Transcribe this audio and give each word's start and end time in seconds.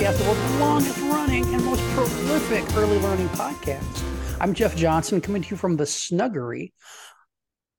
Podcast, 0.00 0.18
the 0.18 0.24
world's 0.24 0.60
longest 0.60 0.98
running 1.00 1.54
and 1.54 1.64
most 1.64 1.82
prolific 1.90 2.76
early 2.76 2.98
learning 3.00 3.28
podcast. 3.30 4.02
I'm 4.40 4.54
Jeff 4.54 4.74
Johnson, 4.74 5.20
coming 5.20 5.42
to 5.42 5.50
you 5.50 5.56
from 5.56 5.76
the 5.76 5.84
Snuggery. 5.84 6.72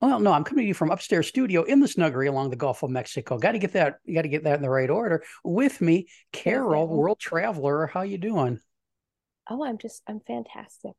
Well, 0.01 0.19
no, 0.19 0.31
I'm 0.31 0.43
coming 0.43 0.63
to 0.63 0.67
you 0.67 0.75
from 0.75 0.91
upstairs 0.91 1.27
studio 1.27 1.63
in 1.63 1.79
the 1.79 1.87
Snuggery 1.87 2.27
along 2.27 2.51
the 2.51 2.55
Gulf 2.55 2.83
of 2.83 2.91
Mexico. 2.91 3.39
Got 3.39 3.53
to 3.53 3.59
get 3.59 3.73
that. 3.73 3.97
You 4.05 4.13
got 4.13 4.21
to 4.21 4.29
get 4.29 4.43
that 4.43 4.55
in 4.55 4.61
the 4.61 4.69
right 4.69 4.89
order. 4.89 5.23
With 5.43 5.81
me, 5.81 6.07
Carol, 6.31 6.87
world 6.87 7.19
traveler. 7.19 7.87
How 7.87 8.01
you 8.03 8.19
doing? 8.19 8.59
Oh, 9.49 9.65
I'm 9.65 9.79
just 9.79 10.03
I'm 10.07 10.19
fantastic. 10.19 10.91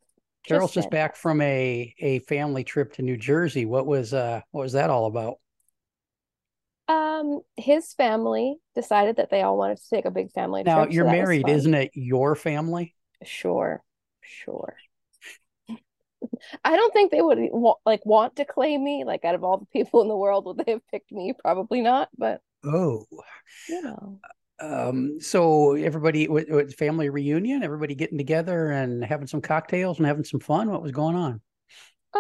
Carol's 0.45 0.75
just 0.75 0.91
fantastic. 0.91 1.13
back 1.13 1.17
from 1.17 1.41
a 1.41 1.95
a 2.01 2.19
family 2.21 2.65
trip 2.65 2.95
to 2.95 3.03
New 3.03 3.17
Jersey. 3.17 3.65
What 3.65 3.87
was 3.87 4.13
uh 4.13 4.41
what 4.51 4.63
was 4.63 4.73
that 4.73 4.91
all 4.91 5.07
about? 5.07 5.37
Um, 6.89 7.41
his 7.57 7.93
family 7.95 8.57
decided 8.75 9.17
that 9.17 9.31
they 9.31 9.43
all 9.43 9.57
wanted 9.57 9.79
to 9.79 9.89
take 9.89 10.05
a 10.05 10.11
big 10.11 10.33
family 10.33 10.63
Now 10.63 10.83
trip. 10.83 10.93
you're 10.93 11.05
was 11.05 11.13
married, 11.13 11.49
isn't 11.49 11.75
it? 11.75 11.91
Your 11.95 12.35
family? 12.35 12.95
Sure, 13.25 13.83
sure. 14.21 14.77
I 16.65 16.77
don't 16.77 16.93
think 16.93 17.11
they 17.11 17.23
would 17.23 17.39
like 17.87 18.05
want 18.05 18.37
to 18.37 18.45
claim 18.45 18.83
me. 18.83 19.05
Like 19.05 19.25
out 19.25 19.35
of 19.35 19.45
all 19.45 19.59
the 19.59 19.67
people 19.67 20.03
in 20.03 20.09
the 20.09 20.17
world, 20.17 20.47
would 20.47 20.59
they 20.59 20.73
have 20.73 20.87
picked 20.89 21.13
me? 21.13 21.35
Probably 21.39 21.81
not. 21.81 22.09
But 22.17 22.41
Oh, 22.65 23.07
you 23.69 23.83
know, 23.83 24.21
um, 24.61 25.21
so 25.21 25.75
everybody 25.75 26.29
with 26.29 26.75
family 26.75 27.09
reunion, 27.09 27.63
everybody 27.63 27.95
getting 27.95 28.19
together 28.19 28.71
and 28.71 29.05
having 29.05 29.27
some 29.27 29.41
cocktails 29.41 29.99
and 29.99 30.07
having 30.07 30.25
some 30.25 30.41
fun. 30.41 30.71
What 30.71 30.83
was 30.83 30.93
going 30.93 31.17
on? 31.17 31.41
Uh, 32.15 32.19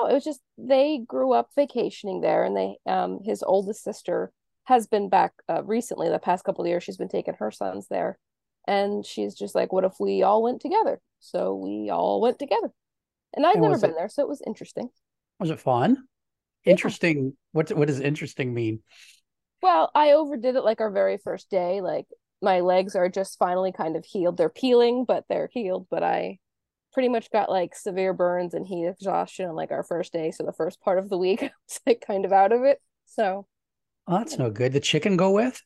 no, 0.00 0.06
it 0.08 0.14
was 0.14 0.24
just 0.24 0.40
they 0.58 0.98
grew 1.06 1.32
up 1.32 1.50
vacationing 1.54 2.20
there, 2.20 2.44
and 2.44 2.56
they 2.56 2.76
um 2.86 3.20
his 3.24 3.42
oldest 3.42 3.82
sister 3.84 4.32
has 4.64 4.86
been 4.86 5.08
back 5.08 5.32
uh, 5.48 5.62
recently. 5.64 6.08
The 6.08 6.18
past 6.18 6.44
couple 6.44 6.64
of 6.64 6.68
years, 6.68 6.82
she's 6.84 6.96
been 6.96 7.08
taking 7.08 7.34
her 7.34 7.50
sons 7.50 7.86
there, 7.90 8.18
and 8.66 9.04
she's 9.04 9.34
just 9.34 9.54
like, 9.54 9.72
"What 9.72 9.84
if 9.84 9.94
we 10.00 10.22
all 10.22 10.42
went 10.42 10.60
together?" 10.62 11.00
So 11.20 11.54
we 11.54 11.90
all 11.90 12.20
went 12.20 12.38
together. 12.38 12.70
And 13.36 13.44
I'd 13.46 13.56
And 13.56 13.62
never 13.62 13.78
been 13.78 13.90
it- 13.90 13.96
there, 13.96 14.08
so 14.08 14.22
it 14.22 14.28
was 14.28 14.42
interesting. 14.46 14.90
Was 15.40 15.50
it 15.50 15.58
fun? 15.60 16.04
Yeah. 16.64 16.70
Interesting. 16.72 17.36
What 17.52 17.70
what 17.76 17.88
does 17.88 18.00
interesting 18.00 18.54
mean? 18.54 18.82
Well, 19.62 19.90
I 19.94 20.12
overdid 20.12 20.56
it 20.56 20.64
like 20.64 20.80
our 20.80 20.90
very 20.90 21.18
first 21.18 21.50
day. 21.50 21.80
Like 21.80 22.06
my 22.40 22.60
legs 22.60 22.94
are 22.96 23.08
just 23.08 23.38
finally 23.38 23.72
kind 23.72 23.96
of 23.96 24.04
healed. 24.04 24.36
They're 24.36 24.48
peeling, 24.48 25.04
but 25.04 25.24
they're 25.28 25.50
healed. 25.52 25.86
But 25.90 26.02
I 26.02 26.38
pretty 26.94 27.08
much 27.10 27.30
got 27.30 27.50
like 27.50 27.74
severe 27.74 28.14
burns 28.14 28.54
and 28.54 28.66
heat 28.66 28.86
exhaustion 28.86 29.46
on 29.48 29.56
like 29.56 29.72
our 29.72 29.82
first 29.82 30.12
day. 30.12 30.30
So 30.30 30.44
the 30.44 30.52
first 30.52 30.80
part 30.80 30.98
of 30.98 31.08
the 31.10 31.18
week, 31.18 31.42
I 31.44 31.50
was 31.68 31.80
like 31.86 32.04
kind 32.06 32.24
of 32.24 32.32
out 32.32 32.52
of 32.52 32.62
it. 32.64 32.80
So 33.06 33.46
Oh, 34.06 34.18
that's 34.18 34.38
no 34.38 34.50
good. 34.50 34.72
The 34.72 34.80
chicken 34.80 35.16
go 35.16 35.30
with? 35.32 35.60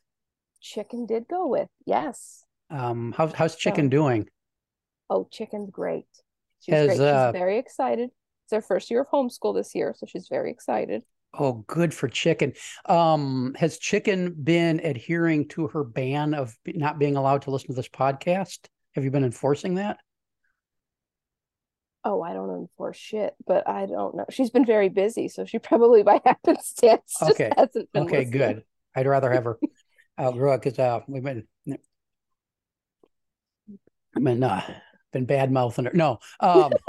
chicken 0.60 1.06
did 1.06 1.28
go 1.28 1.46
with. 1.46 1.68
Yes. 1.86 2.44
Um, 2.70 3.14
how's 3.16 3.32
how's 3.32 3.56
chicken 3.56 3.88
doing? 3.88 4.28
Oh, 5.10 5.28
chicken's 5.30 5.70
great. 5.70 6.06
She's 6.60 6.74
Has, 6.74 6.96
great. 6.98 7.08
uh, 7.08 7.32
very 7.32 7.58
excited. 7.58 8.10
It's 8.44 8.52
her 8.52 8.60
first 8.62 8.90
year 8.90 9.02
of 9.02 9.08
homeschool 9.08 9.54
this 9.54 9.74
year, 9.74 9.94
so 9.96 10.06
she's 10.06 10.28
very 10.28 10.50
excited. 10.50 11.02
Oh, 11.38 11.64
good 11.66 11.92
for 11.94 12.08
chicken. 12.08 12.54
Um, 12.86 13.54
has 13.58 13.78
chicken 13.78 14.34
been 14.42 14.80
adhering 14.82 15.48
to 15.48 15.68
her 15.68 15.84
ban 15.84 16.34
of 16.34 16.56
not 16.66 16.98
being 16.98 17.16
allowed 17.16 17.42
to 17.42 17.50
listen 17.50 17.68
to 17.68 17.74
this 17.74 17.88
podcast? 17.88 18.58
Have 18.94 19.04
you 19.04 19.10
been 19.10 19.24
enforcing 19.24 19.74
that? 19.74 19.98
Oh, 22.10 22.22
I 22.22 22.32
don't 22.32 22.48
enforce 22.48 22.96
shit, 22.96 23.34
but 23.46 23.68
I 23.68 23.84
don't 23.84 24.16
know. 24.16 24.24
She's 24.30 24.48
been 24.48 24.64
very 24.64 24.88
busy, 24.88 25.28
so 25.28 25.44
she 25.44 25.58
probably 25.58 26.02
by 26.02 26.22
happenstance 26.24 27.22
just 27.26 27.42
Okay. 27.42 27.52
hasn't 27.54 27.92
been 27.92 28.04
Okay, 28.04 28.08
listening. 28.08 28.56
good. 28.56 28.64
I'd 28.94 29.06
rather 29.06 29.30
have 29.30 29.44
her 29.44 29.60
outgrow 30.20 30.54
it 30.54 30.62
because 30.62 30.78
uh, 30.78 31.00
we've 31.06 31.22
been, 31.22 31.46
I 34.14 34.20
mean, 34.20 34.42
uh, 34.42 34.62
been 35.12 35.26
bad 35.26 35.52
mouthing 35.52 35.86
her. 35.86 35.92
No, 35.94 36.18
um, 36.40 36.80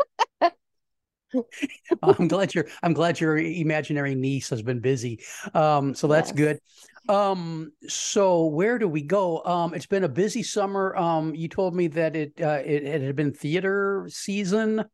I'm 2.02 2.28
glad 2.28 2.54
your 2.54 2.66
I'm 2.84 2.94
glad 2.94 3.20
your 3.20 3.38
imaginary 3.38 4.16
niece 4.16 4.50
has 4.50 4.62
been 4.62 4.80
busy. 4.80 5.22
Um, 5.54 5.94
so 5.94 6.08
that's 6.08 6.32
Yes. 6.32 6.32
good. 6.32 6.60
Um, 7.08 7.72
so 7.88 8.46
where 8.46 8.78
do 8.78 8.88
we 8.88 9.02
go? 9.02 9.44
Um, 9.44 9.74
it's 9.74 9.86
been 9.86 10.04
a 10.04 10.10
busy 10.10 10.44
summer. 10.44 10.96
Um, 10.96 11.34
you 11.36 11.48
told 11.48 11.76
me 11.76 11.88
that 11.88 12.16
it 12.16 12.34
uh, 12.42 12.62
it, 12.66 12.84
it 12.84 13.02
had 13.02 13.16
been 13.16 13.34
theater 13.34 14.08
season 14.10 14.86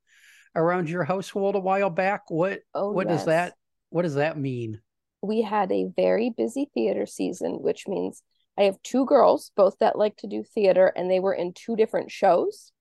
around 0.55 0.89
your 0.89 1.03
household 1.03 1.55
a 1.55 1.59
while 1.59 1.89
back. 1.89 2.29
What 2.29 2.61
Oh, 2.73 2.91
what 2.91 3.07
does 3.07 3.25
that 3.25 3.53
what 3.89 4.03
does 4.03 4.15
that 4.15 4.37
mean? 4.37 4.81
We 5.21 5.41
had 5.41 5.71
a 5.71 5.89
very 5.95 6.29
busy 6.29 6.69
theater 6.73 7.05
season, 7.05 7.61
which 7.61 7.87
means 7.87 8.21
I 8.57 8.63
have 8.63 8.81
two 8.83 9.05
girls, 9.05 9.51
both 9.55 9.77
that 9.79 9.97
like 9.97 10.17
to 10.17 10.27
do 10.27 10.43
theater, 10.43 10.87
and 10.95 11.09
they 11.09 11.19
were 11.19 11.33
in 11.33 11.53
two 11.53 11.75
different 11.75 12.11
shows. 12.11 12.71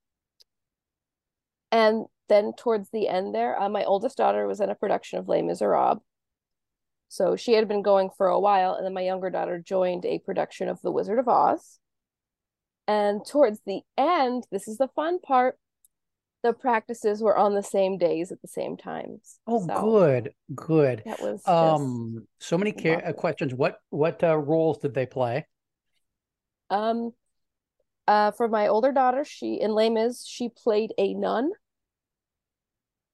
And 1.72 2.06
then 2.28 2.52
towards 2.56 2.90
the 2.90 3.08
end 3.08 3.34
there, 3.34 3.60
uh, 3.60 3.68
my 3.68 3.84
oldest 3.84 4.16
daughter 4.16 4.46
was 4.46 4.60
in 4.60 4.70
a 4.70 4.74
production 4.74 5.18
of 5.18 5.28
Les 5.28 5.42
Miserables. 5.42 6.00
So 7.08 7.36
she 7.36 7.52
had 7.52 7.68
been 7.68 7.82
going 7.82 8.10
for 8.16 8.28
a 8.28 8.40
while, 8.40 8.74
and 8.74 8.84
then 8.84 8.94
my 8.94 9.02
younger 9.02 9.30
daughter 9.30 9.58
joined 9.58 10.04
a 10.04 10.18
production 10.20 10.68
of 10.68 10.80
The 10.82 10.92
Wizard 10.92 11.18
of 11.18 11.28
Oz. 11.28 11.78
And 12.86 13.24
towards 13.24 13.60
the 13.66 13.80
end, 13.96 14.46
this 14.50 14.68
is 14.68 14.78
the 14.78 14.88
fun 14.88 15.20
part, 15.20 15.58
the 16.44 16.52
practices 16.52 17.22
were 17.22 17.36
on 17.36 17.54
the 17.54 17.62
same 17.62 17.96
days 17.96 18.30
at 18.30 18.40
the 18.42 18.48
same 18.48 18.76
times. 18.76 19.38
Oh, 19.46 19.66
So 19.66 19.80
good, 19.80 20.34
good. 20.54 21.02
That 21.06 21.18
was 21.20 21.42
Um, 21.48 22.28
so 22.38 22.58
many 22.58 22.70
ca- 22.72 23.00
uh, 23.00 23.12
questions. 23.14 23.54
What 23.54 23.78
what 23.88 24.22
uh, 24.22 24.36
roles 24.36 24.78
did 24.78 24.92
they 24.92 25.06
play? 25.06 25.46
Um, 26.68 27.12
uh, 28.06 28.30
for 28.32 28.46
my 28.46 28.68
older 28.68 28.92
daughter, 28.92 29.24
she 29.24 29.54
in 29.54 29.72
Les 29.72 29.88
Mis, 29.88 30.26
she 30.26 30.50
played 30.50 30.92
a 30.98 31.14
nun. 31.14 31.50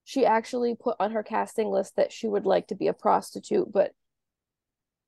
She 0.03 0.27
actually 0.27 0.75
put 0.75 0.97
on 0.99 1.13
her 1.13 1.23
casting 1.23 1.71
list 1.71 1.95
that 1.95 2.11
she 2.11 2.27
would 2.27 2.47
like 2.47 2.67
to 2.69 2.75
be 2.75 2.89
a 2.89 2.93
prostitute, 2.93 3.71
but 3.73 3.93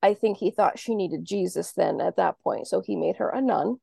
I 0.01 0.15
think 0.15 0.39
he 0.39 0.53
thought 0.53 0.79
she 0.79 0.95
needed 0.95 1.25
Jesus 1.25 1.73
then 1.73 2.01
at 2.01 2.17
that 2.17 2.39
point, 2.45 2.69
so 2.69 2.81
he 2.81 2.95
made 2.95 3.17
her 3.17 3.31
a 3.31 3.41
nun. 3.41 3.79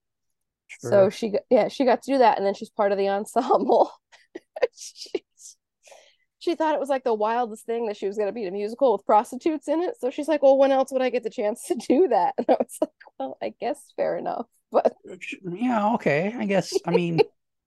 So 0.80 1.09
she 1.09 1.30
got, 1.30 1.41
yeah, 1.50 1.68
she 1.68 1.85
got 1.85 2.02
to 2.03 2.12
do 2.12 2.18
that, 2.19 2.38
and 2.38 2.46
then 2.46 2.53
she's 2.53 2.69
part 2.69 2.91
of 2.91 2.97
the 2.97 3.09
ensemble. 3.09 3.91
she, 4.75 5.25
she 6.40 6.56
thought 6.56 6.74
it 6.74 6.80
was 6.80 6.90
like 6.90 7.03
the 7.03 7.13
wildest 7.13 7.66
thing 7.66 7.88
that 7.88 7.97
she 7.97 8.07
was 8.07 8.16
going 8.16 8.30
to 8.30 8.34
be 8.34 8.44
in 8.44 8.50
a 8.50 8.52
musical 8.57 8.94
with 8.94 9.06
prostitutes 9.06 9.68
in 9.68 9.81
it. 9.81 9.96
So 10.00 10.09
she's 10.09 10.28
like, 10.28 10.41
"Well, 10.41 10.58
when 10.58 10.72
else 10.72 10.91
would 10.91 11.02
I 11.02 11.09
get 11.09 11.23
the 11.23 11.29
chance 11.29 11.66
to 11.67 11.76
do 11.76 12.08
that?" 12.09 12.34
And 12.38 12.46
I 12.49 12.55
was 12.59 12.78
like, 12.82 12.90
"Well, 13.20 13.38
I 13.41 13.53
guess 13.59 13.94
fair 13.96 14.17
enough." 14.17 14.47
But 14.72 14.94
Yeah, 15.44 15.94
okay. 15.96 16.34
I 16.38 16.46
guess. 16.46 16.73
I 16.85 16.91
mean, 16.91 17.20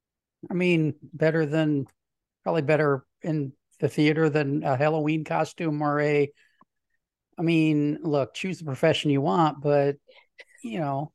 I 0.51 0.55
mean, 0.55 0.95
better 1.13 1.45
than 1.45 1.87
probably 2.43 2.63
better 2.63 3.05
in 3.23 3.53
the 3.81 3.89
theater 3.89 4.31
than 4.31 4.63
a 4.63 4.77
Halloween 4.77 5.25
costume 5.25 5.83
or 5.83 6.01
a. 6.01 6.33
I 7.39 7.43
mean, 7.43 7.99
look, 8.03 8.35
choose 8.35 8.59
the 8.59 8.65
profession 8.65 9.11
you 9.11 9.21
want, 9.21 9.61
but 9.63 9.97
you 10.63 10.81
know, 10.81 11.13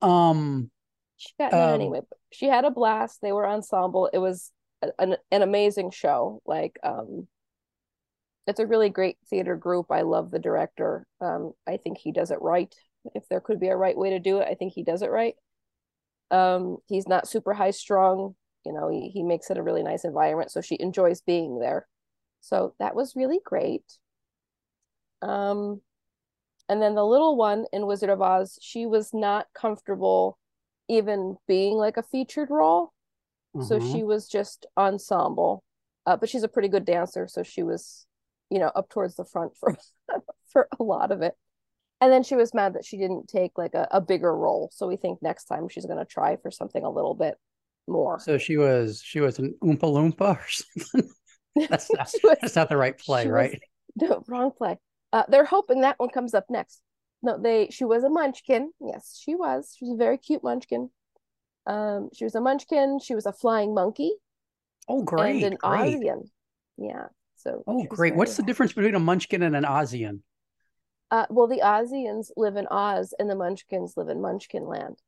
um, 0.00 0.70
she 1.18 1.34
got 1.38 1.52
Um, 1.52 1.74
anyway. 1.74 2.00
She 2.32 2.46
had 2.46 2.64
a 2.64 2.70
blast. 2.70 3.20
They 3.20 3.32
were 3.32 3.46
ensemble. 3.46 4.08
It 4.12 4.18
was 4.18 4.50
an 4.98 5.16
an 5.30 5.42
amazing 5.42 5.90
show. 5.90 6.40
Like, 6.46 6.78
um, 6.82 7.28
it's 8.46 8.60
a 8.60 8.66
really 8.66 8.88
great 8.88 9.18
theater 9.28 9.56
group. 9.56 9.86
I 9.90 10.02
love 10.02 10.30
the 10.30 10.38
director. 10.38 11.06
Um, 11.20 11.52
I 11.66 11.76
think 11.76 11.98
he 11.98 12.12
does 12.12 12.30
it 12.30 12.40
right. 12.40 12.74
If 13.14 13.28
there 13.28 13.40
could 13.40 13.60
be 13.60 13.68
a 13.68 13.76
right 13.76 13.96
way 13.96 14.10
to 14.10 14.18
do 14.18 14.38
it, 14.38 14.48
I 14.48 14.54
think 14.54 14.72
he 14.72 14.84
does 14.84 15.02
it 15.02 15.10
right. 15.10 15.34
Um, 16.30 16.78
he's 16.86 17.08
not 17.08 17.28
super 17.28 17.52
high 17.52 17.72
strung. 17.72 18.34
You 18.64 18.72
know, 18.72 18.88
he, 18.88 19.08
he 19.08 19.22
makes 19.22 19.50
it 19.50 19.58
a 19.58 19.62
really 19.62 19.82
nice 19.82 20.04
environment, 20.04 20.50
so 20.50 20.60
she 20.60 20.76
enjoys 20.80 21.20
being 21.20 21.58
there. 21.58 21.86
So 22.40 22.74
that 22.78 22.94
was 22.94 23.16
really 23.16 23.40
great. 23.44 23.84
Um, 25.22 25.80
and 26.68 26.82
then 26.82 26.94
the 26.94 27.04
little 27.04 27.36
one 27.36 27.64
in 27.72 27.86
Wizard 27.86 28.10
of 28.10 28.20
Oz, 28.20 28.58
she 28.60 28.86
was 28.86 29.12
not 29.12 29.46
comfortable 29.54 30.38
even 30.88 31.36
being 31.46 31.74
like 31.76 31.96
a 31.96 32.02
featured 32.02 32.50
role. 32.50 32.92
Mm-hmm. 33.56 33.66
So 33.66 33.80
she 33.80 34.02
was 34.02 34.28
just 34.28 34.66
ensemble. 34.76 35.62
Uh, 36.06 36.16
but 36.16 36.28
she's 36.28 36.42
a 36.42 36.48
pretty 36.48 36.68
good 36.68 36.86
dancer, 36.86 37.28
so 37.28 37.42
she 37.42 37.62
was, 37.62 38.06
you 38.50 38.58
know, 38.58 38.68
up 38.74 38.88
towards 38.88 39.16
the 39.16 39.26
front 39.26 39.52
for 39.58 39.76
for 40.52 40.68
a 40.78 40.82
lot 40.82 41.12
of 41.12 41.20
it. 41.20 41.34
And 42.00 42.12
then 42.12 42.22
she 42.22 42.36
was 42.36 42.54
mad 42.54 42.74
that 42.74 42.84
she 42.84 42.96
didn't 42.96 43.28
take 43.28 43.58
like 43.58 43.74
a, 43.74 43.88
a 43.90 44.00
bigger 44.00 44.34
role. 44.34 44.70
So 44.72 44.86
we 44.86 44.96
think 44.96 45.20
next 45.20 45.44
time 45.44 45.68
she's 45.68 45.84
gonna 45.84 46.06
try 46.06 46.36
for 46.36 46.50
something 46.50 46.82
a 46.82 46.90
little 46.90 47.14
bit 47.14 47.34
more. 47.86 48.20
So 48.20 48.38
she 48.38 48.56
was 48.56 49.02
she 49.04 49.20
was 49.20 49.38
an 49.38 49.54
Oompa 49.62 49.80
Loompa 49.80 50.36
or 50.36 50.46
something. 50.48 51.10
that's 51.68 51.92
not 51.94 52.10
was, 52.22 52.36
that's 52.40 52.56
not 52.56 52.68
the 52.68 52.76
right 52.76 52.96
play, 52.98 53.26
right? 53.26 53.60
Was, 53.96 54.10
no, 54.10 54.24
wrong 54.28 54.52
play. 54.56 54.78
Uh, 55.12 55.24
they're 55.28 55.44
hoping 55.44 55.82
that 55.82 55.98
one 55.98 56.10
comes 56.10 56.34
up 56.34 56.44
next. 56.48 56.80
No, 57.22 57.38
they 57.40 57.68
she 57.70 57.84
was 57.84 58.04
a 58.04 58.08
munchkin. 58.08 58.72
Yes, 58.80 59.20
she 59.22 59.34
was. 59.34 59.74
She 59.76 59.84
was 59.86 59.94
a 59.94 59.98
very 59.98 60.18
cute 60.18 60.44
munchkin. 60.44 60.90
Um, 61.66 62.10
she 62.14 62.24
was 62.24 62.34
a 62.34 62.40
munchkin. 62.40 62.98
She 63.00 63.14
was 63.14 63.26
a 63.26 63.32
flying 63.32 63.74
monkey. 63.74 64.12
Oh, 64.88 65.02
great! 65.02 65.42
And 65.42 65.54
an 65.54 65.58
great. 65.60 65.96
Ozian. 65.96 66.28
Yeah. 66.76 67.06
So. 67.36 67.64
Oh, 67.66 67.84
great! 67.84 68.14
What's 68.14 68.36
the 68.36 68.42
difference 68.42 68.72
between 68.72 68.94
a 68.94 69.00
munchkin 69.00 69.42
and 69.42 69.56
an 69.56 69.64
Ozian? 69.64 70.20
Uh, 71.10 71.26
well, 71.30 71.46
the 71.46 71.62
Ozians 71.64 72.30
live 72.36 72.56
in 72.56 72.66
Oz, 72.68 73.14
and 73.18 73.28
the 73.28 73.34
Munchkins 73.34 73.94
live 73.96 74.08
in 74.08 74.20
Munchkin 74.20 74.66
Land. 74.66 74.98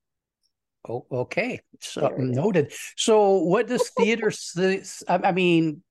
Oh, 0.89 1.07
okay. 1.13 1.61
So 1.81 2.09
noted. 2.17 2.73
So, 2.97 3.39
what 3.39 3.69
does 3.69 3.91
theater? 3.91 4.33
I 5.09 5.33
mean, 5.33 5.83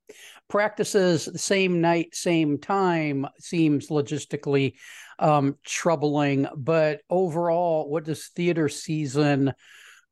practices 0.49 1.25
the 1.25 1.37
same 1.37 1.79
night, 1.79 2.15
same 2.15 2.57
time 2.57 3.27
seems 3.39 3.89
logistically 3.89 4.73
um, 5.19 5.57
troubling. 5.65 6.47
But 6.55 7.01
overall, 7.09 7.89
what 7.89 8.05
does 8.05 8.27
theater 8.27 8.69
season 8.69 9.53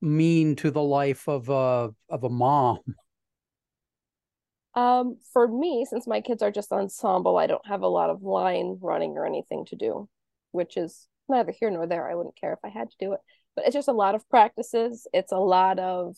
mean 0.01 0.55
to 0.57 0.69
the 0.69 0.81
life 0.81 1.27
of 1.27 1.49
a 1.49 1.89
of 2.09 2.23
a 2.23 2.29
mom? 2.29 2.79
Um, 4.75 5.17
for 5.33 5.47
me, 5.47 5.85
since 5.89 6.05
my 6.05 6.21
kids 6.21 6.43
are 6.43 6.51
just 6.51 6.71
ensemble, 6.71 7.37
I 7.37 7.47
don't 7.47 7.65
have 7.65 7.81
a 7.81 7.87
lot 7.87 8.11
of 8.11 8.21
line 8.21 8.77
running 8.79 9.11
or 9.17 9.25
anything 9.25 9.65
to 9.65 9.75
do, 9.75 10.07
which 10.51 10.77
is 10.77 11.07
neither 11.27 11.51
here 11.51 11.71
nor 11.71 11.87
there. 11.87 12.07
I 12.07 12.13
wouldn't 12.13 12.39
care 12.39 12.53
if 12.53 12.59
I 12.63 12.69
had 12.69 12.91
to 12.91 12.97
do 12.99 13.13
it, 13.13 13.19
but 13.55 13.65
it's 13.65 13.73
just 13.73 13.87
a 13.87 13.93
lot 13.93 14.13
of 14.13 14.29
practices. 14.29 15.07
It's 15.13 15.31
a 15.31 15.39
lot 15.39 15.79
of 15.79 16.15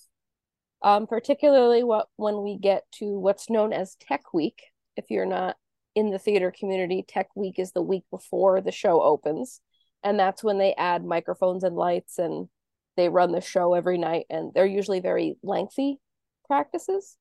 um, 0.82 1.08
particularly 1.08 1.84
what 1.84 2.08
when 2.16 2.42
we 2.42 2.58
get 2.58 2.84
to 2.94 3.18
what's 3.20 3.50
known 3.50 3.74
as 3.74 3.96
Tech 3.96 4.34
Week. 4.34 4.62
If 4.96 5.06
you're 5.10 5.26
not 5.26 5.56
in 6.00 6.12
the 6.12 6.20
theater 6.20 6.54
community, 6.58 7.04
Tech 7.06 7.28
Week 7.36 7.60
is 7.60 7.74
the 7.74 7.82
week 7.82 8.06
before 8.10 8.62
the 8.62 8.72
show 8.72 9.02
opens, 9.02 9.60
and 10.02 10.18
that's 10.18 10.44
when 10.44 10.58
they 10.58 10.74
add 10.76 11.04
microphones 11.04 11.66
and 11.66 11.76
lights 11.76 12.18
and 12.18 12.48
they 12.96 13.10
run 13.10 13.34
the 13.34 13.42
show 13.42 13.74
every 13.74 13.98
night, 13.98 14.26
and 14.30 14.54
they're 14.54 14.66
usually 14.66 15.02
very 15.02 15.38
lengthy 15.44 16.00
practices. 16.48 17.18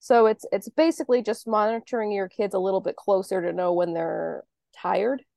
So 0.00 0.26
it's 0.26 0.46
it's 0.52 0.70
basically 0.70 1.22
just 1.22 1.46
monitoring 1.46 2.12
your 2.12 2.28
kids 2.28 2.54
a 2.54 2.58
little 2.58 2.80
bit 2.80 2.96
closer 2.96 3.42
to 3.42 3.52
know 3.52 3.74
when 3.74 3.94
they're 3.94 4.44
tired. 4.74 5.22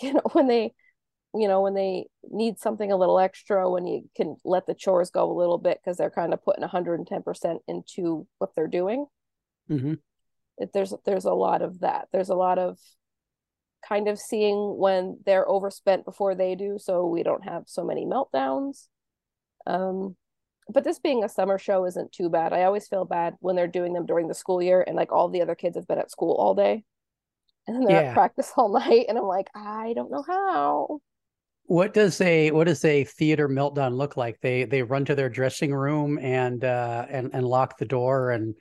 You 0.00 0.12
know, 0.14 0.22
when 0.34 0.46
they 0.46 0.72
you 1.34 1.48
know 1.48 1.60
when 1.62 1.74
they 1.74 2.06
need 2.30 2.58
something 2.58 2.90
a 2.90 2.96
little 2.96 3.18
extra 3.18 3.70
when 3.70 3.86
you 3.86 4.08
can 4.16 4.36
let 4.44 4.66
the 4.66 4.74
chores 4.74 5.10
go 5.10 5.30
a 5.30 5.38
little 5.38 5.58
bit 5.58 5.80
because 5.82 5.96
they're 5.96 6.10
kind 6.10 6.32
of 6.32 6.44
putting 6.44 6.64
110% 6.64 7.58
into 7.68 8.26
what 8.38 8.50
they're 8.54 8.66
doing 8.66 9.06
mm-hmm. 9.68 9.94
It, 10.58 10.70
there's 10.72 10.94
there's 11.04 11.24
a 11.24 11.32
lot 11.32 11.62
of 11.62 11.80
that. 11.80 12.08
There's 12.12 12.28
a 12.28 12.34
lot 12.34 12.58
of 12.58 12.78
kind 13.88 14.08
of 14.08 14.18
seeing 14.18 14.76
when 14.78 15.18
they're 15.24 15.48
overspent 15.48 16.04
before 16.04 16.34
they 16.34 16.54
do 16.54 16.76
so 16.78 17.06
we 17.06 17.22
don't 17.22 17.44
have 17.44 17.64
so 17.66 17.84
many 17.84 18.04
meltdowns. 18.04 18.88
Um 19.66 20.16
but 20.72 20.84
this 20.84 21.00
being 21.00 21.24
a 21.24 21.28
summer 21.28 21.58
show 21.58 21.84
isn't 21.86 22.12
too 22.12 22.28
bad. 22.28 22.52
I 22.52 22.62
always 22.62 22.86
feel 22.86 23.04
bad 23.04 23.34
when 23.40 23.56
they're 23.56 23.66
doing 23.66 23.92
them 23.92 24.06
during 24.06 24.28
the 24.28 24.34
school 24.34 24.62
year 24.62 24.84
and 24.86 24.94
like 24.94 25.10
all 25.10 25.28
the 25.28 25.42
other 25.42 25.56
kids 25.56 25.76
have 25.76 25.88
been 25.88 25.98
at 25.98 26.10
school 26.10 26.34
all 26.34 26.54
day. 26.54 26.84
And 27.66 27.76
then 27.76 27.84
they're 27.84 28.02
yeah. 28.02 28.08
at 28.10 28.14
practice 28.14 28.52
all 28.56 28.68
night 28.78 29.06
and 29.08 29.18
i'm 29.18 29.24
like 29.24 29.48
i 29.54 29.92
don't 29.94 30.10
know 30.10 30.24
how. 30.26 31.00
What 31.64 31.94
does 31.94 32.20
a 32.20 32.50
what 32.50 32.66
does 32.66 32.84
a 32.84 33.04
theater 33.04 33.48
meltdown 33.48 33.96
look 33.96 34.16
like? 34.16 34.40
They 34.40 34.64
they 34.64 34.82
run 34.82 35.04
to 35.04 35.14
their 35.14 35.28
dressing 35.28 35.72
room 35.72 36.18
and 36.18 36.64
uh, 36.64 37.06
and 37.08 37.30
and 37.32 37.46
lock 37.46 37.78
the 37.78 37.84
door 37.84 38.32
and 38.32 38.56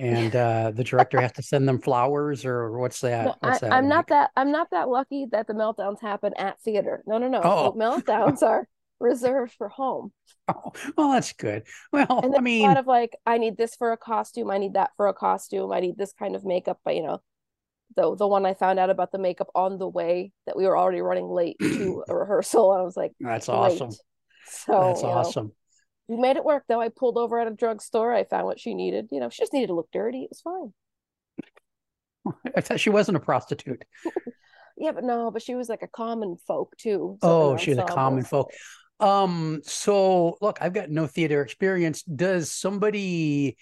and 0.00 0.34
uh, 0.34 0.70
the 0.74 0.82
director 0.82 1.20
has 1.20 1.32
to 1.32 1.42
send 1.42 1.68
them 1.68 1.78
flowers 1.78 2.44
or 2.44 2.78
what's 2.78 3.00
that? 3.00 3.26
No, 3.26 3.34
what's 3.40 3.62
I, 3.62 3.78
am 3.78 3.88
not 3.88 4.08
that 4.08 4.30
I'm 4.36 4.50
not 4.50 4.70
that 4.70 4.88
lucky 4.88 5.26
that 5.32 5.46
the 5.46 5.52
meltdowns 5.52 6.00
happen 6.00 6.32
at 6.38 6.60
theater. 6.60 7.02
No, 7.06 7.18
no, 7.18 7.28
no. 7.28 7.40
Oh. 7.42 7.74
meltdowns 7.78 8.42
are 8.42 8.66
reserved 8.98 9.52
for 9.52 9.68
home. 9.68 10.12
Oh, 10.52 10.72
well, 10.96 11.12
that's 11.12 11.32
good. 11.32 11.62
Well, 11.92 12.22
and 12.24 12.34
I 12.34 12.40
mean, 12.40 12.64
a 12.64 12.68
lot 12.68 12.76
of 12.76 12.88
like, 12.88 13.14
I 13.24 13.38
need 13.38 13.56
this 13.56 13.76
for 13.76 13.92
a 13.92 13.96
costume. 13.96 14.50
I 14.50 14.58
need 14.58 14.74
that 14.74 14.90
for 14.96 15.06
a 15.06 15.14
costume. 15.14 15.70
I 15.70 15.78
need 15.78 15.96
this 15.96 16.12
kind 16.12 16.34
of 16.34 16.44
makeup. 16.44 16.80
But 16.84 16.96
you 16.96 17.04
know, 17.04 17.20
the 17.94 18.16
the 18.16 18.26
one 18.26 18.44
I 18.44 18.54
found 18.54 18.80
out 18.80 18.90
about 18.90 19.12
the 19.12 19.18
makeup 19.18 19.46
on 19.54 19.78
the 19.78 19.86
way 19.86 20.32
that 20.46 20.56
we 20.56 20.66
were 20.66 20.76
already 20.76 21.02
running 21.02 21.28
late 21.28 21.56
to 21.60 22.02
a 22.08 22.14
rehearsal. 22.16 22.72
I 22.72 22.82
was 22.82 22.96
like, 22.96 23.12
"That's 23.20 23.48
awesome." 23.48 23.92
So 24.46 24.86
that's 24.88 25.04
awesome. 25.04 25.46
Know, 25.46 25.54
we 26.10 26.16
made 26.16 26.36
it 26.36 26.44
work 26.44 26.64
though. 26.68 26.80
I 26.80 26.88
pulled 26.88 27.16
over 27.16 27.38
at 27.38 27.46
a 27.46 27.52
drugstore. 27.52 28.12
I 28.12 28.24
found 28.24 28.44
what 28.44 28.58
she 28.58 28.74
needed. 28.74 29.08
You 29.12 29.20
know, 29.20 29.30
she 29.30 29.42
just 29.42 29.52
needed 29.52 29.68
to 29.68 29.74
look 29.74 29.88
dirty. 29.92 30.24
It 30.24 30.30
was 30.30 30.40
fine. 30.40 32.34
I 32.56 32.60
thought 32.60 32.80
she 32.80 32.90
wasn't 32.90 33.16
a 33.16 33.20
prostitute. 33.20 33.84
yeah, 34.76 34.90
but 34.90 35.04
no, 35.04 35.30
but 35.30 35.40
she 35.40 35.54
was 35.54 35.68
like 35.68 35.82
a 35.82 35.88
common 35.88 36.36
folk 36.48 36.74
too. 36.76 37.16
Oh, 37.22 37.56
she's 37.56 37.78
a 37.78 37.84
common 37.84 38.24
folk. 38.24 38.50
Um, 38.98 39.60
so 39.62 40.36
look, 40.40 40.58
I've 40.60 40.72
got 40.72 40.90
no 40.90 41.06
theater 41.06 41.42
experience. 41.42 42.02
Does 42.02 42.50
somebody 42.50 43.56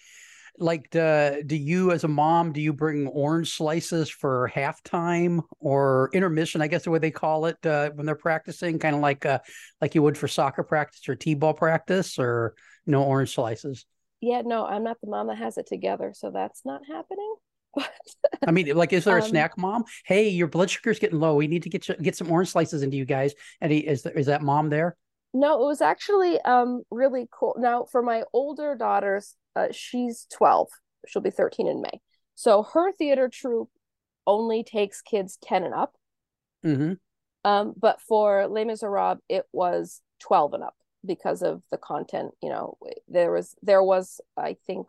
like 0.58 0.90
do, 0.90 1.42
do 1.46 1.56
you 1.56 1.92
as 1.92 2.04
a 2.04 2.08
mom 2.08 2.52
do 2.52 2.60
you 2.60 2.72
bring 2.72 3.06
orange 3.08 3.54
slices 3.54 4.10
for 4.10 4.50
halftime 4.54 5.40
or 5.60 6.10
intermission 6.12 6.60
i 6.60 6.66
guess 6.66 6.84
the 6.84 6.90
way 6.90 6.98
they 6.98 7.10
call 7.10 7.46
it 7.46 7.64
uh, 7.66 7.90
when 7.90 8.06
they're 8.06 8.14
practicing 8.14 8.78
kind 8.78 8.94
of 8.94 9.00
like 9.00 9.24
uh, 9.26 9.38
like 9.80 9.94
you 9.94 10.02
would 10.02 10.18
for 10.18 10.28
soccer 10.28 10.62
practice 10.62 11.08
or 11.08 11.14
t-ball 11.14 11.54
practice 11.54 12.18
or 12.18 12.54
no 12.86 13.02
orange 13.02 13.34
slices 13.34 13.86
yeah 14.20 14.42
no 14.44 14.66
i'm 14.66 14.84
not 14.84 15.00
the 15.00 15.10
mom 15.10 15.28
that 15.28 15.38
has 15.38 15.58
it 15.58 15.66
together 15.66 16.12
so 16.14 16.30
that's 16.30 16.62
not 16.64 16.80
happening 16.86 17.34
I 18.46 18.50
mean, 18.50 18.74
like, 18.74 18.92
is 18.92 19.04
there 19.04 19.18
a 19.18 19.22
um, 19.22 19.28
snack 19.28 19.58
mom? 19.58 19.84
Hey, 20.04 20.30
your 20.30 20.48
blood 20.48 20.70
sugar's 20.70 20.98
getting 20.98 21.20
low. 21.20 21.34
We 21.34 21.46
need 21.46 21.64
to 21.64 21.68
get 21.68 21.86
you, 21.86 21.94
get 21.96 22.16
some 22.16 22.30
orange 22.30 22.48
slices 22.48 22.82
into 22.82 22.96
you 22.96 23.04
guys. 23.04 23.34
And 23.60 23.70
he, 23.70 23.78
is 23.78 24.06
is 24.06 24.26
that 24.26 24.42
mom 24.42 24.70
there? 24.70 24.96
No, 25.34 25.62
it 25.62 25.66
was 25.66 25.80
actually 25.80 26.40
um 26.42 26.82
really 26.90 27.28
cool. 27.30 27.56
Now, 27.58 27.84
for 27.90 28.02
my 28.02 28.24
older 28.32 28.74
daughters, 28.74 29.34
uh, 29.56 29.68
she's 29.70 30.26
12. 30.32 30.68
She'll 31.06 31.22
be 31.22 31.30
13 31.30 31.66
in 31.68 31.82
May. 31.82 32.00
So 32.34 32.62
her 32.62 32.92
theater 32.92 33.28
troupe 33.28 33.70
only 34.26 34.62
takes 34.62 35.02
kids 35.02 35.38
10 35.42 35.64
and 35.64 35.74
up. 35.74 35.94
Mm-hmm. 36.64 36.92
Um, 37.44 37.74
but 37.76 38.00
for 38.00 38.46
Les 38.48 38.64
Miserables, 38.64 39.18
it 39.28 39.46
was 39.52 40.00
12 40.20 40.54
and 40.54 40.64
up 40.64 40.74
because 41.04 41.42
of 41.42 41.62
the 41.70 41.78
content. 41.78 42.32
You 42.42 42.50
know, 42.50 42.78
there 43.08 43.32
was 43.32 43.54
there 43.62 43.82
was 43.82 44.20
I 44.36 44.56
think 44.66 44.86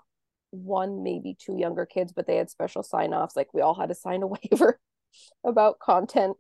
one 0.52 1.04
maybe 1.04 1.38
two 1.40 1.58
younger 1.58 1.86
kids, 1.86 2.12
but 2.12 2.28
they 2.28 2.38
had 2.38 2.50
special 2.50 2.84
sign 2.84 3.14
offs. 3.14 3.36
Like 3.36 3.54
we 3.54 3.62
all 3.62 3.76
had 3.76 3.90
to 3.90 3.96
sign 3.96 4.24
a 4.24 4.28
waiver 4.52 4.80
about 5.44 5.80
content 5.80 6.38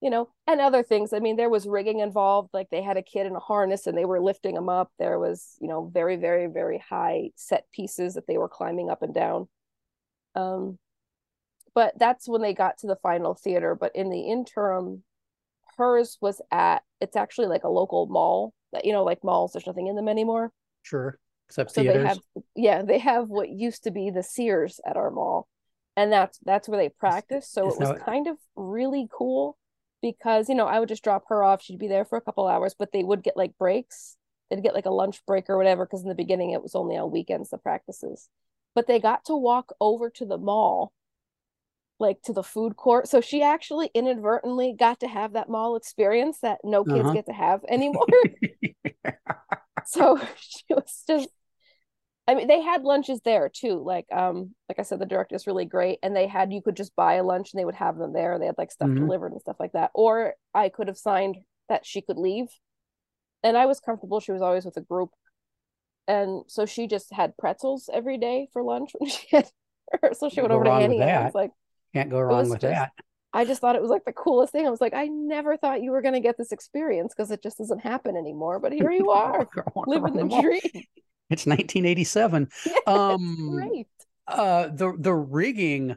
you 0.00 0.10
know, 0.10 0.28
and 0.46 0.60
other 0.60 0.82
things. 0.82 1.12
I 1.12 1.20
mean, 1.20 1.36
there 1.36 1.48
was 1.48 1.66
rigging 1.66 2.00
involved. 2.00 2.50
Like 2.52 2.68
they 2.70 2.82
had 2.82 2.96
a 2.96 3.02
kid 3.02 3.26
in 3.26 3.34
a 3.34 3.40
harness 3.40 3.86
and 3.86 3.96
they 3.96 4.04
were 4.04 4.20
lifting 4.20 4.56
him 4.56 4.68
up. 4.68 4.90
There 4.98 5.18
was, 5.18 5.56
you 5.60 5.68
know, 5.68 5.90
very, 5.92 6.16
very, 6.16 6.46
very 6.48 6.78
high 6.78 7.30
set 7.36 7.64
pieces 7.72 8.14
that 8.14 8.26
they 8.26 8.38
were 8.38 8.48
climbing 8.48 8.90
up 8.90 9.02
and 9.02 9.14
down. 9.14 9.48
Um, 10.34 10.78
but 11.74 11.98
that's 11.98 12.28
when 12.28 12.42
they 12.42 12.54
got 12.54 12.78
to 12.78 12.86
the 12.86 12.96
final 12.96 13.34
theater. 13.34 13.74
But 13.74 13.96
in 13.96 14.10
the 14.10 14.30
interim, 14.30 15.02
hers 15.78 16.18
was 16.20 16.40
at 16.50 16.82
it's 17.00 17.16
actually 17.16 17.48
like 17.48 17.64
a 17.64 17.68
local 17.68 18.06
mall 18.06 18.54
that 18.72 18.84
you 18.84 18.92
know, 18.92 19.04
like 19.04 19.24
malls. 19.24 19.52
There's 19.52 19.66
nothing 19.66 19.86
in 19.86 19.96
them 19.96 20.08
anymore. 20.08 20.52
Sure, 20.82 21.18
except 21.48 21.72
so 21.72 21.82
theaters. 21.82 22.02
They 22.02 22.08
have, 22.08 22.18
yeah, 22.54 22.82
they 22.82 22.98
have 22.98 23.28
what 23.28 23.48
used 23.48 23.84
to 23.84 23.90
be 23.90 24.10
the 24.10 24.22
Sears 24.22 24.80
at 24.86 24.96
our 24.96 25.10
mall, 25.10 25.48
and 25.96 26.12
that's 26.12 26.38
that's 26.44 26.68
where 26.68 26.78
they 26.78 26.88
practice. 26.88 27.48
So 27.50 27.68
it 27.68 27.78
was 27.78 28.02
kind 28.04 28.26
of 28.26 28.36
really 28.54 29.08
cool 29.12 29.56
because 30.12 30.48
you 30.48 30.54
know 30.54 30.66
I 30.66 30.80
would 30.80 30.88
just 30.88 31.04
drop 31.04 31.24
her 31.28 31.42
off. 31.42 31.62
She'd 31.62 31.78
be 31.78 31.88
there 31.88 32.04
for 32.04 32.16
a 32.16 32.20
couple 32.20 32.46
hours, 32.46 32.74
but 32.78 32.92
they 32.92 33.02
would 33.02 33.22
get 33.22 33.36
like 33.36 33.56
breaks. 33.58 34.16
They'd 34.50 34.62
get 34.62 34.74
like 34.74 34.86
a 34.86 34.90
lunch 34.90 35.24
break 35.26 35.50
or 35.50 35.56
whatever 35.56 35.84
because 35.84 36.02
in 36.02 36.08
the 36.08 36.14
beginning 36.14 36.50
it 36.50 36.62
was 36.62 36.74
only 36.74 36.96
on 36.96 37.10
weekends 37.10 37.50
the 37.50 37.58
practices. 37.58 38.28
But 38.74 38.86
they 38.86 39.00
got 39.00 39.24
to 39.26 39.36
walk 39.36 39.72
over 39.80 40.10
to 40.10 40.24
the 40.26 40.38
mall, 40.38 40.92
like 41.98 42.22
to 42.22 42.32
the 42.32 42.42
food 42.42 42.76
court. 42.76 43.08
So 43.08 43.20
she 43.20 43.42
actually 43.42 43.90
inadvertently 43.94 44.74
got 44.78 45.00
to 45.00 45.08
have 45.08 45.32
that 45.32 45.48
mall 45.48 45.76
experience 45.76 46.38
that 46.40 46.58
no 46.62 46.84
kids 46.84 47.00
uh-huh. 47.00 47.12
get 47.12 47.26
to 47.26 47.32
have 47.32 47.64
anymore. 47.68 48.06
so 49.86 50.20
she 50.38 50.64
was 50.70 51.02
just 51.06 51.28
I 52.28 52.34
mean, 52.34 52.48
they 52.48 52.60
had 52.60 52.82
lunches 52.82 53.20
there 53.24 53.48
too. 53.48 53.82
Like, 53.84 54.06
um, 54.12 54.54
like 54.68 54.78
I 54.78 54.82
said, 54.82 54.98
the 54.98 55.06
director 55.06 55.36
is 55.36 55.46
really 55.46 55.64
great, 55.64 55.98
and 56.02 56.14
they 56.14 56.26
had 56.26 56.52
you 56.52 56.60
could 56.62 56.76
just 56.76 56.96
buy 56.96 57.14
a 57.14 57.22
lunch 57.22 57.52
and 57.52 57.60
they 57.60 57.64
would 57.64 57.74
have 57.76 57.96
them 57.98 58.12
there. 58.12 58.38
They 58.38 58.46
had 58.46 58.58
like 58.58 58.72
stuff 58.72 58.88
Mhm. 58.88 58.98
delivered 58.98 59.32
and 59.32 59.40
stuff 59.40 59.56
like 59.60 59.72
that. 59.72 59.90
Or 59.94 60.34
I 60.54 60.68
could 60.68 60.88
have 60.88 60.98
signed 60.98 61.36
that 61.68 61.86
she 61.86 62.00
could 62.02 62.18
leave, 62.18 62.48
and 63.42 63.56
I 63.56 63.66
was 63.66 63.78
comfortable. 63.80 64.18
She 64.20 64.32
was 64.32 64.42
always 64.42 64.64
with 64.64 64.76
a 64.76 64.80
group, 64.80 65.10
and 66.08 66.42
so 66.48 66.66
she 66.66 66.86
just 66.86 67.12
had 67.12 67.36
pretzels 67.36 67.88
every 67.92 68.18
day 68.18 68.48
for 68.52 68.62
lunch 68.62 68.92
when 68.98 69.08
she 69.10 69.26
had 69.30 69.48
rehearsal. 69.92 70.28
She 70.30 70.36
Can't 70.36 70.44
went 70.48 70.54
over 70.54 70.64
to 70.64 70.70
Auntie 70.70 71.00
Anne's. 71.00 71.32
that. 71.32 71.34
Like, 71.34 71.50
Can't 71.94 72.10
go 72.10 72.18
was 72.18 72.26
wrong 72.26 72.50
with 72.50 72.60
just- 72.60 72.72
that. 72.72 72.92
I 73.32 73.44
just 73.44 73.60
thought 73.60 73.76
it 73.76 73.82
was 73.82 73.90
like 73.90 74.04
the 74.06 74.14
coolest 74.14 74.52
thing. 74.52 74.66
I 74.66 74.70
was 74.70 74.80
like, 74.80 74.94
I 74.94 75.08
never 75.08 75.58
thought 75.58 75.82
you 75.82 75.90
were 75.90 76.00
going 76.00 76.14
to 76.14 76.20
get 76.20 76.38
this 76.38 76.52
experience 76.52 77.12
because 77.14 77.30
it 77.30 77.42
just 77.42 77.58
doesn't 77.58 77.80
happen 77.80 78.16
anymore. 78.16 78.58
But 78.60 78.72
here 78.72 78.90
you 78.90 79.10
are, 79.10 79.46
living 79.86 80.14
the 80.14 80.40
dream. 80.40 80.84
It's 81.30 81.46
1987. 81.46 82.48
Yeah, 82.64 82.72
Um, 82.86 83.70
uh 84.28 84.68
the 84.68 84.92
the 84.98 85.14
rigging 85.14 85.96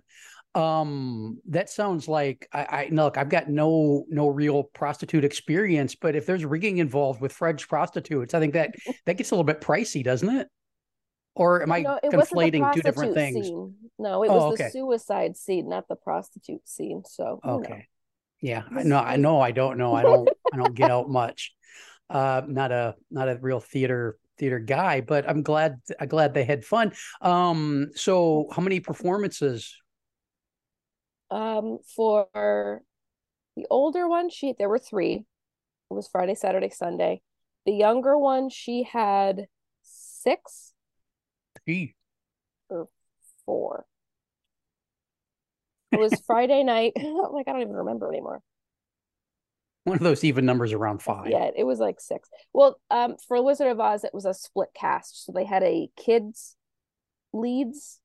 um 0.56 1.40
that 1.48 1.70
sounds 1.70 2.08
like 2.08 2.48
I, 2.54 2.62
I 2.64 2.90
look 2.92 3.18
i've 3.18 3.30
got 3.30 3.50
no 3.50 4.06
no 4.10 4.28
real 4.28 4.64
prostitute 4.64 5.24
experience 5.24 5.96
but 5.96 6.16
if 6.16 6.26
there's 6.26 6.46
rigging 6.46 6.80
involved 6.80 7.22
with 7.22 7.32
french 7.32 7.68
prostitutes 7.68 8.34
i 8.34 8.40
think 8.40 8.54
that 8.54 8.72
that 9.06 9.18
gets 9.18 9.32
a 9.32 9.36
little 9.36 9.44
bit 9.44 9.62
pricey 9.62 10.04
doesn't 10.04 10.30
it 10.30 10.48
or 11.36 11.62
am 11.62 11.72
i 11.72 11.82
no, 11.82 12.00
it 12.04 12.14
wasn't 12.14 12.30
the 12.32 12.46
conflating 12.52 12.74
two 12.74 12.82
different 12.82 13.14
things 13.14 13.46
Scene. 13.46 13.74
No, 14.00 14.24
it 14.24 14.30
Oh, 14.30 14.50
was 14.50 14.54
okay. 14.54 14.66
the 14.66 14.70
suicide 14.72 15.38
scene, 15.38 15.70
not 15.70 15.88
the 15.88 15.96
prostitute 15.96 16.68
scene. 16.68 17.04
So 17.06 17.40
you 17.44 17.52
know. 17.52 17.60
okay 17.60 17.88
yeah 18.42 18.64
I 18.72 18.84
no 18.84 18.98
i 19.00 19.16
know 19.18 19.40
i 19.42 19.52
don't 19.52 19.78
know 19.78 19.94
i 19.94 20.04
don't 20.04 20.30
i 20.54 20.58
don't 20.58 20.74
get 20.74 20.90
out 20.90 21.10
much 21.10 21.54
uh 22.10 22.42
not 22.48 22.72
a 22.72 22.96
not 23.12 23.30
a 23.30 23.38
real 23.40 23.60
theater 23.60 24.18
theater 24.40 24.60
guy 24.60 25.02
but 25.02 25.30
i'm 25.30 25.44
glad 25.44 25.76
i'm 26.00 26.08
glad 26.08 26.34
they 26.34 26.46
had 26.46 26.66
fun 26.66 26.92
um 27.22 27.88
so 27.96 28.48
how 28.56 28.62
many 28.62 28.80
performances 28.80 29.76
Um, 31.32 31.80
for 31.96 32.82
the 33.56 33.66
older 33.70 34.08
one, 34.08 34.30
she 34.30 34.54
there 34.58 34.70
were 34.70 34.80
three. 34.80 35.26
It 35.92 35.94
was 35.94 36.08
Friday, 36.08 36.36
Saturday, 36.36 36.70
Sunday. 36.70 37.22
The 37.66 37.74
younger 37.74 38.18
one, 38.18 38.50
she 38.50 38.84
had 38.84 39.48
six 39.84 40.74
Gee, 41.66 41.96
or 42.70 42.90
four. 43.46 43.86
It 45.92 45.98
was 45.98 46.22
Friday 46.26 46.64
night. 46.64 46.94
like 47.32 47.48
I 47.48 47.54
don't 47.54 47.62
even 47.62 47.74
remember 47.76 48.10
anymore. 48.10 48.42
One 49.90 49.98
of 49.98 50.04
those 50.04 50.24
even 50.24 50.46
numbers 50.46 50.72
around 50.72 51.02
five 51.02 51.30
Yeah, 51.30 51.50
it 51.56 51.66
was 51.66 51.80
like 51.80 52.00
six. 52.00 52.30
Well, 52.54 52.80
um, 52.90 53.18
for 53.28 53.42
Wizard 53.42 53.68
of 53.68 53.80
Oz, 53.80 54.04
it 54.04 54.14
was 54.14 54.26
a 54.26 54.34
split 54.34 54.70
cast. 54.74 55.26
So 55.26 55.32
they 55.32 55.46
had 55.46 55.64
a 55.64 55.90
kids 55.98 56.56
leads, 57.34 58.00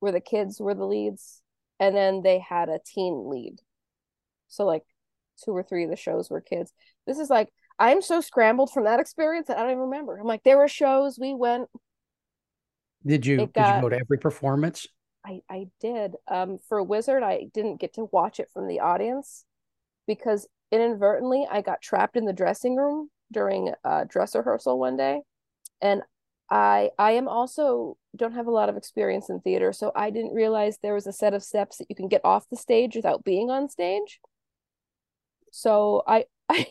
where 0.00 0.12
the 0.12 0.20
kids 0.20 0.60
were 0.60 0.74
the 0.74 0.86
leads, 0.86 1.42
and 1.78 1.94
then 1.94 2.22
they 2.22 2.38
had 2.38 2.68
a 2.68 2.80
teen 2.84 3.28
lead. 3.28 3.60
So 4.48 4.64
like 4.64 4.84
two 5.44 5.50
or 5.52 5.62
three 5.62 5.84
of 5.84 5.90
the 5.90 5.96
shows 5.96 6.30
were 6.30 6.40
kids. 6.40 6.72
This 7.06 7.18
is 7.18 7.28
like 7.28 7.50
I'm 7.78 8.02
so 8.02 8.20
scrambled 8.20 8.70
from 8.72 8.84
that 8.84 9.00
experience 9.00 9.48
that 9.48 9.58
I 9.58 9.62
don't 9.62 9.72
even 9.72 9.82
remember. 9.82 10.16
I'm 10.16 10.26
like, 10.26 10.44
there 10.44 10.58
were 10.58 10.68
shows 10.68 11.18
we 11.18 11.34
went. 11.34 11.68
Did 13.04 13.26
you 13.26 13.42
It 13.42 13.52
did 13.52 13.66
you 13.66 13.80
go 13.80 13.88
to 13.88 13.98
every 13.98 14.18
performance? 14.18 14.86
I 15.26 15.40
I 15.50 15.66
did. 15.80 16.14
Um, 16.28 16.58
for 16.68 16.82
Wizard, 16.82 17.22
I 17.22 17.46
didn't 17.52 17.80
get 17.80 17.94
to 17.94 18.08
watch 18.12 18.38
it 18.40 18.50
from 18.52 18.68
the 18.68 18.80
audience 18.80 19.44
because 20.06 20.46
inadvertently 20.72 21.46
I 21.50 21.60
got 21.62 21.80
trapped 21.82 22.16
in 22.16 22.24
the 22.24 22.32
dressing 22.32 22.76
room 22.76 23.10
during 23.32 23.72
uh 23.84 24.04
dress 24.04 24.34
rehearsal 24.34 24.78
one 24.78 24.96
day, 24.96 25.22
and 25.82 26.02
I 26.50 26.90
I 26.98 27.12
am 27.12 27.28
also 27.28 27.96
don't 28.16 28.34
have 28.34 28.46
a 28.46 28.50
lot 28.52 28.68
of 28.68 28.76
experience 28.76 29.30
in 29.30 29.40
theater, 29.40 29.72
so 29.72 29.92
I 29.96 30.10
didn't 30.10 30.34
realize 30.34 30.78
there 30.78 30.94
was 30.94 31.06
a 31.06 31.12
set 31.12 31.34
of 31.34 31.42
steps 31.42 31.78
that 31.78 31.86
you 31.90 31.96
can 31.96 32.08
get 32.08 32.20
off 32.24 32.48
the 32.50 32.56
stage 32.56 32.96
without 32.96 33.24
being 33.24 33.50
on 33.50 33.68
stage. 33.68 34.20
So 35.50 36.02
I 36.06 36.24
I 36.48 36.66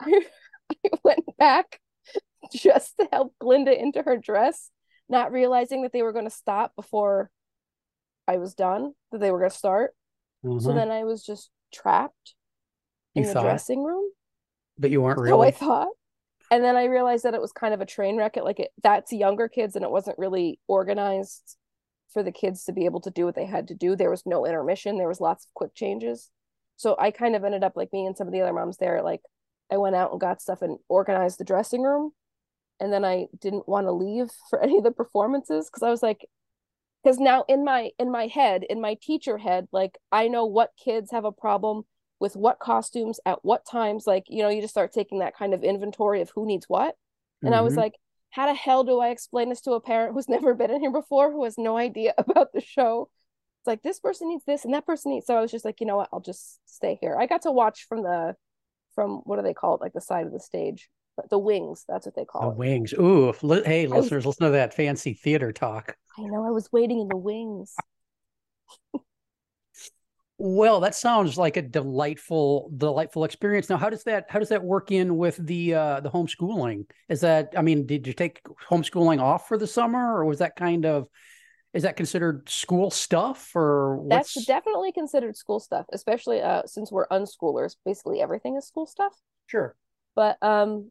I, 0.00 0.22
I 0.86 0.90
went 1.04 1.36
back 1.38 1.80
just 2.52 2.96
to 2.98 3.08
help 3.12 3.34
Glinda 3.40 3.78
into 3.78 4.02
her 4.02 4.16
dress, 4.16 4.70
not 5.08 5.32
realizing 5.32 5.82
that 5.82 5.92
they 5.92 6.02
were 6.02 6.12
going 6.12 6.24
to 6.24 6.30
stop 6.30 6.74
before 6.76 7.30
I 8.26 8.38
was 8.38 8.54
done, 8.54 8.94
that 9.12 9.20
they 9.20 9.30
were 9.30 9.38
going 9.38 9.50
to 9.50 9.56
start. 9.56 9.94
So 10.58 10.72
Mhm. 10.72 10.74
then 10.74 10.90
I 10.90 11.04
was 11.04 11.24
just 11.24 11.50
trapped 11.72 12.34
in 13.14 13.22
You 13.22 13.28
the 13.28 13.34
thought, 13.34 13.42
dressing 13.44 13.82
room. 13.84 14.10
but 14.78 14.90
you 14.90 15.00
weren't 15.02 15.18
So 15.26 15.42
I 15.42 15.50
thought. 15.50 15.88
And 16.50 16.62
then 16.62 16.76
I 16.76 16.84
realized 16.84 17.24
that 17.24 17.34
it 17.34 17.40
was 17.40 17.52
kind 17.52 17.74
of 17.74 17.80
a 17.80 17.86
train 17.86 18.16
wreck. 18.16 18.36
It 18.36 18.44
like 18.44 18.60
it 18.60 18.70
that's 18.82 19.12
younger 19.12 19.48
kids 19.48 19.76
and 19.76 19.84
it 19.84 19.90
wasn't 19.90 20.18
really 20.18 20.60
organized 20.68 21.56
for 22.12 22.22
the 22.22 22.32
kids 22.32 22.64
to 22.64 22.72
be 22.72 22.84
able 22.84 23.00
to 23.00 23.10
do 23.10 23.24
what 23.24 23.34
they 23.34 23.46
had 23.46 23.68
to 23.68 23.74
do. 23.74 23.96
There 23.96 24.10
was 24.10 24.24
no 24.26 24.46
intermission. 24.46 24.98
There 24.98 25.08
was 25.08 25.20
lots 25.20 25.46
of 25.46 25.54
quick 25.54 25.74
changes. 25.74 26.30
So 26.76 26.96
I 26.98 27.10
kind 27.10 27.34
of 27.36 27.44
ended 27.44 27.64
up 27.64 27.76
like 27.76 27.92
me 27.92 28.06
and 28.06 28.16
some 28.16 28.26
of 28.26 28.32
the 28.32 28.40
other 28.42 28.52
moms 28.52 28.76
there, 28.78 29.02
like 29.02 29.22
I 29.72 29.76
went 29.78 29.96
out 29.96 30.12
and 30.12 30.20
got 30.20 30.42
stuff 30.42 30.62
and 30.62 30.78
organized 30.88 31.38
the 31.38 31.44
dressing 31.44 31.82
room. 31.82 32.12
And 32.80 32.92
then 32.92 33.04
I 33.04 33.26
didn't 33.40 33.68
want 33.68 33.86
to 33.86 33.92
leave 33.92 34.30
for 34.50 34.60
any 34.62 34.78
of 34.78 34.84
the 34.84 34.90
performances 34.92 35.68
because 35.70 35.82
I 35.82 35.90
was 35.90 36.02
like, 36.02 36.26
because 37.02 37.18
now 37.18 37.44
in 37.48 37.64
my 37.64 37.90
in 37.98 38.10
my 38.10 38.26
head, 38.26 38.64
in 38.64 38.80
my 38.80 38.96
teacher 39.00 39.38
head, 39.38 39.68
like 39.72 39.98
I 40.12 40.28
know 40.28 40.46
what 40.46 40.70
kids 40.82 41.10
have 41.10 41.24
a 41.24 41.32
problem 41.32 41.84
with 42.20 42.36
what 42.36 42.58
costumes 42.58 43.20
at 43.26 43.44
what 43.44 43.66
times. 43.66 44.06
Like, 44.06 44.24
you 44.28 44.42
know, 44.42 44.48
you 44.48 44.60
just 44.60 44.74
start 44.74 44.92
taking 44.92 45.18
that 45.18 45.36
kind 45.36 45.52
of 45.54 45.62
inventory 45.64 46.20
of 46.20 46.30
who 46.34 46.46
needs 46.46 46.66
what. 46.68 46.94
And 47.42 47.54
I 47.54 47.60
was 47.60 47.74
Mhm. 47.74 47.78
like, 47.78 47.94
how 48.30 48.46
the 48.46 48.54
hell 48.54 48.84
do 48.84 48.98
I 49.00 49.08
explain 49.10 49.48
this 49.48 49.60
to 49.62 49.72
a 49.72 49.80
parent 49.80 50.14
who's 50.14 50.28
never 50.50 50.54
been 50.54 50.70
in 50.70 50.80
here 50.80 50.90
before, 50.92 51.30
who 51.32 51.44
has 51.44 51.58
no 51.58 51.76
idea 51.76 52.14
about 52.18 52.52
the 52.52 52.60
show? 52.60 53.08
It's 53.60 53.66
like 53.66 53.82
this 53.82 54.00
person 54.00 54.28
needs 54.28 54.44
this 54.46 54.64
and 54.64 54.74
that 54.74 54.86
person 54.86 55.12
needs. 55.12 55.26
So 55.26 55.36
I 55.36 55.40
was 55.40 55.50
just 55.50 55.64
like, 55.64 55.80
you 55.80 55.86
know 55.86 55.96
what? 55.96 56.08
I'll 56.12 56.20
just 56.20 56.58
stay 56.66 56.98
here. 57.00 57.16
I 57.18 57.26
got 57.26 57.42
to 57.42 57.52
watch 57.52 57.86
from 57.88 58.02
the, 58.02 58.34
from 58.94 59.22
what 59.24 59.36
do 59.36 59.42
they 59.42 59.54
call 59.54 59.74
it? 59.76 59.80
Like 59.80 59.92
the 59.92 60.00
side 60.00 60.26
of 60.26 60.32
the 60.32 60.40
stage, 60.40 60.88
but 61.16 61.30
the 61.30 61.38
wings. 61.38 61.84
That's 61.88 62.06
what 62.06 62.14
they 62.14 62.22
the 62.22 62.26
call 62.26 62.50
it. 62.52 62.56
wings. 62.56 62.92
Ooh, 62.94 63.32
li- 63.42 63.62
hey, 63.64 63.86
was- 63.86 64.04
listeners, 64.04 64.26
listen 64.26 64.44
to 64.46 64.52
that 64.52 64.74
fancy 64.74 65.14
theater 65.14 65.52
talk. 65.52 65.96
I 66.18 66.22
know. 66.22 66.44
I 66.46 66.50
was 66.50 66.70
waiting 66.72 67.00
in 67.00 67.08
the 67.08 67.16
wings. 67.16 67.74
Well, 70.46 70.80
that 70.80 70.94
sounds 70.94 71.38
like 71.38 71.56
a 71.56 71.62
delightful, 71.62 72.70
delightful 72.76 73.24
experience. 73.24 73.70
Now, 73.70 73.78
how 73.78 73.88
does 73.88 74.04
that 74.04 74.26
how 74.28 74.38
does 74.38 74.50
that 74.50 74.62
work 74.62 74.92
in 74.92 75.16
with 75.16 75.38
the 75.38 75.72
uh 75.72 76.00
the 76.00 76.10
homeschooling? 76.10 76.84
Is 77.08 77.22
that 77.22 77.54
I 77.56 77.62
mean, 77.62 77.86
did 77.86 78.06
you 78.06 78.12
take 78.12 78.42
homeschooling 78.68 79.22
off 79.22 79.48
for 79.48 79.56
the 79.56 79.66
summer, 79.66 80.14
or 80.14 80.26
was 80.26 80.40
that 80.40 80.54
kind 80.54 80.84
of 80.84 81.08
is 81.72 81.84
that 81.84 81.96
considered 81.96 82.46
school 82.46 82.90
stuff, 82.90 83.56
or 83.56 83.96
what's 83.96 84.34
That's 84.34 84.46
definitely 84.46 84.92
considered 84.92 85.34
school 85.34 85.60
stuff, 85.60 85.86
especially 85.94 86.42
uh, 86.42 86.64
since 86.66 86.92
we're 86.92 87.08
unschoolers. 87.08 87.76
Basically, 87.86 88.20
everything 88.20 88.56
is 88.56 88.66
school 88.66 88.84
stuff. 88.86 89.14
sure? 89.46 89.74
but 90.14 90.36
um 90.42 90.90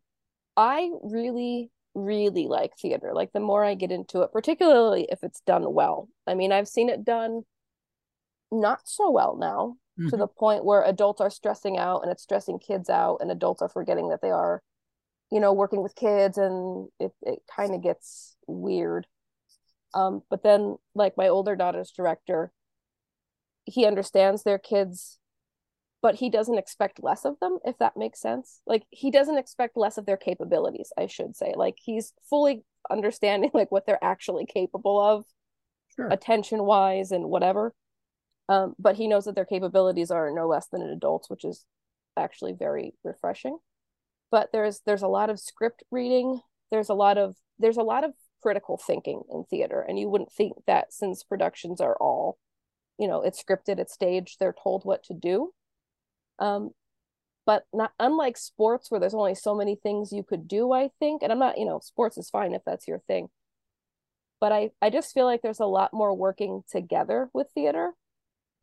i 0.57 0.89
really 1.03 1.69
really 1.95 2.48
like 2.48 2.75
theater 2.81 3.12
like 3.13 3.31
the 3.33 3.39
more 3.39 3.63
i 3.63 3.75
get 3.75 3.91
into 3.91 4.22
it 4.24 4.31
particularly 4.33 5.07
if 5.12 5.24
it's 5.24 5.41
done 5.41 5.74
well 5.74 6.10
i 6.25 6.33
mean 6.33 6.51
i've 6.51 6.67
seen 6.67 6.89
it 6.89 7.05
done 7.05 7.43
not 8.53 8.81
so 8.86 9.10
well 9.12 9.36
now 9.38 9.75
to 10.10 10.15
Mhm. 10.15 10.19
the 10.19 10.27
point 10.27 10.65
where 10.65 10.83
adults 10.83 11.22
are 11.22 11.29
stressing 11.29 11.77
out 11.77 12.01
and 12.03 12.12
it's 12.12 12.24
stressing 12.24 12.60
kids 12.60 12.89
out 12.89 13.17
and 13.22 13.31
adults 13.31 13.62
are 13.62 13.69
forgetting 13.69 14.10
that 14.10 14.22
they 14.22 14.31
are 14.31 14.62
you 15.31 15.39
know 15.39 15.53
working 15.53 15.81
with 15.81 15.95
kids 15.95 16.38
and 16.38 16.89
it, 17.00 17.12
it 17.22 17.39
kind 17.53 17.74
of 17.74 17.81
gets 17.81 18.36
weird 18.48 19.07
um 19.93 20.22
but 20.29 20.43
then 20.43 20.77
like 20.95 21.17
my 21.17 21.27
older 21.27 21.55
daughter's 21.55 21.91
director 21.91 22.51
he 23.65 23.86
understands 23.86 24.43
their 24.43 24.60
kids 24.60 25.19
but 26.01 26.15
he 26.15 26.29
doesn't 26.29 26.57
expect 26.57 27.01
less 27.01 27.24
of 27.24 27.39
them 27.39 27.60
if 27.65 27.77
that 27.77 27.95
makes 27.98 28.19
sense 28.22 28.62
like 28.67 28.83
he 28.89 29.10
doesn't 29.10 29.38
expect 29.38 29.77
less 29.77 29.98
of 29.98 30.05
their 30.05 30.17
capabilities 30.17 30.91
i 30.98 31.07
should 31.07 31.36
say 31.36 31.53
like 31.55 31.75
he's 31.81 32.13
fully 32.29 32.63
understanding 32.91 33.51
like 33.53 33.72
what 33.72 33.86
they're 33.86 34.03
actually 34.03 34.45
capable 34.45 35.00
of 35.00 35.25
Sure. 35.95 36.10
attention 36.12 36.63
wise 36.63 37.12
and 37.12 37.25
whatever 37.25 37.74
um 38.50 38.76
but 38.80 38.96
he 38.96 39.08
knows 39.08 39.26
that 39.26 39.36
their 39.36 39.46
capabilities 39.46 40.12
are 40.12 40.32
no 40.32 40.48
less 40.48 40.68
than 40.68 40.82
an 40.82 40.90
adult's 40.90 41.30
which 41.30 41.46
is 41.46 41.66
actually 42.18 42.54
very 42.54 42.94
refreshing. 43.04 43.58
But 44.32 44.50
there's 44.52 44.82
there's 44.86 45.02
a 45.02 45.08
lot 45.08 45.30
of 45.30 45.40
script 45.40 45.84
reading. 45.92 46.42
There's 46.72 46.90
a 46.90 46.94
lot 46.94 47.18
of 47.18 47.36
there's 47.60 47.78
a 47.78 47.84
lot 47.84 48.04
of 48.04 48.14
critical 48.42 48.78
thinking 48.78 49.22
in 49.32 49.46
theater 49.46 49.80
and 49.88 49.98
you 49.98 50.10
wouldn't 50.10 50.32
think 50.34 50.54
that 50.68 50.92
since 50.92 51.24
productions 51.24 51.80
are 51.80 51.96
all 51.96 52.38
you 53.00 53.08
know 53.08 53.22
it's 53.22 53.42
scripted 53.42 53.80
it's 53.80 53.94
staged 53.94 54.38
they're 54.40 54.56
told 54.62 54.84
what 54.86 55.04
to 55.06 55.14
do. 55.14 55.52
Um 56.40 56.72
but 57.46 57.66
not 57.74 57.92
unlike 58.00 58.38
sports 58.38 58.90
where 58.90 59.00
there's 59.00 59.14
only 59.14 59.36
so 59.36 59.54
many 59.54 59.76
things 59.76 60.14
you 60.14 60.24
could 60.24 60.48
do 60.48 60.72
i 60.72 60.90
think 61.00 61.22
and 61.22 61.32
i'm 61.32 61.40
not 61.40 61.58
you 61.58 61.66
know 61.66 61.80
sports 61.80 62.18
is 62.18 62.30
fine 62.30 62.54
if 62.54 62.62
that's 62.66 62.88
your 62.88 63.00
thing. 63.00 63.30
But 64.40 64.52
i 64.52 64.72
i 64.82 64.90
just 64.90 65.14
feel 65.14 65.26
like 65.26 65.42
there's 65.42 65.60
a 65.60 65.66
lot 65.66 65.94
more 65.94 66.14
working 66.14 66.64
together 66.70 67.30
with 67.34 67.48
theater 67.54 67.94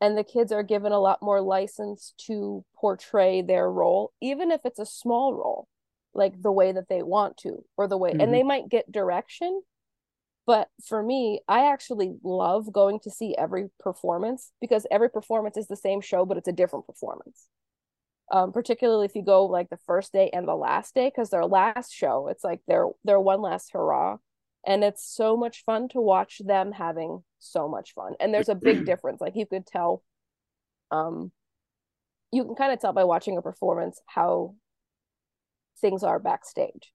and 0.01 0.17
the 0.17 0.23
kids 0.25 0.51
are 0.51 0.63
given 0.63 0.91
a 0.91 0.99
lot 0.99 1.21
more 1.23 1.41
license 1.41 2.13
to 2.17 2.65
portray 2.75 3.41
their 3.41 3.71
role 3.71 4.13
even 4.21 4.51
if 4.51 4.61
it's 4.65 4.79
a 4.79 4.85
small 4.85 5.33
role 5.35 5.67
like 6.13 6.41
the 6.41 6.51
way 6.51 6.71
that 6.73 6.89
they 6.89 7.03
want 7.03 7.37
to 7.37 7.63
or 7.77 7.87
the 7.87 7.97
way 7.97 8.13
Mhm. 8.13 8.21
and 8.21 8.33
they 8.33 8.43
might 8.43 8.69
get 8.69 8.91
direction 8.91 9.61
But 10.47 10.69
for 10.85 11.03
me, 11.03 11.41
I 11.47 11.67
actually 11.71 12.17
love 12.23 12.71
going 12.73 12.99
to 13.01 13.11
see 13.11 13.35
every 13.37 13.69
performance 13.79 14.51
because 14.61 14.87
every 14.91 15.09
performance 15.09 15.57
is 15.57 15.67
the 15.67 15.75
same 15.77 16.01
show, 16.01 16.25
but 16.25 16.37
it's 16.37 16.47
a 16.47 16.53
different 16.53 16.87
performance. 16.87 17.47
Um, 18.31 18.53
particularly 18.53 19.05
if 19.05 19.15
you 19.15 19.23
go 19.23 19.45
like 19.45 19.69
the 19.69 19.77
first 19.85 20.13
day 20.13 20.29
and 20.31 20.47
the 20.47 20.55
last 20.55 20.95
day, 20.95 21.07
because 21.09 21.29
their 21.29 21.45
last 21.45 21.93
show, 21.93 22.27
it's 22.29 22.43
like 22.45 22.61
their 22.67 22.87
their 23.03 23.19
one 23.19 23.41
last 23.41 23.71
hurrah. 23.73 24.17
And 24.65 24.83
it's 24.83 25.03
so 25.05 25.35
much 25.35 25.63
fun 25.65 25.89
to 25.89 26.01
watch 26.01 26.39
them 26.45 26.71
having 26.71 27.23
so 27.41 27.67
much 27.67 27.93
fun. 27.93 28.13
And 28.19 28.33
there's 28.33 28.49
a 28.49 28.55
big 28.55 28.85
difference. 28.85 29.21
Like 29.21 29.35
you 29.35 29.45
could 29.45 29.65
tell, 29.65 30.03
um, 30.91 31.31
you 32.31 32.45
can 32.45 32.55
kind 32.55 32.71
of 32.71 32.79
tell 32.79 32.93
by 32.93 33.03
watching 33.03 33.37
a 33.37 33.41
performance 33.41 33.99
how 34.05 34.55
things 35.79 36.03
are 36.03 36.19
backstage. 36.19 36.93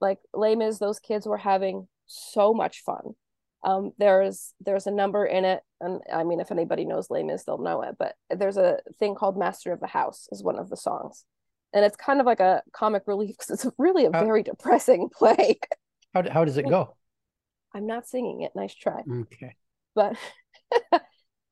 Like 0.00 0.18
Les 0.34 0.56
Mis 0.56 0.78
those 0.78 0.98
kids 0.98 1.26
were 1.26 1.36
having 1.38 1.86
so 2.06 2.52
much 2.52 2.82
fun. 2.82 3.14
Um, 3.62 3.92
there's 3.98 4.54
there's 4.64 4.86
a 4.86 4.90
number 4.90 5.26
in 5.26 5.44
it, 5.44 5.60
and 5.80 6.00
I 6.10 6.24
mean, 6.24 6.40
if 6.40 6.50
anybody 6.50 6.86
knows 6.86 7.10
Les 7.10 7.22
Mis, 7.22 7.44
they'll 7.44 7.58
know 7.58 7.82
it. 7.82 7.96
But 7.98 8.14
there's 8.30 8.56
a 8.56 8.78
thing 8.98 9.14
called 9.14 9.36
"Master 9.36 9.72
of 9.72 9.80
the 9.80 9.86
House" 9.86 10.28
is 10.32 10.42
one 10.42 10.58
of 10.58 10.70
the 10.70 10.78
songs, 10.78 11.26
and 11.74 11.84
it's 11.84 11.96
kind 11.96 12.20
of 12.20 12.26
like 12.26 12.40
a 12.40 12.62
comic 12.72 13.02
relief 13.06 13.36
because 13.38 13.50
it's 13.50 13.74
really 13.76 14.06
a 14.06 14.10
very 14.10 14.42
depressing 14.42 15.10
play. 15.14 15.60
How 16.14 16.28
how 16.30 16.44
does 16.46 16.56
it 16.56 16.68
go? 16.68 16.96
I'm 17.74 17.86
not 17.86 18.08
singing 18.08 18.42
it. 18.42 18.52
Nice 18.54 18.74
try. 18.74 19.02
Okay, 19.08 19.54
but 19.94 20.16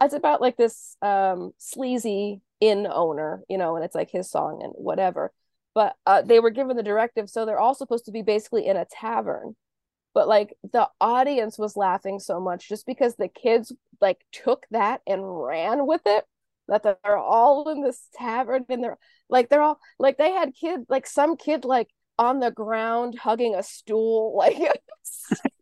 it's 0.03 0.15
about 0.15 0.41
like 0.41 0.57
this 0.57 0.97
um, 1.03 1.53
sleazy 1.59 2.41
inn 2.61 2.87
owner, 2.91 3.43
you 3.49 3.59
know, 3.59 3.77
and 3.77 3.85
it's 3.85 3.95
like 3.95 4.11
his 4.11 4.31
song 4.31 4.61
and 4.63 4.73
whatever. 4.75 5.33
But 5.75 5.95
uh, 6.07 6.23
they 6.23 6.41
were 6.41 6.51
given 6.51 6.77
the 6.77 6.83
directive, 6.83 7.31
so 7.31 7.47
they're 7.47 7.61
all 7.61 7.75
supposed 7.75 8.07
to 8.07 8.13
be 8.13 8.23
basically 8.23 8.67
in 8.67 8.77
a 8.77 8.85
tavern 8.85 9.55
but 10.15 10.27
like 10.27 10.53
the 10.73 10.89
audience 11.01 11.59
was 11.59 11.77
laughing 11.77 12.19
so 12.19 12.41
much 12.41 12.69
just 12.69 12.87
because 12.87 13.15
the 13.15 13.29
kids 13.29 13.73
like 14.01 14.19
took 14.33 14.67
that 14.73 15.01
and 15.07 15.23
ran 15.25 15.87
with 15.87 16.01
it 16.07 16.25
that 16.67 16.83
they're 16.83 17.17
all 17.17 17.69
in 17.69 17.83
this 17.83 18.09
tavern 18.15 18.65
and 18.69 18.83
they're 18.83 18.99
like 19.29 19.49
they're 19.49 19.63
all 19.63 19.79
like 19.99 20.19
they 20.19 20.33
had 20.33 20.55
kids 20.55 20.85
like 20.89 21.07
some 21.07 21.37
kid 21.37 21.65
like 21.65 21.89
on 22.19 22.41
the 22.41 22.51
ground 22.51 23.17
hugging 23.17 23.55
a 23.55 23.63
stool 23.63 24.37
like 24.37 24.57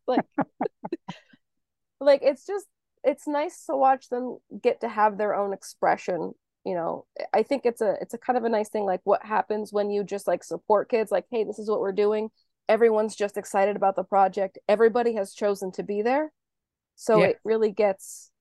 like 0.06 0.24
like 2.00 2.20
it's 2.22 2.46
just 2.46 2.66
it's 3.04 3.26
nice 3.26 3.64
to 3.66 3.76
watch 3.76 4.08
them 4.08 4.38
get 4.62 4.80
to 4.80 4.88
have 4.88 5.18
their 5.18 5.34
own 5.34 5.52
expression 5.52 6.32
you 6.66 6.74
know? 6.74 7.06
I 7.32 7.44
think 7.44 7.64
it's 7.64 7.80
a 7.80 7.94
it's 8.00 8.12
a 8.12 8.18
kind 8.18 8.36
of 8.36 8.44
a 8.44 8.48
nice 8.48 8.68
thing 8.68 8.84
like 8.84 9.00
what 9.04 9.24
happens 9.24 9.72
when 9.72 9.88
you 9.88 10.02
just 10.02 10.26
like 10.26 10.42
support 10.42 10.90
kids 10.90 11.12
like 11.12 11.24
hey 11.30 11.44
this 11.44 11.60
is 11.60 11.70
what 11.70 11.80
we're 11.80 11.92
doing. 11.92 12.28
Everyone's 12.68 13.14
just 13.14 13.36
excited 13.36 13.76
about 13.76 13.94
the 13.94 14.02
project. 14.02 14.58
Everybody 14.68 15.14
has 15.14 15.32
chosen 15.32 15.70
to 15.72 15.84
be 15.84 16.02
there. 16.02 16.32
So 16.96 17.20
yeah. 17.20 17.26
it 17.26 17.36
really 17.44 17.70
gets 17.70 18.32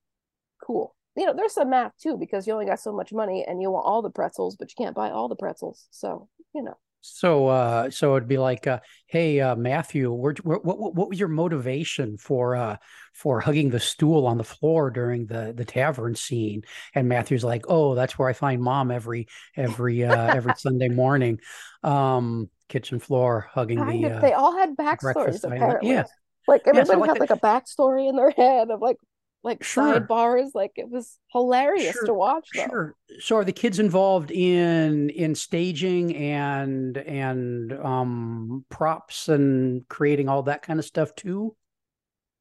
cool. 0.65 0.95
You 1.15 1.27
know 1.27 1.36
there's 1.36 1.53
some 1.53 1.69
math 1.69 1.93
too 2.01 2.17
because 2.17 2.48
you 2.48 2.53
only 2.53 2.65
got 2.65 2.79
so 2.79 2.91
much 2.91 3.13
money 3.13 3.45
and 3.48 3.62
you 3.62 3.69
want 3.69 3.86
all 3.86 4.01
the 4.01 4.10
pretzels 4.10 4.55
but 4.57 4.72
you 4.72 4.84
can't 4.84 4.95
buy 4.95 5.12
all 5.12 5.29
the 5.29 5.36
pretzels. 5.36 5.86
So 5.91 6.27
you 6.55 6.63
know 6.63 6.77
so 7.13 7.47
uh 7.47 7.89
so 7.89 8.15
it'd 8.15 8.27
be 8.27 8.38
like 8.38 8.67
uh 8.67 8.79
hey 9.07 9.39
uh 9.39 9.55
matthew 9.55 10.12
where, 10.12 10.33
where, 10.43 10.57
what, 10.57 10.95
what 10.95 11.09
was 11.09 11.19
your 11.19 11.29
motivation 11.29 12.17
for 12.17 12.55
uh 12.55 12.77
for 13.13 13.39
hugging 13.39 13.69
the 13.69 13.79
stool 13.79 14.25
on 14.25 14.38
the 14.38 14.43
floor 14.43 14.89
during 14.89 15.25
the 15.27 15.53
the 15.55 15.65
tavern 15.65 16.15
scene 16.15 16.62
and 16.93 17.07
matthew's 17.07 17.43
like 17.43 17.65
oh 17.69 17.95
that's 17.95 18.17
where 18.17 18.27
i 18.27 18.33
find 18.33 18.62
mom 18.62 18.91
every 18.91 19.27
every 19.55 20.03
uh 20.03 20.35
every 20.35 20.53
sunday 20.57 20.89
morning 20.89 21.39
um 21.83 22.50
kitchen 22.67 23.00
floor 23.00 23.47
hugging 23.53 23.77
kind 23.77 24.03
the. 24.03 24.07
Of, 24.07 24.17
uh, 24.17 24.21
they 24.21 24.33
all 24.33 24.57
had 24.57 24.75
backstories 24.75 25.43
apparently. 25.43 25.91
Yeah, 25.91 26.05
like 26.47 26.62
everybody 26.65 27.00
yeah, 27.00 27.05
so 27.05 27.13
had 27.13 27.19
like 27.19 27.29
a 27.31 27.38
backstory 27.38 28.09
in 28.09 28.15
their 28.15 28.31
head 28.38 28.69
of 28.69 28.81
like 28.81 28.97
like 29.46 29.64
sure. 29.64 30.00
sidebars. 30.00 30.50
Like 30.54 30.74
it 30.75 30.90
was 30.90 31.20
hilarious 31.32 31.94
sure. 31.94 32.06
to 32.08 32.14
watch. 32.14 32.50
Though. 32.54 32.66
Sure. 32.66 32.96
So 33.20 33.38
are 33.38 33.46
the 33.46 33.54
kids 33.54 33.80
involved 33.80 34.32
in 34.32 35.12
in 35.12 35.36
staging 35.36 36.16
and 36.16 36.98
and 36.98 37.72
um 37.74 38.66
props 38.70 39.29
and 39.29 39.88
creating 39.88 40.27
all 40.27 40.44
that 40.44 40.64
kind 40.64 40.79
of 40.79 40.86
stuff 40.86 41.16
too? 41.16 41.55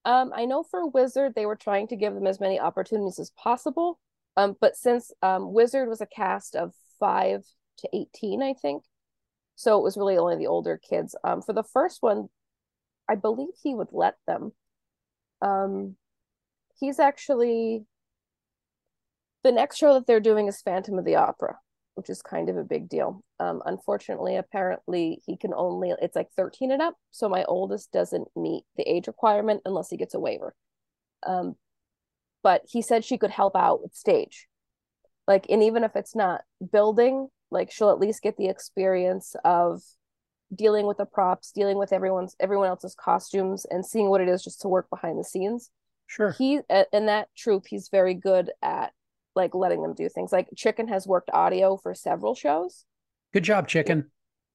Um, 0.07 0.33
I 0.35 0.47
know 0.47 0.63
for 0.63 0.89
Wizard 0.89 1.35
they 1.37 1.47
were 1.47 1.57
trying 1.57 1.89
to 1.89 1.97
give 1.97 2.15
them 2.15 2.27
as 2.27 2.41
many 2.41 2.59
opportunities 2.59 3.19
as 3.19 3.31
possible. 3.31 4.01
Um, 4.37 4.57
but 4.59 4.75
since 4.75 5.13
um 5.23 5.53
Wizard 5.53 5.89
was 5.89 6.01
a 6.01 6.07
cast 6.07 6.57
of 6.57 6.73
five 6.99 7.45
to 7.79 7.89
eighteen, 7.93 8.43
I 8.43 8.55
think 8.55 8.83
so 9.57 9.79
it 9.79 9.85
was 9.85 9.99
really 9.99 10.17
only 10.17 10.37
the 10.37 10.47
older 10.47 10.79
kids. 10.79 11.15
Um, 11.23 11.43
for 11.43 11.53
the 11.53 11.63
first 11.63 11.99
one, 12.01 12.29
I 13.09 13.15
believe 13.15 13.55
he 13.63 13.75
would 13.75 13.93
let 13.93 14.15
them. 14.27 14.53
Um, 15.43 15.97
he's 16.79 16.99
actually 16.99 17.85
the 19.43 19.53
next 19.53 19.77
show 19.77 19.95
that 19.95 20.07
they're 20.07 20.21
doing 20.21 20.49
is 20.49 20.63
Phantom 20.63 20.99
of 20.99 21.05
the 21.05 21.17
Opera, 21.17 21.59
which 21.95 22.09
is 22.09 22.23
kind 22.23 22.49
of 22.49 22.57
a 22.57 22.65
big 22.65 22.89
deal. 22.89 23.23
Um, 23.39 23.63
unfortunately, 23.67 24.37
apparently 24.37 25.21
he 25.27 25.37
can 25.37 25.53
only 25.55 25.93
it's 26.01 26.17
like 26.17 26.31
13 26.37 26.73
and 26.73 26.83
up, 26.83 26.95
so 27.11 27.29
my 27.29 27.45
oldest 27.45 27.93
doesn't 27.93 28.29
meet 28.35 28.65
the 28.77 28.85
age 28.85 29.07
requirement 29.07 29.63
unless 29.65 29.91
he 29.91 29.97
gets 29.97 30.15
a 30.15 30.21
waiver. 30.21 30.55
Um, 31.27 31.57
but 32.43 32.63
he 32.69 32.83
said 32.83 33.05
she 33.05 33.19
could 33.19 33.31
help 33.31 33.55
out 33.57 33.83
with 33.83 33.95
stage, 33.95 34.49
like, 35.27 35.47
and 35.49 35.63
even 35.63 35.85
if 35.85 35.97
it's 35.97 36.15
not 36.15 36.43
building, 36.73 37.29
like 37.51 37.71
she'll 37.71 37.91
at 37.91 38.01
least 38.01 38.23
get 38.23 38.37
the 38.37 38.49
experience 38.49 39.35
of 39.45 39.83
dealing 40.55 40.87
with 40.87 40.99
the 40.99 41.07
props 41.07 41.51
dealing 41.53 41.79
with 41.79 41.93
everyone's 41.93 42.37
everyone 42.39 42.69
else's 42.69 42.95
costumes 42.95 43.67
and 43.71 43.85
seeing 43.85 44.09
what 44.09 44.21
it 44.21 44.29
is 44.29 44.45
just 44.45 44.61
to 44.61 44.69
work 44.69 44.89
behind 44.91 45.19
the 45.19 45.25
scenes 45.25 45.71
sure. 46.07 46.33
He 46.33 46.61
in 46.93 47.07
that 47.07 47.29
troupe 47.37 47.67
he's 47.67 47.89
very 47.89 48.15
good 48.15 48.51
at 48.63 48.93
like 49.35 49.55
letting 49.55 49.83
them 49.83 49.95
do 49.95 50.09
things. 50.09 50.33
Like 50.33 50.49
chicken 50.57 50.89
has 50.89 51.07
worked 51.07 51.31
audio 51.33 51.77
for 51.77 51.95
several 51.95 52.35
shows. 52.35 52.85
Good 53.33 53.45
job 53.45 53.69
chicken. 53.69 54.11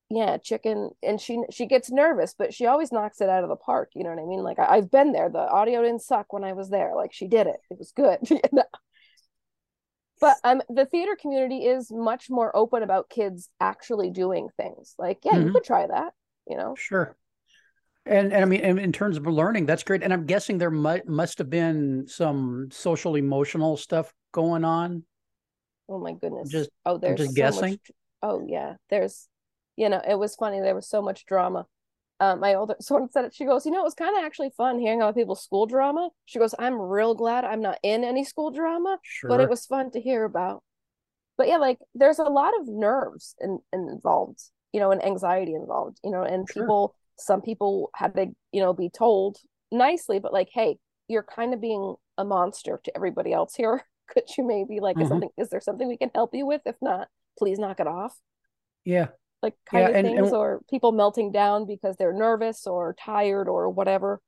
Yeah 0.09 0.37
chicken 0.37 0.89
and 1.03 1.21
she 1.21 1.43
she 1.51 1.67
gets 1.67 1.91
nervous 1.91 2.33
but 2.37 2.51
she 2.51 2.65
always 2.65 2.91
knocks 2.91 3.21
it 3.21 3.29
out 3.29 3.43
of 3.43 3.49
the 3.49 3.55
park 3.55 3.91
you 3.93 4.03
know 4.03 4.09
what 4.09 4.19
i 4.19 4.25
mean? 4.25 4.41
Like 4.41 4.57
I, 4.57 4.77
have 4.77 4.89
been 4.89 5.11
there. 5.11 5.29
The 5.29 5.37
audio 5.37 5.83
didn't 5.83 6.01
suck 6.01 6.33
when 6.33 6.43
i 6.43 6.53
was 6.53 6.69
there. 6.69 6.93
Like 6.95 7.13
she 7.13 7.27
did 7.27 7.47
it. 7.47 7.59
It 7.69 7.77
was 7.77 7.91
good 7.91 8.19
but 10.21 10.35
um 10.43 10.61
the 10.69 10.85
theater 10.85 11.15
community 11.19 11.65
is 11.65 11.91
much 11.91 12.29
more 12.29 12.55
open 12.55 12.83
about 12.83 13.09
kids 13.09 13.49
actually 13.59 14.09
doing 14.09 14.49
things. 14.57 14.95
Like 14.97 15.19
yeah 15.23 15.33
mm-hmm. 15.33 15.47
you 15.47 15.53
could 15.53 15.63
try 15.63 15.85
that 15.85 16.13
you 16.47 16.57
know? 16.57 16.73
Sure 16.75 17.15
and, 18.05 18.33
and 18.33 18.41
I 18.41 18.45
mean, 18.45 18.61
in 18.61 18.91
terms 18.91 19.17
of 19.17 19.25
learning, 19.27 19.65
that's 19.65 19.83
great. 19.83 20.03
And 20.03 20.13
I'm 20.13 20.25
guessing 20.25 20.57
there 20.57 20.71
mu- 20.71 21.01
must 21.05 21.37
have 21.37 21.49
been 21.49 22.05
some 22.07 22.69
social 22.71 23.15
emotional 23.15 23.77
stuff 23.77 24.13
going 24.31 24.63
on. 24.63 25.03
Oh 25.87 25.99
my 25.99 26.13
goodness! 26.13 26.49
Just 26.49 26.69
oh, 26.85 26.97
there's 26.97 27.11
I'm 27.11 27.17
just 27.17 27.29
so 27.31 27.35
guessing. 27.35 27.71
Much, 27.71 27.91
oh 28.21 28.45
yeah, 28.47 28.75
there's, 28.89 29.27
you 29.75 29.89
know, 29.89 30.01
it 30.07 30.17
was 30.17 30.35
funny. 30.35 30.59
There 30.59 30.75
was 30.75 30.87
so 30.87 31.01
much 31.01 31.25
drama 31.25 31.65
um, 32.19 32.39
my 32.39 32.53
older 32.55 32.75
someone 32.81 33.09
said 33.09 33.25
it. 33.25 33.33
She 33.33 33.45
goes, 33.45 33.65
you 33.65 33.71
know, 33.71 33.81
it 33.81 33.83
was 33.83 33.93
kind 33.93 34.17
of 34.17 34.23
actually 34.23 34.51
fun 34.55 34.79
hearing 34.79 35.01
about 35.01 35.15
people's 35.15 35.43
school 35.43 35.65
drama. 35.65 36.09
She 36.25 36.39
goes, 36.39 36.53
I'm 36.59 36.79
real 36.79 37.15
glad 37.15 37.45
I'm 37.45 37.61
not 37.61 37.79
in 37.83 38.03
any 38.03 38.23
school 38.23 38.51
drama, 38.51 38.97
sure. 39.03 39.29
but 39.29 39.39
it 39.39 39.49
was 39.49 39.65
fun 39.65 39.91
to 39.91 40.01
hear 40.01 40.23
about. 40.23 40.63
But 41.37 41.47
yeah, 41.47 41.57
like 41.57 41.79
there's 41.95 42.19
a 42.19 42.23
lot 42.23 42.53
of 42.59 42.67
nerves 42.67 43.35
in, 43.39 43.59
in 43.71 43.87
involved, 43.89 44.41
you 44.73 44.79
know, 44.79 44.91
and 44.91 45.03
anxiety 45.03 45.53
involved, 45.53 45.97
you 46.03 46.11
know, 46.11 46.23
and 46.23 46.47
sure. 46.49 46.63
people, 46.63 46.95
some 47.19 47.41
people 47.41 47.89
had 47.95 48.15
to, 48.15 48.27
you 48.51 48.61
know, 48.61 48.73
be 48.73 48.89
told 48.89 49.37
nicely, 49.71 50.19
but 50.19 50.33
like, 50.33 50.49
hey, 50.53 50.77
you're 51.07 51.23
kind 51.23 51.53
of 51.53 51.61
being 51.61 51.95
a 52.17 52.25
monster 52.25 52.79
to 52.83 52.95
everybody 52.95 53.33
else 53.33 53.55
here. 53.55 53.83
Could 54.09 54.23
you 54.37 54.45
maybe 54.45 54.79
like, 54.79 54.95
mm-hmm. 54.95 55.03
is 55.03 55.09
something, 55.09 55.29
is 55.37 55.49
there 55.49 55.61
something 55.61 55.87
we 55.87 55.97
can 55.97 56.11
help 56.15 56.33
you 56.33 56.45
with? 56.45 56.61
If 56.65 56.75
not, 56.81 57.07
please 57.37 57.59
knock 57.59 57.79
it 57.79 57.87
off. 57.87 58.17
Yeah 58.85 59.07
like 59.41 59.53
kind 59.69 59.83
yeah, 59.83 59.89
of 59.89 59.95
and, 59.95 60.07
things 60.07 60.27
and, 60.27 60.35
or 60.35 60.61
people 60.69 60.91
melting 60.91 61.31
down 61.31 61.65
because 61.65 61.95
they're 61.95 62.13
nervous 62.13 62.67
or 62.67 62.95
tired 62.99 63.47
or 63.47 63.69
whatever 63.69 64.19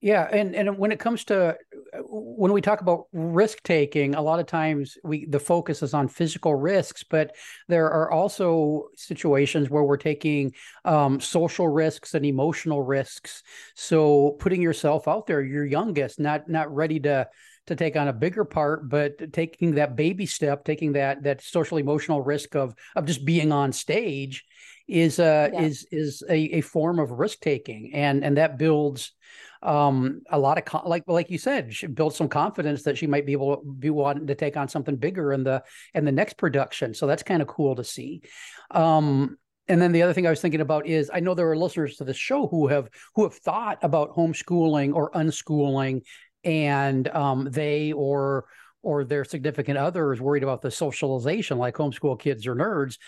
yeah 0.00 0.28
and 0.32 0.54
and 0.54 0.78
when 0.78 0.92
it 0.92 0.98
comes 0.98 1.24
to 1.24 1.56
when 2.02 2.52
we 2.52 2.60
talk 2.60 2.80
about 2.80 3.04
risk 3.12 3.62
taking 3.62 4.14
a 4.14 4.22
lot 4.22 4.40
of 4.40 4.46
times 4.46 4.96
we 5.04 5.26
the 5.26 5.40
focus 5.40 5.82
is 5.82 5.94
on 5.94 6.08
physical 6.08 6.54
risks 6.54 7.04
but 7.04 7.34
there 7.68 7.90
are 7.90 8.10
also 8.10 8.88
situations 8.96 9.68
where 9.68 9.82
we're 9.82 9.96
taking 9.96 10.52
um, 10.84 11.20
social 11.20 11.68
risks 11.68 12.14
and 12.14 12.24
emotional 12.24 12.82
risks 12.82 13.42
so 13.74 14.36
putting 14.38 14.62
yourself 14.62 15.06
out 15.08 15.26
there 15.26 15.42
your 15.42 15.66
youngest 15.66 16.18
not 16.18 16.48
not 16.48 16.72
ready 16.74 16.98
to 17.00 17.28
to 17.66 17.76
take 17.76 17.94
on 17.94 18.08
a 18.08 18.12
bigger 18.12 18.44
part, 18.44 18.88
but 18.88 19.32
taking 19.32 19.76
that 19.76 19.94
baby 19.94 20.26
step, 20.26 20.64
taking 20.64 20.92
that 20.92 21.22
that 21.22 21.40
social 21.40 21.78
emotional 21.78 22.20
risk 22.20 22.56
of 22.56 22.74
of 22.96 23.06
just 23.06 23.24
being 23.24 23.52
on 23.52 23.72
stage 23.72 24.44
is 24.88 25.20
uh 25.20 25.50
yeah. 25.52 25.60
is 25.60 25.86
is 25.92 26.22
a, 26.28 26.58
a 26.58 26.60
form 26.62 26.98
of 26.98 27.12
risk 27.12 27.38
taking 27.40 27.92
and 27.94 28.24
and 28.24 28.36
that 28.36 28.58
builds 28.58 29.12
um 29.62 30.22
a 30.30 30.38
lot 30.38 30.56
of 30.56 30.86
like 30.86 31.04
like 31.06 31.30
you 31.30 31.36
said 31.36 31.74
she 31.74 31.86
builds 31.86 32.16
some 32.16 32.28
confidence 32.28 32.82
that 32.82 32.96
she 32.96 33.06
might 33.06 33.26
be 33.26 33.32
able 33.32 33.56
to 33.56 33.62
be 33.78 33.90
wanting 33.90 34.26
to 34.26 34.34
take 34.34 34.56
on 34.56 34.68
something 34.68 34.96
bigger 34.96 35.32
in 35.32 35.44
the 35.44 35.62
in 35.94 36.04
the 36.04 36.12
next 36.12 36.38
production 36.38 36.94
so 36.94 37.06
that's 37.06 37.22
kind 37.22 37.42
of 37.42 37.48
cool 37.48 37.76
to 37.76 37.84
see 37.84 38.22
um 38.70 39.36
and 39.70 39.80
then 39.80 39.92
the 39.92 40.02
other 40.02 40.12
thing 40.12 40.26
I 40.26 40.30
was 40.30 40.40
thinking 40.40 40.60
about 40.60 40.88
is 40.88 41.12
I 41.14 41.20
know 41.20 41.32
there 41.32 41.48
are 41.48 41.56
listeners 41.56 41.96
to 41.96 42.04
the 42.04 42.12
show 42.12 42.48
who 42.48 42.66
have 42.66 42.88
who 43.14 43.22
have 43.22 43.34
thought 43.34 43.78
about 43.82 44.16
homeschooling 44.16 44.94
or 44.94 45.12
unschooling, 45.12 46.02
and 46.42 47.06
um, 47.08 47.48
they 47.48 47.92
or 47.92 48.46
or 48.82 49.04
their 49.04 49.24
significant 49.24 49.78
other 49.78 50.12
is 50.12 50.20
worried 50.20 50.42
about 50.42 50.60
the 50.60 50.72
socialization, 50.72 51.56
like 51.56 51.76
homeschool 51.76 52.18
kids 52.18 52.48
or 52.48 52.56
nerds. 52.56 52.98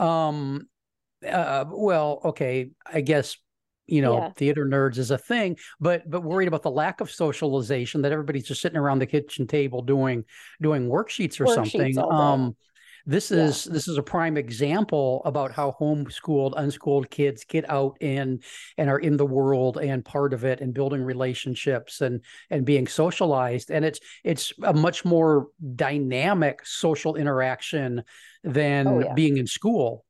Um, 0.00 0.68
uh, 1.28 1.64
well, 1.68 2.20
okay, 2.26 2.70
I 2.86 3.00
guess 3.00 3.36
you 3.86 4.00
know 4.00 4.18
yeah. 4.18 4.30
theater 4.30 4.64
nerds 4.64 4.98
is 4.98 5.10
a 5.10 5.18
thing 5.18 5.56
but 5.80 6.08
but 6.10 6.22
worried 6.22 6.48
about 6.48 6.62
the 6.62 6.70
lack 6.70 7.00
of 7.00 7.10
socialization 7.10 8.02
that 8.02 8.12
everybody's 8.12 8.46
just 8.46 8.60
sitting 8.60 8.78
around 8.78 8.98
the 8.98 9.06
kitchen 9.06 9.46
table 9.46 9.82
doing 9.82 10.24
doing 10.60 10.88
worksheets 10.88 11.40
or 11.40 11.46
worksheets 11.46 11.94
something 11.94 11.98
um 11.98 12.56
this 13.04 13.30
is 13.32 13.66
yeah. 13.66 13.72
this 13.72 13.88
is 13.88 13.98
a 13.98 14.02
prime 14.02 14.36
example 14.36 15.22
about 15.24 15.50
how 15.52 15.74
homeschooled 15.80 16.52
unschooled 16.56 17.10
kids 17.10 17.44
get 17.44 17.68
out 17.68 17.96
and 18.00 18.42
and 18.78 18.88
are 18.88 18.98
in 18.98 19.16
the 19.16 19.26
world 19.26 19.78
and 19.78 20.04
part 20.04 20.32
of 20.32 20.44
it 20.44 20.60
and 20.60 20.72
building 20.72 21.02
relationships 21.02 22.00
and 22.00 22.20
and 22.50 22.64
being 22.64 22.86
socialized 22.86 23.70
and 23.70 23.84
it's 23.84 23.98
it's 24.22 24.52
a 24.62 24.72
much 24.72 25.04
more 25.04 25.48
dynamic 25.74 26.64
social 26.64 27.16
interaction 27.16 28.02
than 28.44 28.86
oh, 28.86 29.00
yeah. 29.00 29.14
being 29.14 29.36
in 29.36 29.46
school 29.46 30.04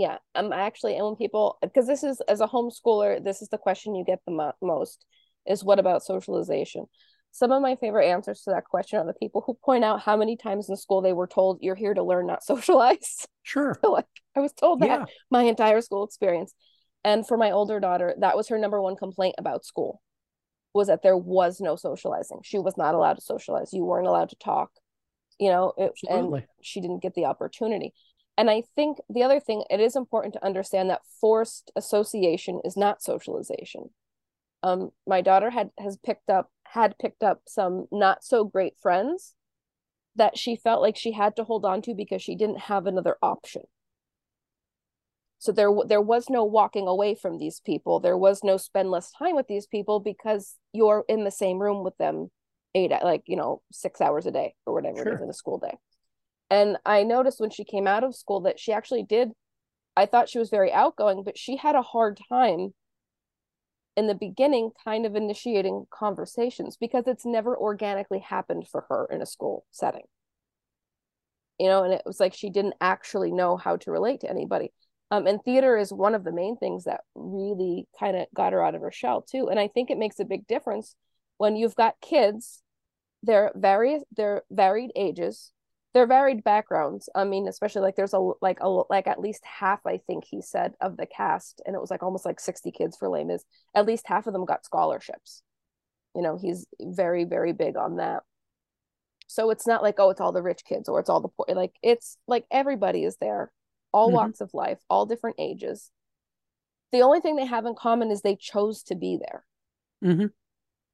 yeah 0.00 0.16
um, 0.34 0.46
i'm 0.46 0.52
actually 0.52 0.96
and 0.96 1.04
when 1.04 1.14
people 1.14 1.58
because 1.62 1.86
this 1.86 2.02
is 2.02 2.20
as 2.28 2.40
a 2.40 2.46
homeschooler 2.46 3.22
this 3.22 3.42
is 3.42 3.48
the 3.50 3.58
question 3.58 3.94
you 3.94 4.04
get 4.04 4.20
the 4.26 4.32
mo- 4.32 4.52
most 4.62 5.04
is 5.46 5.64
what 5.64 5.78
about 5.78 6.02
socialization? 6.02 6.86
Some 7.32 7.52
of 7.52 7.62
my 7.62 7.76
favorite 7.76 8.08
answers 8.08 8.42
to 8.42 8.50
that 8.50 8.64
question 8.64 8.98
are 8.98 9.06
the 9.06 9.14
people 9.14 9.42
who 9.46 9.54
point 9.54 9.84
out 9.84 10.00
how 10.00 10.16
many 10.16 10.36
times 10.36 10.68
in 10.68 10.76
school 10.76 11.00
they 11.00 11.12
were 11.12 11.28
told 11.28 11.58
you're 11.60 11.76
here 11.76 11.94
to 11.94 12.02
learn 12.02 12.26
not 12.26 12.44
socialize. 12.44 13.26
Sure. 13.42 13.78
So 13.82 13.92
like 13.92 14.06
i 14.36 14.40
was 14.40 14.52
told 14.52 14.80
that 14.80 14.86
yeah. 14.86 15.04
my 15.30 15.42
entire 15.42 15.80
school 15.80 16.04
experience. 16.04 16.52
And 17.02 17.26
for 17.26 17.36
my 17.36 17.50
older 17.50 17.80
daughter 17.80 18.14
that 18.18 18.36
was 18.36 18.48
her 18.48 18.58
number 18.58 18.80
one 18.80 18.96
complaint 18.96 19.36
about 19.38 19.64
school 19.64 20.00
was 20.74 20.88
that 20.88 21.02
there 21.02 21.16
was 21.16 21.60
no 21.60 21.76
socializing. 21.76 22.40
She 22.44 22.58
was 22.58 22.76
not 22.76 22.94
allowed 22.94 23.14
to 23.14 23.22
socialize. 23.22 23.72
You 23.72 23.84
weren't 23.84 24.06
allowed 24.06 24.30
to 24.30 24.36
talk 24.36 24.70
you 25.40 25.48
know 25.48 25.72
it, 25.78 25.92
and 26.08 26.42
she 26.60 26.80
didn't 26.80 27.02
get 27.02 27.14
the 27.14 27.24
opportunity 27.24 27.92
and 28.40 28.48
I 28.48 28.62
think 28.74 28.96
the 29.10 29.22
other 29.22 29.38
thing, 29.38 29.64
it 29.68 29.80
is 29.80 29.94
important 29.94 30.32
to 30.32 30.42
understand 30.42 30.88
that 30.88 31.02
forced 31.20 31.70
association 31.76 32.62
is 32.64 32.74
not 32.74 33.02
socialization. 33.02 33.90
Um, 34.62 34.92
my 35.06 35.20
daughter 35.20 35.50
had 35.50 35.68
has 35.78 35.98
picked 35.98 36.30
up 36.30 36.50
had 36.68 36.96
picked 36.98 37.22
up 37.22 37.42
some 37.46 37.86
not 37.92 38.24
so 38.24 38.44
great 38.44 38.78
friends 38.80 39.34
that 40.16 40.38
she 40.38 40.56
felt 40.56 40.80
like 40.80 40.96
she 40.96 41.12
had 41.12 41.36
to 41.36 41.44
hold 41.44 41.66
on 41.66 41.82
to 41.82 41.94
because 41.94 42.22
she 42.22 42.34
didn't 42.34 42.60
have 42.60 42.86
another 42.86 43.16
option. 43.20 43.64
So 45.38 45.52
there 45.52 45.70
there 45.86 46.00
was 46.00 46.30
no 46.30 46.42
walking 46.42 46.88
away 46.88 47.14
from 47.14 47.36
these 47.36 47.60
people. 47.60 48.00
There 48.00 48.16
was 48.16 48.42
no 48.42 48.56
spend 48.56 48.90
less 48.90 49.12
time 49.12 49.34
with 49.34 49.48
these 49.48 49.66
people 49.66 50.00
because 50.00 50.56
you're 50.72 51.04
in 51.10 51.24
the 51.24 51.30
same 51.30 51.58
room 51.58 51.84
with 51.84 51.98
them 51.98 52.30
eight 52.74 52.90
like 52.90 53.24
you 53.26 53.36
know 53.36 53.60
six 53.70 54.00
hours 54.00 54.24
a 54.24 54.30
day 54.30 54.54
or 54.64 54.72
whatever 54.72 55.02
sure. 55.02 55.12
it 55.12 55.16
is 55.16 55.20
in 55.20 55.28
a 55.28 55.34
school 55.34 55.58
day. 55.58 55.76
And 56.50 56.76
I 56.84 57.04
noticed 57.04 57.40
when 57.40 57.50
she 57.50 57.64
came 57.64 57.86
out 57.86 58.04
of 58.04 58.14
school 58.14 58.40
that 58.40 58.58
she 58.58 58.72
actually 58.72 59.04
did. 59.04 59.30
I 59.96 60.06
thought 60.06 60.28
she 60.28 60.38
was 60.38 60.50
very 60.50 60.72
outgoing, 60.72 61.22
but 61.24 61.38
she 61.38 61.56
had 61.56 61.74
a 61.74 61.82
hard 61.82 62.18
time 62.28 62.74
in 63.96 64.06
the 64.06 64.14
beginning 64.14 64.70
kind 64.84 65.04
of 65.06 65.14
initiating 65.14 65.86
conversations 65.90 66.76
because 66.76 67.04
it's 67.06 67.26
never 67.26 67.56
organically 67.56 68.20
happened 68.20 68.66
for 68.66 68.86
her 68.88 69.06
in 69.10 69.20
a 69.20 69.26
school 69.26 69.64
setting. 69.70 70.04
You 71.58 71.68
know, 71.68 71.84
and 71.84 71.92
it 71.92 72.02
was 72.06 72.18
like 72.18 72.34
she 72.34 72.50
didn't 72.50 72.74
actually 72.80 73.32
know 73.32 73.56
how 73.56 73.76
to 73.76 73.90
relate 73.90 74.20
to 74.20 74.30
anybody. 74.30 74.72
Um, 75.10 75.26
and 75.26 75.42
theater 75.42 75.76
is 75.76 75.92
one 75.92 76.14
of 76.14 76.24
the 76.24 76.32
main 76.32 76.56
things 76.56 76.84
that 76.84 77.00
really 77.14 77.86
kind 77.98 78.16
of 78.16 78.26
got 78.34 78.52
her 78.52 78.64
out 78.64 78.74
of 78.74 78.80
her 78.80 78.92
shell 78.92 79.22
too. 79.22 79.48
And 79.50 79.58
I 79.58 79.68
think 79.68 79.90
it 79.90 79.98
makes 79.98 80.20
a 80.20 80.24
big 80.24 80.46
difference 80.46 80.94
when 81.36 81.56
you've 81.56 81.74
got 81.74 82.00
kids, 82.00 82.62
they're 83.22 83.52
various, 83.54 84.02
they're 84.16 84.42
varied 84.50 84.92
ages, 84.94 85.52
they're 85.92 86.06
varied 86.06 86.44
backgrounds. 86.44 87.08
I 87.14 87.24
mean, 87.24 87.48
especially 87.48 87.82
like 87.82 87.96
there's 87.96 88.12
a 88.12 88.30
like 88.40 88.58
a 88.60 88.68
like 88.68 89.06
at 89.06 89.20
least 89.20 89.44
half 89.44 89.80
I 89.86 89.98
think 89.98 90.24
he 90.24 90.40
said 90.40 90.74
of 90.80 90.96
the 90.96 91.06
cast, 91.06 91.60
and 91.66 91.74
it 91.74 91.80
was 91.80 91.90
like 91.90 92.02
almost 92.02 92.24
like 92.24 92.38
60 92.38 92.70
kids 92.70 92.96
for 92.96 93.08
Les 93.08 93.24
Mis. 93.24 93.44
At 93.74 93.86
least 93.86 94.06
half 94.06 94.26
of 94.26 94.32
them 94.32 94.44
got 94.44 94.64
scholarships. 94.64 95.42
You 96.14 96.22
know, 96.22 96.38
he's 96.40 96.66
very 96.80 97.24
very 97.24 97.52
big 97.52 97.76
on 97.76 97.96
that. 97.96 98.22
So 99.26 99.50
it's 99.50 99.66
not 99.66 99.82
like 99.82 99.96
oh, 99.98 100.10
it's 100.10 100.20
all 100.20 100.32
the 100.32 100.42
rich 100.42 100.64
kids 100.64 100.88
or 100.88 101.00
it's 101.00 101.10
all 101.10 101.20
the 101.20 101.28
poor. 101.28 101.46
Like 101.54 101.74
it's 101.82 102.16
like 102.28 102.46
everybody 102.50 103.04
is 103.04 103.16
there, 103.20 103.52
all 103.92 104.08
mm-hmm. 104.08 104.16
walks 104.16 104.40
of 104.40 104.54
life, 104.54 104.78
all 104.88 105.06
different 105.06 105.36
ages. 105.40 105.90
The 106.92 107.02
only 107.02 107.20
thing 107.20 107.36
they 107.36 107.46
have 107.46 107.66
in 107.66 107.74
common 107.74 108.10
is 108.10 108.22
they 108.22 108.36
chose 108.36 108.82
to 108.84 108.94
be 108.94 109.18
there. 109.20 109.44
Mm-hmm. 110.04 110.26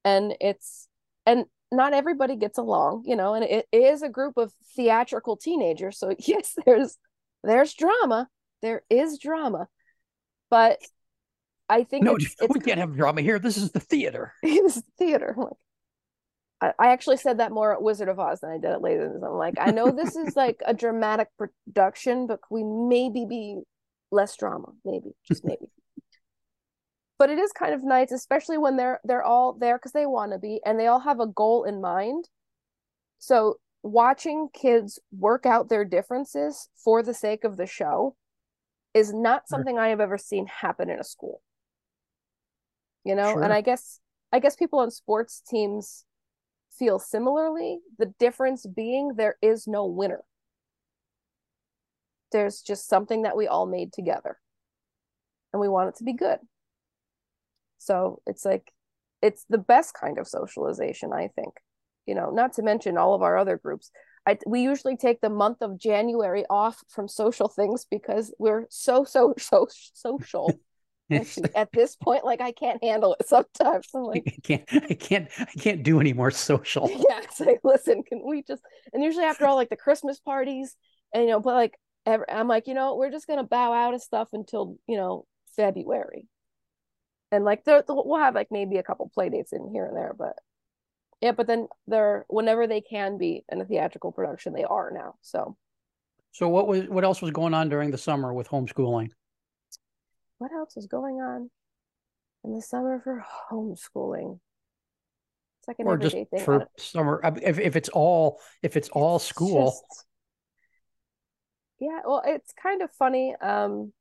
And 0.05 0.35
it's 0.39 0.87
and 1.25 1.45
not 1.71 1.93
everybody 1.93 2.35
gets 2.35 2.57
along, 2.57 3.03
you 3.05 3.15
know, 3.15 3.33
and 3.33 3.43
it 3.43 3.67
is 3.71 4.01
a 4.01 4.09
group 4.09 4.37
of 4.37 4.53
theatrical 4.75 5.37
teenagers. 5.37 5.99
So 5.99 6.15
yes, 6.19 6.55
there's 6.65 6.97
there's 7.43 7.73
drama. 7.73 8.27
There 8.61 8.83
is 8.89 9.19
drama. 9.19 9.67
But 10.49 10.79
I 11.69 11.83
think 11.83 12.05
no, 12.05 12.15
it's, 12.15 12.35
it's, 12.41 12.53
we 12.53 12.59
can't 12.59 12.79
have 12.79 12.95
drama 12.95 13.21
here. 13.21 13.39
This 13.39 13.57
is 13.57 13.71
the 13.71 13.79
theater. 13.79 14.33
this 14.43 14.77
is 14.77 14.83
the 14.83 14.91
theater. 14.97 15.35
Like, 15.37 15.53
I, 16.59 16.87
I 16.87 16.91
actually 16.91 17.17
said 17.17 17.39
that 17.39 17.51
more 17.51 17.73
at 17.73 17.81
Wizard 17.81 18.09
of 18.09 18.19
Oz 18.19 18.39
than 18.39 18.51
I 18.51 18.57
did 18.57 18.71
at 18.71 18.81
later. 18.81 19.19
I'm 19.23 19.37
like, 19.37 19.55
I 19.59 19.71
know 19.71 19.91
this 19.91 20.15
is 20.15 20.35
like 20.35 20.61
a 20.65 20.73
dramatic 20.73 21.27
production, 21.37 22.27
but 22.27 22.39
we 22.49 22.63
maybe 22.63 23.25
be 23.25 23.61
less 24.11 24.35
drama, 24.37 24.69
maybe, 24.85 25.11
just 25.27 25.43
maybe 25.43 25.67
but 27.19 27.29
it 27.29 27.39
is 27.39 27.51
kind 27.51 27.73
of 27.73 27.83
nice 27.83 28.11
especially 28.11 28.57
when 28.57 28.77
they're 28.77 28.99
they're 29.03 29.23
all 29.23 29.53
there 29.53 29.77
because 29.77 29.91
they 29.91 30.05
want 30.05 30.31
to 30.31 30.37
be 30.37 30.59
and 30.65 30.79
they 30.79 30.87
all 30.87 30.99
have 30.99 31.19
a 31.19 31.27
goal 31.27 31.63
in 31.63 31.81
mind. 31.81 32.29
So 33.19 33.59
watching 33.83 34.49
kids 34.53 34.99
work 35.11 35.45
out 35.45 35.69
their 35.69 35.85
differences 35.85 36.69
for 36.75 37.01
the 37.01 37.13
sake 37.13 37.43
of 37.43 37.57
the 37.57 37.65
show 37.65 38.15
is 38.93 39.13
not 39.13 39.47
something 39.47 39.77
i 39.77 39.89
have 39.89 39.99
ever 39.99 40.17
seen 40.17 40.47
happen 40.47 40.89
in 40.89 40.99
a 40.99 41.03
school. 41.03 41.41
You 43.03 43.15
know 43.15 43.33
sure. 43.33 43.43
and 43.43 43.53
i 43.53 43.61
guess 43.61 43.99
i 44.33 44.39
guess 44.39 44.55
people 44.55 44.79
on 44.79 44.91
sports 44.91 45.41
teams 45.47 46.05
feel 46.77 46.99
similarly. 46.99 47.79
The 47.97 48.13
difference 48.19 48.65
being 48.65 49.15
there 49.15 49.37
is 49.41 49.67
no 49.67 49.85
winner. 49.85 50.23
There's 52.31 52.61
just 52.61 52.87
something 52.87 53.23
that 53.23 53.37
we 53.37 53.47
all 53.47 53.65
made 53.65 53.93
together 53.93 54.37
and 55.51 55.61
we 55.61 55.69
want 55.69 55.89
it 55.89 55.95
to 55.97 56.03
be 56.03 56.13
good 56.13 56.39
so 57.77 58.21
it's 58.25 58.45
like 58.45 58.71
it's 59.21 59.45
the 59.49 59.57
best 59.57 59.93
kind 59.93 60.17
of 60.19 60.27
socialization, 60.27 61.11
I 61.13 61.29
think. 61.35 61.53
You 62.05 62.15
know, 62.15 62.29
not 62.29 62.53
to 62.53 62.61
mention 62.61 62.97
all 62.97 63.13
of 63.13 63.21
our 63.21 63.37
other 63.37 63.57
groups. 63.57 63.91
I 64.25 64.37
we 64.45 64.61
usually 64.61 64.97
take 64.97 65.21
the 65.21 65.29
month 65.29 65.57
of 65.61 65.77
January 65.77 66.45
off 66.49 66.83
from 66.89 67.07
social 67.07 67.47
things 67.47 67.85
because 67.89 68.33
we're 68.39 68.65
so 68.69 69.03
so 69.03 69.33
so 69.37 69.67
social. 69.93 70.51
at 71.55 71.71
this 71.71 71.95
point, 71.95 72.25
like 72.25 72.41
I 72.41 72.51
can't 72.51 72.83
handle 72.83 73.15
it 73.17 73.27
sometimes. 73.27 73.87
I'm 73.95 74.03
like, 74.03 74.23
I 74.27 74.41
can't, 74.43 74.63
I 74.89 74.93
can't, 74.93 75.29
I 75.39 75.59
can't 75.59 75.81
do 75.81 76.01
any 76.01 76.11
more 76.13 76.31
social. 76.31 76.89
Yeah, 77.09 77.21
it's 77.23 77.39
like, 77.39 77.61
listen, 77.63 78.03
can 78.03 78.21
we 78.25 78.43
just? 78.43 78.61
And 78.93 79.01
usually 79.01 79.23
after 79.23 79.45
all, 79.45 79.55
like 79.55 79.69
the 79.69 79.77
Christmas 79.77 80.19
parties, 80.19 80.75
and 81.13 81.23
you 81.23 81.29
know, 81.29 81.39
but 81.39 81.53
like, 81.53 81.75
every, 82.05 82.25
I'm 82.29 82.49
like, 82.49 82.67
you 82.67 82.73
know, 82.73 82.95
we're 82.95 83.11
just 83.11 83.27
gonna 83.27 83.45
bow 83.45 83.71
out 83.71 83.93
of 83.93 84.01
stuff 84.01 84.29
until 84.33 84.75
you 84.87 84.97
know 84.97 85.25
February 85.55 86.27
and 87.31 87.43
like 87.43 87.63
they 87.65 87.81
we'll 87.87 88.19
have 88.19 88.35
like 88.35 88.47
maybe 88.51 88.77
a 88.77 88.83
couple 88.83 89.09
play 89.13 89.29
dates 89.29 89.53
in 89.53 89.69
here 89.71 89.85
and 89.85 89.95
there 89.95 90.13
but 90.17 90.33
yeah 91.21 91.31
but 91.31 91.47
then 91.47 91.67
they're 91.87 92.25
whenever 92.29 92.67
they 92.67 92.81
can 92.81 93.17
be 93.17 93.43
in 93.51 93.61
a 93.61 93.65
theatrical 93.65 94.11
production 94.11 94.53
they 94.53 94.63
are 94.63 94.91
now 94.91 95.15
so. 95.21 95.57
So 96.31 96.47
what 96.49 96.67
was 96.67 96.87
what 96.87 97.03
else 97.03 97.21
was 97.21 97.31
going 97.31 97.55
on 97.55 97.67
during 97.67 97.89
the 97.89 97.97
summer 97.97 98.31
with 98.31 98.47
homeschooling? 98.47 99.09
What 100.37 100.51
else 100.51 100.75
was 100.75 100.85
going 100.85 101.15
on 101.15 101.49
in 102.43 102.53
the 102.53 102.61
summer 102.61 103.01
for 103.03 103.25
homeschooling? 103.51 104.39
It's 105.59 105.67
like 105.67 105.79
an 105.79 105.87
or 105.87 105.97
just 105.97 106.15
thing. 106.15 106.45
for 106.45 106.67
summer 106.77 107.21
if, 107.41 107.57
if 107.57 107.75
it's 107.75 107.89
all 107.89 108.39
if 108.61 108.77
it's 108.77 108.89
all 108.89 109.17
school. 109.17 109.71
just, 109.71 110.05
yeah 111.79 112.01
well 112.05 112.21
it's 112.23 112.53
kind 112.53 112.83
of 112.83 112.91
funny 112.91 113.33
um 113.41 113.91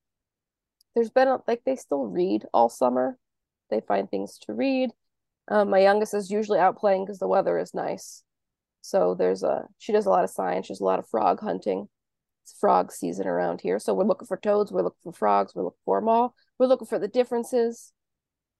there's 0.96 1.10
been 1.10 1.28
a, 1.28 1.38
like 1.46 1.62
they 1.64 1.76
still 1.76 2.06
read 2.06 2.46
all 2.54 2.70
summer. 2.70 3.18
They 3.70 3.82
find 3.86 4.10
things 4.10 4.38
to 4.46 4.54
read. 4.54 4.90
Um, 5.48 5.70
my 5.70 5.78
youngest 5.78 6.14
is 6.14 6.30
usually 6.30 6.58
out 6.58 6.78
playing 6.78 7.04
because 7.04 7.18
the 7.18 7.28
weather 7.28 7.58
is 7.58 7.74
nice. 7.74 8.24
So 8.80 9.14
there's 9.14 9.42
a 9.42 9.66
she 9.78 9.92
does 9.92 10.06
a 10.06 10.10
lot 10.10 10.24
of 10.24 10.30
science. 10.30 10.68
There's 10.68 10.80
a 10.80 10.84
lot 10.84 10.98
of 10.98 11.08
frog 11.08 11.40
hunting. 11.40 11.88
It's 12.44 12.58
frog 12.58 12.90
season 12.90 13.26
around 13.26 13.60
here. 13.60 13.78
So 13.78 13.92
we're 13.92 14.04
looking 14.04 14.26
for 14.26 14.38
toads. 14.38 14.72
We're 14.72 14.82
looking 14.82 15.02
for 15.02 15.12
frogs. 15.12 15.54
We're 15.54 15.64
looking 15.64 15.78
for 15.84 16.00
them 16.00 16.08
all. 16.08 16.34
We're 16.58 16.66
looking 16.66 16.86
for 16.86 16.98
the 16.98 17.08
differences. 17.08 17.92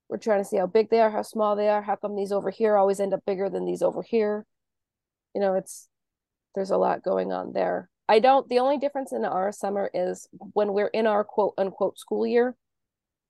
We're 0.08 0.18
trying 0.18 0.40
to 0.40 0.44
see 0.44 0.58
how 0.58 0.66
big 0.66 0.90
they 0.90 1.00
are, 1.00 1.10
how 1.10 1.22
small 1.22 1.56
they 1.56 1.68
are. 1.68 1.82
How 1.82 1.96
come 1.96 2.16
these 2.16 2.32
over 2.32 2.50
here 2.50 2.76
always 2.76 3.00
end 3.00 3.14
up 3.14 3.24
bigger 3.26 3.48
than 3.48 3.64
these 3.64 3.82
over 3.82 4.02
here? 4.02 4.44
You 5.34 5.40
know, 5.40 5.54
it's 5.54 5.88
there's 6.54 6.70
a 6.70 6.76
lot 6.76 7.02
going 7.02 7.32
on 7.32 7.52
there. 7.52 7.88
I 8.08 8.20
don't. 8.20 8.48
The 8.48 8.60
only 8.60 8.78
difference 8.78 9.12
in 9.12 9.24
our 9.24 9.52
summer 9.52 9.90
is 9.92 10.28
when 10.32 10.72
we're 10.72 10.86
in 10.88 11.06
our 11.06 11.24
quote 11.24 11.54
unquote 11.58 11.98
school 11.98 12.26
year, 12.26 12.54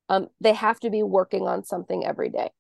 um, 0.09 0.29
they 0.41 0.53
have 0.53 0.79
to 0.81 0.91
be 0.91 1.03
working 1.03 1.47
on 1.47 1.65
something 1.65 2.05
every 2.05 2.29
day. 2.29 2.51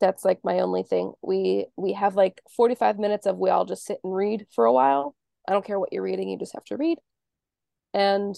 That's 0.00 0.24
like 0.24 0.40
my 0.44 0.60
only 0.60 0.82
thing. 0.82 1.12
We 1.22 1.66
we 1.76 1.92
have 1.92 2.16
like 2.16 2.40
45 2.56 2.98
minutes 2.98 3.26
of 3.26 3.38
we 3.38 3.50
all 3.50 3.64
just 3.64 3.84
sit 3.84 3.98
and 4.04 4.14
read 4.14 4.46
for 4.54 4.64
a 4.64 4.72
while. 4.72 5.14
I 5.48 5.52
don't 5.52 5.64
care 5.64 5.78
what 5.80 5.92
you're 5.92 6.02
reading, 6.02 6.28
you 6.28 6.38
just 6.38 6.54
have 6.54 6.64
to 6.64 6.76
read. 6.76 6.98
And 7.94 8.36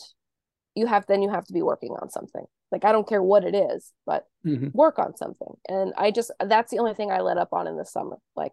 you 0.75 0.87
have 0.87 1.07
then 1.07 1.23
you 1.23 1.31
have 1.31 1.47
to 1.47 1.53
be 1.53 1.63
working 1.63 1.97
on 2.01 2.11
something. 2.11 2.45
Like 2.71 2.85
I 2.85 2.93
don't 2.93 3.09
care 3.09 3.23
what 3.23 3.45
it 3.45 3.55
is, 3.55 3.93
but 4.07 4.27
mm-hmm. 4.47 4.69
work 4.73 4.99
on 4.99 5.17
something. 5.17 5.55
And 5.69 5.93
I 5.97 6.11
just 6.11 6.31
that's 6.41 6.71
the 6.71 6.79
only 6.79 6.95
thing 6.95 7.11
I 7.11 7.21
let 7.21 7.39
up 7.39 7.53
on 7.53 7.67
in 7.67 7.77
the 7.77 7.85
summer. 7.85 8.19
Like 8.37 8.53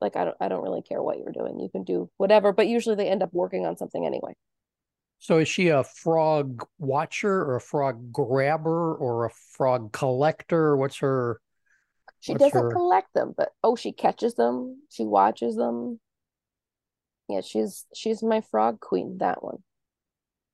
like 0.00 0.16
I 0.16 0.24
don't 0.24 0.36
I 0.40 0.48
don't 0.48 0.62
really 0.62 0.82
care 0.82 1.02
what 1.02 1.18
you're 1.18 1.32
doing. 1.32 1.58
You 1.58 1.68
can 1.68 1.84
do 1.84 2.10
whatever, 2.16 2.52
but 2.52 2.68
usually 2.68 2.96
they 2.96 3.08
end 3.08 3.22
up 3.22 3.32
working 3.32 3.66
on 3.66 3.76
something 3.76 4.06
anyway. 4.06 4.34
So 5.18 5.38
is 5.38 5.48
she 5.48 5.68
a 5.68 5.82
frog 5.82 6.64
watcher 6.78 7.42
or 7.42 7.56
a 7.56 7.60
frog 7.60 8.12
grabber 8.12 8.94
or 8.94 9.24
a 9.24 9.30
frog 9.30 9.92
collector? 9.92 10.76
What's 10.76 10.98
her 10.98 11.40
She 12.20 12.32
what's 12.32 12.44
doesn't 12.44 12.62
her... 12.62 12.70
collect 12.70 13.12
them, 13.14 13.34
but 13.36 13.50
oh 13.64 13.74
she 13.74 13.92
catches 13.92 14.34
them, 14.34 14.82
she 14.90 15.04
watches 15.04 15.56
them. 15.56 15.98
Yeah, 17.28 17.40
she's 17.40 17.84
she's 17.94 18.22
my 18.22 18.40
frog 18.40 18.80
queen, 18.80 19.18
that 19.18 19.42
one. 19.42 19.58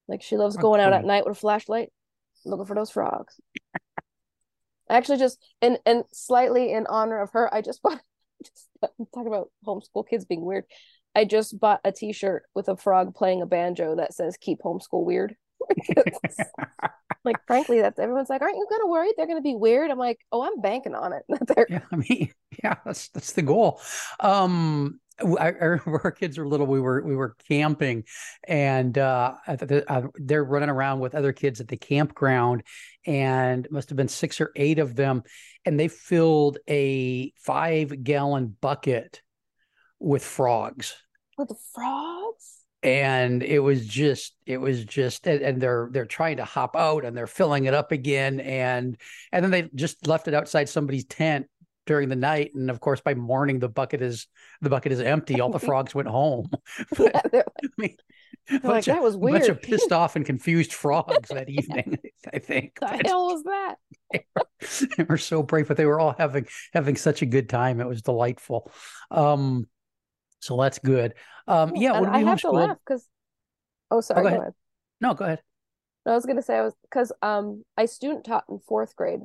Like 0.08 0.22
she 0.22 0.36
loves 0.36 0.56
going 0.56 0.80
out 0.80 0.92
at 0.92 1.04
night 1.04 1.24
with 1.26 1.36
a 1.36 1.40
flashlight, 1.40 1.90
looking 2.44 2.66
for 2.66 2.74
those 2.74 2.90
frogs. 2.90 3.38
Actually, 4.88 5.18
just 5.18 5.38
and 5.62 5.78
and 5.86 6.04
slightly 6.12 6.72
in 6.72 6.86
honor 6.86 7.20
of 7.20 7.30
her, 7.32 7.52
I 7.52 7.60
just 7.62 7.82
bought 7.82 8.00
just 8.44 8.68
talking 9.14 9.26
about 9.26 9.50
homeschool 9.66 10.08
kids 10.08 10.24
being 10.24 10.44
weird. 10.44 10.64
I 11.14 11.24
just 11.24 11.58
bought 11.58 11.80
a 11.84 11.92
T-shirt 11.92 12.44
with 12.54 12.68
a 12.68 12.76
frog 12.76 13.14
playing 13.14 13.42
a 13.42 13.46
banjo 13.46 13.96
that 13.96 14.14
says 14.14 14.36
"Keep 14.36 14.60
homeschool 14.62 15.04
weird." 15.04 15.36
like, 17.24 17.36
frankly, 17.46 17.80
that's 17.80 17.98
everyone's 17.98 18.28
like, 18.28 18.42
"Aren't 18.42 18.56
you 18.56 18.66
gonna 18.68 18.88
worry 18.88 19.12
they're 19.16 19.26
gonna 19.26 19.40
be 19.40 19.54
weird?" 19.54 19.90
I'm 19.90 19.98
like, 19.98 20.18
"Oh, 20.32 20.42
I'm 20.42 20.60
banking 20.60 20.94
on 20.94 21.12
it." 21.12 21.24
yeah, 21.68 21.80
I 21.90 21.96
mean, 21.96 22.32
yeah, 22.64 22.76
that's 22.84 23.08
that's 23.08 23.32
the 23.32 23.42
goal. 23.42 23.80
Um, 24.20 25.00
I, 25.20 25.26
I, 25.48 25.64
remember 25.64 26.00
our 26.04 26.10
kids 26.10 26.38
were 26.38 26.46
little. 26.46 26.66
We 26.66 26.80
were 26.80 27.02
we 27.02 27.14
were 27.14 27.36
camping, 27.48 28.04
and 28.48 28.96
uh, 28.98 29.34
they're 30.16 30.44
running 30.44 30.68
around 30.68 31.00
with 31.00 31.14
other 31.14 31.32
kids 31.32 31.60
at 31.60 31.68
the 31.68 31.76
campground, 31.76 32.64
and 33.06 33.68
must 33.70 33.90
have 33.90 33.96
been 33.96 34.08
six 34.08 34.40
or 34.40 34.50
eight 34.56 34.78
of 34.78 34.96
them, 34.96 35.22
and 35.64 35.78
they 35.78 35.88
filled 35.88 36.58
a 36.68 37.32
five 37.38 38.02
gallon 38.02 38.56
bucket 38.60 39.22
with 40.00 40.24
frogs. 40.24 40.94
With 41.38 41.48
the 41.48 41.56
frogs? 41.72 42.60
And 42.82 43.42
it 43.42 43.60
was 43.60 43.86
just, 43.86 44.34
it 44.44 44.58
was 44.58 44.84
just, 44.84 45.26
and 45.26 45.60
they're 45.60 45.88
they're 45.90 46.04
trying 46.04 46.36
to 46.36 46.44
hop 46.44 46.76
out 46.76 47.04
and 47.04 47.16
they're 47.16 47.26
filling 47.26 47.64
it 47.64 47.72
up 47.72 47.92
again, 47.92 48.40
and 48.40 48.96
and 49.32 49.44
then 49.44 49.50
they 49.50 49.70
just 49.74 50.06
left 50.06 50.28
it 50.28 50.34
outside 50.34 50.68
somebody's 50.68 51.06
tent 51.06 51.46
during 51.86 52.08
the 52.08 52.16
night 52.16 52.52
and 52.54 52.70
of 52.70 52.80
course 52.80 53.00
by 53.00 53.14
morning 53.14 53.58
the 53.58 53.68
bucket 53.68 54.00
is 54.00 54.26
the 54.60 54.70
bucket 54.70 54.92
is 54.92 55.00
empty 55.00 55.40
all 55.40 55.50
the 55.50 55.58
frogs 55.60 55.94
went 55.94 56.08
home 56.08 56.48
but, 56.96 57.12
yeah, 57.32 57.42
I 57.62 57.68
mean, 57.76 57.96
like, 58.62 58.84
that 58.84 59.02
was 59.02 59.16
weird. 59.16 59.36
A 59.36 59.38
bunch 59.38 59.50
of 59.50 59.62
pissed 59.62 59.92
off 59.92 60.16
and 60.16 60.26
confused 60.26 60.72
frogs 60.74 61.28
that 61.30 61.48
evening. 61.48 61.98
I 62.32 62.38
think. 62.38 62.78
The 62.80 62.86
but 62.86 63.06
hell 63.06 63.26
was 63.26 63.42
that? 63.44 63.76
They 64.12 64.26
were, 64.34 64.46
they 64.96 65.04
were, 65.04 65.18
so 65.18 65.42
brave, 65.42 65.68
but 65.68 65.76
they 65.76 65.86
were 65.86 65.98
all 65.98 66.14
having 66.16 66.46
having 66.72 66.96
such 66.96 67.22
a 67.22 67.26
good 67.26 67.48
time. 67.48 67.80
It 67.80 67.88
was 67.88 68.02
delightful. 68.02 68.70
Um, 69.10 69.66
so 70.40 70.60
that's 70.60 70.78
good. 70.78 71.14
Um, 71.48 71.74
yeah, 71.74 71.92
when 71.92 72.10
we 72.10 72.18
I 72.18 72.22
have 72.22 72.40
to 72.40 72.50
laugh 72.50 72.76
because. 72.86 73.06
Oh, 73.90 74.00
sorry. 74.00 74.20
Oh, 74.20 74.22
go, 74.22 74.28
ahead. 74.28 74.38
go 74.38 74.42
ahead. 74.42 74.54
No, 75.00 75.14
go 75.14 75.24
ahead. 75.24 75.42
I 76.06 76.14
was 76.14 76.26
going 76.26 76.36
to 76.36 76.42
say 76.42 76.58
I 76.58 76.62
was 76.62 76.74
because 76.82 77.12
um 77.22 77.64
I 77.78 77.86
student 77.86 78.24
taught 78.24 78.44
in 78.50 78.58
fourth 78.58 78.94
grade, 78.94 79.20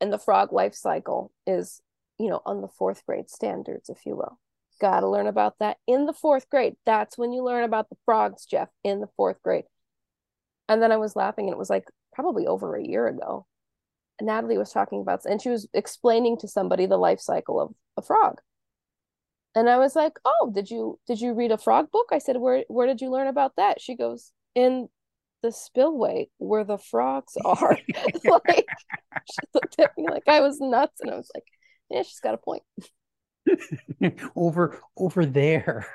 and 0.00 0.12
the 0.12 0.18
frog 0.18 0.52
life 0.52 0.74
cycle 0.74 1.32
is 1.46 1.80
you 2.18 2.28
know 2.28 2.40
on 2.46 2.60
the 2.60 2.68
fourth 2.68 3.04
grade 3.06 3.30
standards, 3.30 3.88
if 3.88 4.04
you 4.06 4.16
will. 4.16 4.38
Got 4.80 5.00
to 5.00 5.08
learn 5.08 5.26
about 5.26 5.58
that 5.58 5.78
in 5.86 6.06
the 6.06 6.12
fourth 6.12 6.48
grade. 6.48 6.76
That's 6.86 7.18
when 7.18 7.32
you 7.32 7.42
learn 7.42 7.64
about 7.64 7.88
the 7.90 7.96
frogs, 8.04 8.46
Jeff, 8.46 8.68
in 8.84 9.00
the 9.00 9.08
fourth 9.16 9.42
grade. 9.42 9.64
And 10.68 10.82
then 10.82 10.92
I 10.92 10.98
was 10.98 11.16
laughing, 11.16 11.46
and 11.46 11.54
it 11.54 11.58
was 11.58 11.70
like 11.70 11.88
probably 12.12 12.46
over 12.46 12.76
a 12.76 12.84
year 12.84 13.08
ago. 13.08 13.46
Natalie 14.20 14.58
was 14.58 14.72
talking 14.72 15.00
about, 15.00 15.24
and 15.24 15.40
she 15.40 15.48
was 15.48 15.68
explaining 15.74 16.38
to 16.38 16.48
somebody 16.48 16.86
the 16.86 16.96
life 16.96 17.20
cycle 17.20 17.60
of 17.60 17.74
a 17.96 18.02
frog. 18.02 18.40
And 19.54 19.68
I 19.68 19.78
was 19.78 19.96
like, 19.96 20.18
"Oh, 20.24 20.50
did 20.54 20.70
you 20.70 21.00
did 21.06 21.20
you 21.20 21.32
read 21.32 21.52
a 21.52 21.58
frog 21.58 21.90
book?" 21.90 22.08
I 22.12 22.18
said, 22.18 22.36
"Where 22.36 22.64
where 22.68 22.86
did 22.86 23.00
you 23.00 23.10
learn 23.10 23.26
about 23.28 23.56
that?" 23.56 23.80
She 23.80 23.94
goes, 23.96 24.32
"In 24.54 24.88
the 25.42 25.52
spillway 25.52 26.28
where 26.38 26.64
the 26.64 26.78
frogs 26.78 27.36
are." 27.44 27.78
like 28.24 28.66
she 29.30 29.38
looked 29.54 29.78
at 29.78 29.96
me 29.96 30.06
like 30.08 30.28
I 30.28 30.40
was 30.40 30.60
nuts, 30.60 31.00
and 31.00 31.10
I 31.10 31.16
was 31.16 31.30
like, 31.34 31.44
"Yeah, 31.90 32.02
she's 32.02 32.20
got 32.20 32.34
a 32.34 32.38
point." 32.38 32.62
over 34.36 34.80
over 34.96 35.24
there 35.24 35.86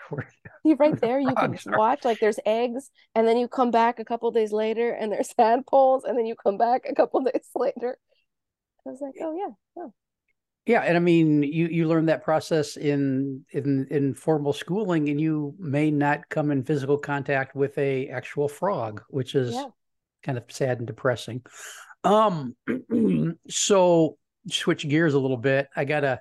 you 0.63 0.75
right 0.75 0.99
there 0.99 1.19
you 1.19 1.34
can 1.36 1.56
watch 1.67 2.03
like 2.03 2.19
there's 2.19 2.39
eggs 2.45 2.89
and 3.15 3.27
then 3.27 3.38
you 3.38 3.47
come 3.47 3.71
back 3.71 3.99
a 3.99 4.06
couple 4.06 4.32
days 4.32 4.51
later 4.51 4.91
and 4.91 5.12
there's 5.12 5.29
tadpoles 5.38 6.03
and 6.03 6.17
then 6.17 6.25
you 6.25 6.36
come 6.36 6.58
back 6.58 6.86
a 6.89 6.95
couple 6.95 7.19
days 7.21 7.47
later 7.56 7.97
i 8.88 8.89
was 8.89 9.01
like 9.01 9.13
oh 9.21 9.36
yeah 9.36 9.84
oh. 9.84 9.93
Yeah 10.65 10.82
and 10.82 10.95
i 10.95 10.99
mean 10.99 11.43
you 11.43 11.67
you 11.67 11.88
learn 11.88 12.06
that 12.06 12.23
process 12.23 12.78
in 12.78 13.43
in 13.52 13.88
in 13.89 14.13
formal 14.13 14.54
schooling 14.54 15.10
and 15.10 15.19
you 15.19 15.56
may 15.60 15.91
not 15.91 16.28
come 16.30 16.52
in 16.52 16.63
physical 16.63 16.97
contact 16.97 17.56
with 17.56 17.78
a 17.78 18.08
actual 18.10 18.47
frog 18.47 19.02
which 19.10 19.36
is 19.36 19.54
yeah. 19.54 19.65
kind 20.23 20.38
of 20.38 20.43
sad 20.49 20.78
and 20.78 20.88
depressing 20.88 21.41
um 22.04 22.56
so 23.49 24.17
switch 24.49 24.88
gears 24.88 25.13
a 25.13 25.19
little 25.19 25.38
bit 25.38 25.67
i 25.76 25.86
gotta 25.86 26.19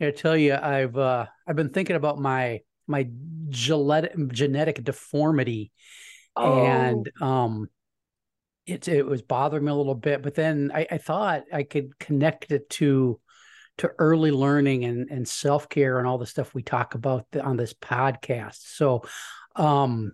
I 0.00 0.10
tell 0.10 0.36
you, 0.36 0.54
I've 0.54 0.96
uh, 0.96 1.26
I've 1.46 1.56
been 1.56 1.70
thinking 1.70 1.96
about 1.96 2.18
my 2.18 2.60
my 2.86 3.08
genetic 3.48 4.14
genetic 4.28 4.84
deformity, 4.84 5.72
oh. 6.36 6.64
and 6.64 7.10
um, 7.20 7.68
it 8.66 8.88
it 8.88 9.06
was 9.06 9.22
bothering 9.22 9.64
me 9.64 9.70
a 9.70 9.74
little 9.74 9.94
bit. 9.94 10.22
But 10.22 10.34
then 10.34 10.70
I, 10.74 10.86
I 10.90 10.98
thought 10.98 11.44
I 11.52 11.62
could 11.62 11.98
connect 11.98 12.50
it 12.50 12.68
to 12.70 13.20
to 13.78 13.90
early 13.98 14.30
learning 14.30 14.84
and 14.84 15.10
and 15.10 15.28
self 15.28 15.68
care 15.68 15.98
and 15.98 16.06
all 16.06 16.18
the 16.18 16.26
stuff 16.26 16.54
we 16.54 16.62
talk 16.62 16.94
about 16.94 17.26
on 17.42 17.56
this 17.56 17.74
podcast. 17.74 18.58
So, 18.62 19.02
um, 19.54 20.12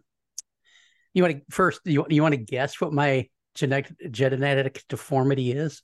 you 1.15 1.23
want 1.23 1.37
to 1.37 1.43
first 1.51 1.81
you 1.85 2.07
you 2.09 2.23
want 2.23 2.35
to 2.35 2.41
guess 2.41 2.81
what 2.81 2.93
my 2.93 3.29
genetic 3.55 3.95
genetic 4.11 4.85
deformity 4.89 5.53
is? 5.53 5.83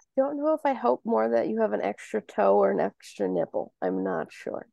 I 0.00 0.22
don't 0.22 0.38
know 0.38 0.54
if 0.54 0.60
I 0.64 0.72
hope 0.72 1.02
more 1.04 1.30
that 1.30 1.48
you 1.48 1.60
have 1.60 1.72
an 1.72 1.82
extra 1.82 2.20
toe 2.20 2.56
or 2.56 2.70
an 2.70 2.80
extra 2.80 3.28
nipple. 3.28 3.72
I'm 3.80 4.02
not 4.02 4.28
sure. 4.30 4.66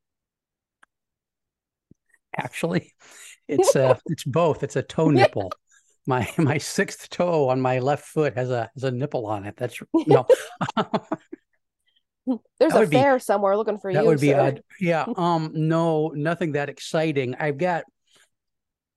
Actually, 2.35 2.93
it's 3.47 3.75
uh 3.75 3.97
it's 4.07 4.23
both. 4.23 4.63
It's 4.63 4.75
a 4.75 4.83
toe 4.83 5.09
nipple. 5.09 5.51
My 6.05 6.27
my 6.37 6.57
sixth 6.57 7.09
toe 7.09 7.49
on 7.49 7.59
my 7.59 7.79
left 7.79 8.05
foot 8.05 8.35
has 8.35 8.49
a 8.49 8.69
has 8.75 8.83
a 8.83 8.91
nipple 8.91 9.25
on 9.25 9.45
it. 9.45 9.55
That's 9.57 9.79
no. 9.93 10.25
There's 12.59 12.73
a 12.73 12.87
fair 12.87 13.15
be, 13.15 13.21
somewhere 13.21 13.57
looking 13.57 13.77
for 13.77 13.91
that 13.91 13.99
you. 13.99 14.05
That 14.05 14.09
would 14.09 14.21
be 14.21 14.33
odd. 14.33 14.63
Yeah. 14.79 15.05
Um. 15.17 15.51
No, 15.53 16.09
nothing 16.09 16.53
that 16.53 16.69
exciting. 16.69 17.35
I've 17.39 17.57
got, 17.57 17.85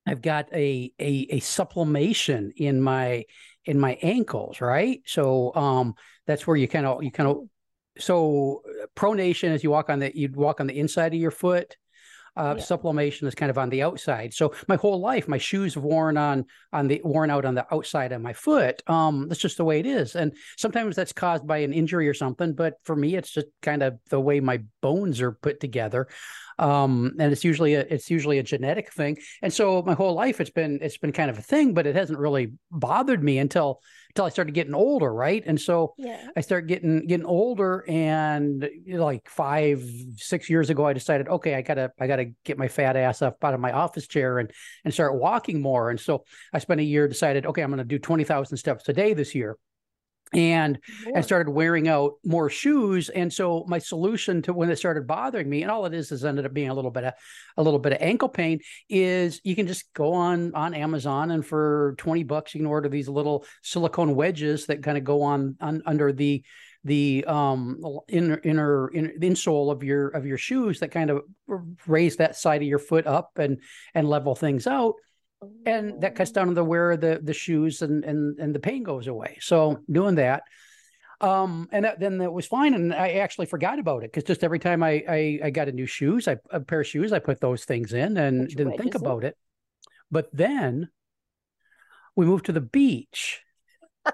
I've 0.07 0.23
got 0.23 0.53
a 0.53 0.93
a 0.99 1.27
a 1.31 1.41
supination 1.41 2.51
in 2.57 2.81
my 2.81 3.25
in 3.65 3.79
my 3.79 3.99
ankles, 4.03 4.61
right? 4.61 5.01
So 5.07 5.55
um, 5.55 5.95
that's 6.27 6.47
where 6.47 6.57
you 6.57 6.69
kind 6.69 6.87
of 6.87 7.03
you 7.03 7.11
kind 7.11 7.29
of 7.29 7.49
so 7.99 8.63
pronation 8.97 9.51
as 9.51 9.63
you 9.63 9.71
walk 9.71 9.91
on 9.91 9.99
the 10.01 10.17
you'd 10.17 10.37
walk 10.37 10.61
on 10.61 10.67
the 10.67 10.79
inside 10.79 11.15
of 11.15 11.21
your 11.21 11.31
foot. 11.31 11.77
Uh, 12.37 12.55
yeah. 12.57 12.63
Supination 12.63 13.27
is 13.27 13.35
kind 13.35 13.51
of 13.51 13.59
on 13.59 13.71
the 13.71 13.83
outside. 13.83 14.33
So 14.33 14.55
my 14.69 14.77
whole 14.77 15.01
life, 15.01 15.29
my 15.29 15.39
shoes 15.39 15.75
have 15.75 15.83
worn 15.83 16.17
on 16.17 16.47
on 16.73 16.89
the 16.89 17.01
worn 17.05 17.31
out 17.31 17.45
on 17.45 17.55
the 17.55 17.67
outside 17.73 18.13
of 18.13 18.23
my 18.23 18.33
foot. 18.33 18.83
Um, 18.87 19.29
that's 19.29 19.41
just 19.41 19.57
the 19.57 19.65
way 19.65 19.81
it 19.81 19.87
is. 19.87 20.17
And 20.17 20.35
sometimes 20.57 20.97
that's 20.97 21.13
caused 21.13 21.47
by 21.47 21.59
an 21.59 21.73
injury 21.73 22.09
or 22.09 22.15
something. 22.15 22.55
But 22.55 22.75
for 22.85 22.97
me, 22.97 23.17
it's 23.17 23.31
just 23.31 23.47
kind 23.63 23.83
of 23.83 23.99
the 24.09 24.21
way 24.21 24.41
my 24.41 24.63
bones 24.81 25.21
are 25.21 25.33
put 25.33 25.61
together 25.61 26.09
um, 26.61 27.13
and 27.19 27.33
it's 27.33 27.43
usually 27.43 27.75
a 27.75 27.81
it's 27.81 28.11
usually 28.11 28.39
a 28.39 28.43
genetic 28.43 28.93
thing. 28.93 29.17
And 29.43 29.53
so 29.53 29.83
my 29.83 29.95
whole 29.95 30.15
life 30.15 30.41
it's 30.41 30.51
been 30.51 30.79
it's 30.83 30.99
been 30.99 31.13
kind 31.13 31.31
of 31.31 31.39
a 31.39 31.43
thing, 31.43 31.73
but 31.73 31.87
it 31.87 31.97
hasn't 31.97 32.19
really 32.19 32.53
bothered 32.71 33.25
me 33.25 33.39
until 33.39 33.81
until 34.11 34.25
I 34.25 34.29
started 34.29 34.55
getting 34.55 34.75
older, 34.75 35.13
right? 35.13 35.43
And 35.47 35.61
so 35.61 35.95
yeah. 35.97 36.29
I 36.37 36.41
started 36.41 36.67
getting 36.67 37.07
getting 37.07 37.27
older, 37.27 37.85
and 37.89 38.65
eh, 38.65 38.99
like 38.99 39.29
five 39.29 39.85
six 40.17 40.51
years 40.51 40.69
ago, 40.69 40.85
I 40.85 40.93
decided, 40.93 41.29
okay, 41.29 41.55
I 41.55 41.63
gotta 41.63 41.93
I 41.99 42.07
gotta 42.07 42.27
get 42.45 42.59
my 42.59 42.69
fat 42.69 42.97
ass 42.97 43.23
up 43.23 43.43
out 43.43 43.55
of 43.55 43.61
my 43.61 43.73
office 43.73 44.07
chair 44.09 44.39
and 44.39 44.51
and 44.85 44.93
start 44.93 45.15
walking 45.15 45.61
more. 45.61 45.91
And 45.91 46.01
so 46.01 46.25
I 46.53 46.59
spent 46.59 46.81
a 46.81 46.85
year 46.85 47.07
decided, 47.07 47.47
okay, 47.47 47.63
I'm 47.63 47.71
to 47.77 47.85
do 47.85 47.99
twenty 47.99 48.25
thousand 48.25 48.57
steps 48.57 48.89
a 48.89 48.93
day 48.93 49.15
this 49.15 49.35
year 49.35 49.57
and 50.33 50.79
and 51.15 51.25
started 51.25 51.51
wearing 51.51 51.89
out 51.89 52.13
more 52.25 52.49
shoes 52.49 53.09
and 53.09 53.33
so 53.33 53.65
my 53.67 53.79
solution 53.79 54.43
to 54.43 54.53
when 54.53 54.71
it 54.71 54.77
started 54.77 55.07
bothering 55.07 55.49
me 55.49 55.63
and 55.63 55.71
all 55.71 55.87
it 55.87 55.95
is 55.95 56.13
is 56.13 56.25
ended 56.25 56.47
up 56.47 56.55
being 56.55 56.69
a 56.69 56.75
little 56.75 56.91
bit 56.91 57.05
of 57.05 57.15
a 57.57 57.63
little 57.63 57.81
bit 57.81 57.93
of 57.93 57.99
ankle 58.01 58.29
pain 58.29 58.61
is 58.89 59.41
you 59.43 59.57
can 59.57 59.67
just 59.67 59.93
go 59.93 60.13
on 60.13 60.55
on 60.55 60.73
amazon 60.75 61.33
and 61.33 61.45
for 61.45 61.95
20 61.99 62.23
bucks 62.25 62.55
you 62.55 62.61
can 62.61 62.67
order 62.67 62.89
these 62.89 63.09
little 63.09 63.45
silicone 63.63 64.15
wedges 64.15 64.67
that 64.67 64.83
kind 64.83 64.97
of 64.97 65.05
go 65.05 65.23
on, 65.23 65.57
on 65.61 65.83
under 65.87 66.13
the 66.13 66.45
the 66.85 67.25
um 67.27 67.79
inner 68.09 68.41
inner, 68.43 68.91
inner 68.93 69.13
insole 69.21 69.71
of 69.71 69.83
your 69.83 70.09
of 70.09 70.25
your 70.25 70.39
shoes 70.39 70.81
that 70.81 70.91
kind 70.91 71.11
of 71.11 71.23
raise 71.87 72.17
that 72.17 72.37
side 72.37 72.63
of 72.63 72.69
your 72.69 72.79
foot 72.79 73.07
up 73.07 73.39
and 73.39 73.59
and 73.95 74.09
level 74.09 74.35
things 74.35 74.67
out 74.67 74.95
and 75.67 76.01
that 76.03 76.15
cuts 76.15 76.31
down 76.31 76.49
on 76.49 76.55
the 76.55 76.65
wear 76.65 76.93
of 76.93 77.01
the 77.01 77.21
the 77.23 77.33
shoes 77.33 77.83
and 77.83 78.05
and 78.05 78.39
and 78.39 78.55
the 78.55 78.61
pain 78.61 78.83
goes 78.83 79.07
away. 79.07 79.39
So 79.41 79.81
doing 79.91 80.17
that 80.17 80.43
um 81.21 81.69
and 81.73 81.85
that, 81.85 82.01
then 82.01 82.19
that 82.19 82.33
was 82.33 82.47
fine 82.47 82.73
and 82.73 82.95
i 82.95 83.11
actually 83.11 83.45
forgot 83.45 83.79
about 83.79 84.03
it 84.03 84.11
because 84.11 84.25
just 84.25 84.43
every 84.43 84.59
time 84.59 84.83
I, 84.83 85.05
I 85.07 85.41
i 85.45 85.51
got 85.51 85.69
a 85.69 85.73
new 85.73 85.85
shoes 85.85 86.27
I, 86.27 86.37
a 86.51 86.61
pair 86.61 86.81
of 86.81 86.87
shoes 86.87 87.13
i 87.13 87.19
put 87.19 87.41
those 87.41 87.65
things 87.65 87.93
in 87.93 88.17
and 88.17 88.49
didn't 88.49 88.79
think 88.79 88.95
about 88.95 89.25
it. 89.25 89.37
But 90.11 90.29
then 90.33 90.89
we 92.17 92.27
moved 92.27 92.47
to 92.47 92.53
the 92.53 92.61
beach. 92.61 93.43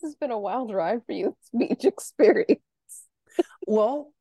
This 0.00 0.12
has 0.12 0.14
been 0.14 0.30
a 0.30 0.38
wild 0.38 0.72
ride 0.72 1.00
for 1.06 1.12
you 1.12 1.36
this 1.52 1.68
beach 1.68 1.84
experience. 1.84 2.60
Well 3.66 4.12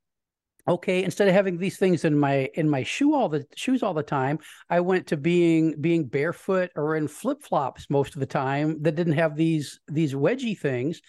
okay 0.68 1.04
instead 1.04 1.28
of 1.28 1.34
having 1.34 1.58
these 1.58 1.78
things 1.78 2.04
in 2.06 2.18
my 2.18 2.50
in 2.56 2.70
my 2.70 2.84
shoe 2.84 3.14
all 3.14 3.30
the 3.30 3.46
shoes 3.56 3.84
all 3.84 3.94
the 3.94 4.04
time 4.04 4.38
i 4.70 4.80
went 4.80 5.08
to 5.08 5.18
being 5.18 5.80
being 5.80 6.06
barefoot 6.06 6.72
or 6.76 6.96
in 6.96 7.08
flip-flops 7.08 7.90
most 7.90 8.16
of 8.16 8.20
the 8.20 8.26
time 8.26 8.82
that 8.82 8.96
didn't 8.96 9.14
have 9.14 9.36
these 9.36 9.80
these 9.88 10.14
wedgie 10.14 10.58
things 10.58 11.02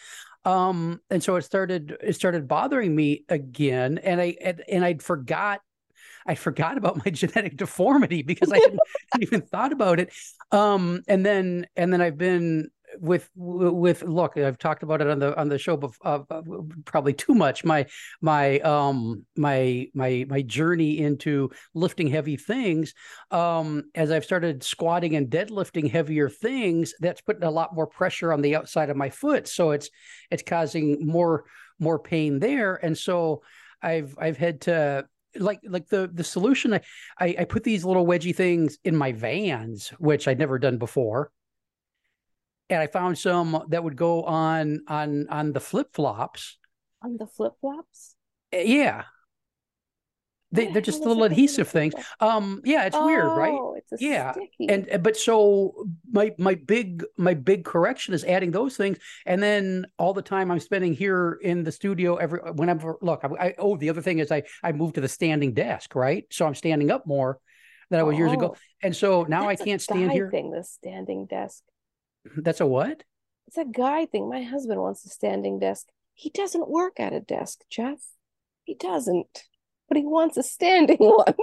um 0.44 1.00
and 1.10 1.22
so 1.22 1.36
it 1.36 1.42
started 1.42 1.96
it 2.02 2.14
started 2.14 2.46
bothering 2.46 2.94
me 2.94 3.24
again 3.28 3.98
and 3.98 4.20
i 4.20 4.36
and, 4.42 4.62
and 4.68 4.84
i'd 4.84 5.02
forgot 5.02 5.60
I 6.26 6.34
forgot 6.34 6.76
about 6.76 7.02
my 7.02 7.10
genetic 7.10 7.56
deformity 7.56 8.22
because 8.22 8.52
I 8.52 8.58
hadn't 8.58 8.78
even 9.20 9.40
thought 9.40 9.72
about 9.72 9.98
it. 9.98 10.12
Um, 10.52 11.02
and 11.08 11.24
then 11.24 11.66
and 11.74 11.90
then 11.90 12.02
I've 12.02 12.18
been 12.18 12.68
with 13.00 13.28
with 13.34 14.02
look 14.02 14.36
i've 14.36 14.58
talked 14.58 14.82
about 14.82 15.00
it 15.00 15.08
on 15.08 15.18
the 15.18 15.38
on 15.38 15.48
the 15.48 15.58
show 15.58 15.76
before, 15.76 16.24
uh, 16.30 16.42
probably 16.84 17.12
too 17.12 17.34
much. 17.34 17.64
My 17.64 17.86
my 18.20 18.58
um 18.60 19.24
my 19.36 19.86
my 19.94 20.26
my 20.28 20.42
journey 20.42 20.98
into 20.98 21.50
lifting 21.74 22.08
heavy 22.08 22.36
things 22.36 22.94
um 23.30 23.84
as 23.94 24.10
i've 24.10 24.24
started 24.24 24.62
squatting 24.62 25.16
and 25.16 25.28
deadlifting 25.30 25.90
heavier 25.90 26.28
things 26.28 26.94
that's 27.00 27.20
putting 27.20 27.44
a 27.44 27.50
lot 27.50 27.74
more 27.74 27.86
pressure 27.86 28.32
on 28.32 28.42
the 28.42 28.56
outside 28.56 28.90
of 28.90 28.96
my 28.96 29.10
foot. 29.10 29.48
So 29.48 29.70
it's 29.70 29.90
it's 30.30 30.42
causing 30.42 31.06
more 31.06 31.44
more 31.78 31.98
pain 31.98 32.38
there. 32.38 32.74
And 32.82 32.96
so 32.96 33.42
i've 33.82 34.16
i've 34.18 34.36
had 34.36 34.62
to 34.62 35.06
like 35.36 35.60
like 35.64 35.88
the 35.88 36.10
the 36.12 36.24
solution 36.24 36.74
I, 36.74 36.80
I 37.18 37.36
i 37.40 37.44
put 37.44 37.64
these 37.64 37.84
little 37.84 38.06
wedgie 38.06 38.34
things 38.34 38.78
in 38.84 38.96
my 38.96 39.12
vans 39.12 39.90
which 39.98 40.26
i'd 40.26 40.38
never 40.38 40.58
done 40.58 40.78
before 40.78 41.30
and 42.70 42.80
I 42.80 42.86
found 42.86 43.18
some 43.18 43.64
that 43.68 43.82
would 43.82 43.96
go 43.96 44.24
on 44.24 44.80
on 44.88 45.28
on 45.28 45.52
the 45.52 45.60
flip 45.60 45.94
flops. 45.94 46.58
On 47.02 47.16
the 47.16 47.26
flip 47.26 47.54
flops? 47.60 48.16
Eh, 48.52 48.64
yeah. 48.66 49.04
They, 50.50 50.72
they're 50.72 50.80
just 50.80 51.02
little 51.02 51.24
adhesive 51.24 51.68
things. 51.68 51.92
Um, 52.20 52.62
yeah, 52.64 52.86
it's 52.86 52.96
oh, 52.96 53.04
weird, 53.04 53.26
right? 53.26 53.52
Oh, 53.52 53.76
it's 53.76 54.00
yeah, 54.00 54.32
sticky. 54.32 54.68
and 54.70 55.02
but 55.02 55.14
so 55.14 55.86
my 56.10 56.34
my 56.38 56.54
big 56.54 57.04
my 57.18 57.34
big 57.34 57.66
correction 57.66 58.14
is 58.14 58.24
adding 58.24 58.50
those 58.50 58.74
things, 58.74 58.96
and 59.26 59.42
then 59.42 59.86
all 59.98 60.14
the 60.14 60.22
time 60.22 60.50
I'm 60.50 60.60
spending 60.60 60.94
here 60.94 61.38
in 61.42 61.64
the 61.64 61.72
studio 61.72 62.16
every 62.16 62.38
whenever 62.52 62.96
look. 63.02 63.24
I, 63.24 63.48
I 63.48 63.54
oh 63.58 63.76
the 63.76 63.90
other 63.90 64.00
thing 64.00 64.20
is 64.20 64.32
I 64.32 64.44
I 64.62 64.72
moved 64.72 64.94
to 64.94 65.02
the 65.02 65.08
standing 65.08 65.52
desk, 65.52 65.94
right? 65.94 66.24
So 66.30 66.46
I'm 66.46 66.54
standing 66.54 66.90
up 66.90 67.06
more 67.06 67.40
than 67.90 68.00
I 68.00 68.02
was 68.02 68.14
oh, 68.14 68.18
years 68.18 68.32
ago, 68.32 68.54
oh. 68.54 68.58
and 68.82 68.96
so 68.96 69.24
now 69.24 69.48
I 69.48 69.56
can't 69.56 69.82
stand 69.82 70.12
here. 70.12 70.30
Thing 70.30 70.50
the 70.50 70.64
standing 70.64 71.26
desk. 71.26 71.62
That's 72.36 72.60
a 72.60 72.66
what? 72.66 73.04
It's 73.46 73.56
a 73.56 73.64
guy 73.64 74.06
thing. 74.06 74.28
My 74.28 74.42
husband 74.42 74.80
wants 74.80 75.04
a 75.06 75.08
standing 75.08 75.58
desk. 75.58 75.86
He 76.14 76.30
doesn't 76.30 76.68
work 76.68 77.00
at 77.00 77.12
a 77.12 77.20
desk, 77.20 77.60
Jeff. 77.70 77.98
He 78.64 78.74
doesn't. 78.74 79.44
But 79.88 79.96
he 79.96 80.04
wants 80.04 80.36
a 80.36 80.42
standing 80.42 80.96
one. 80.98 81.34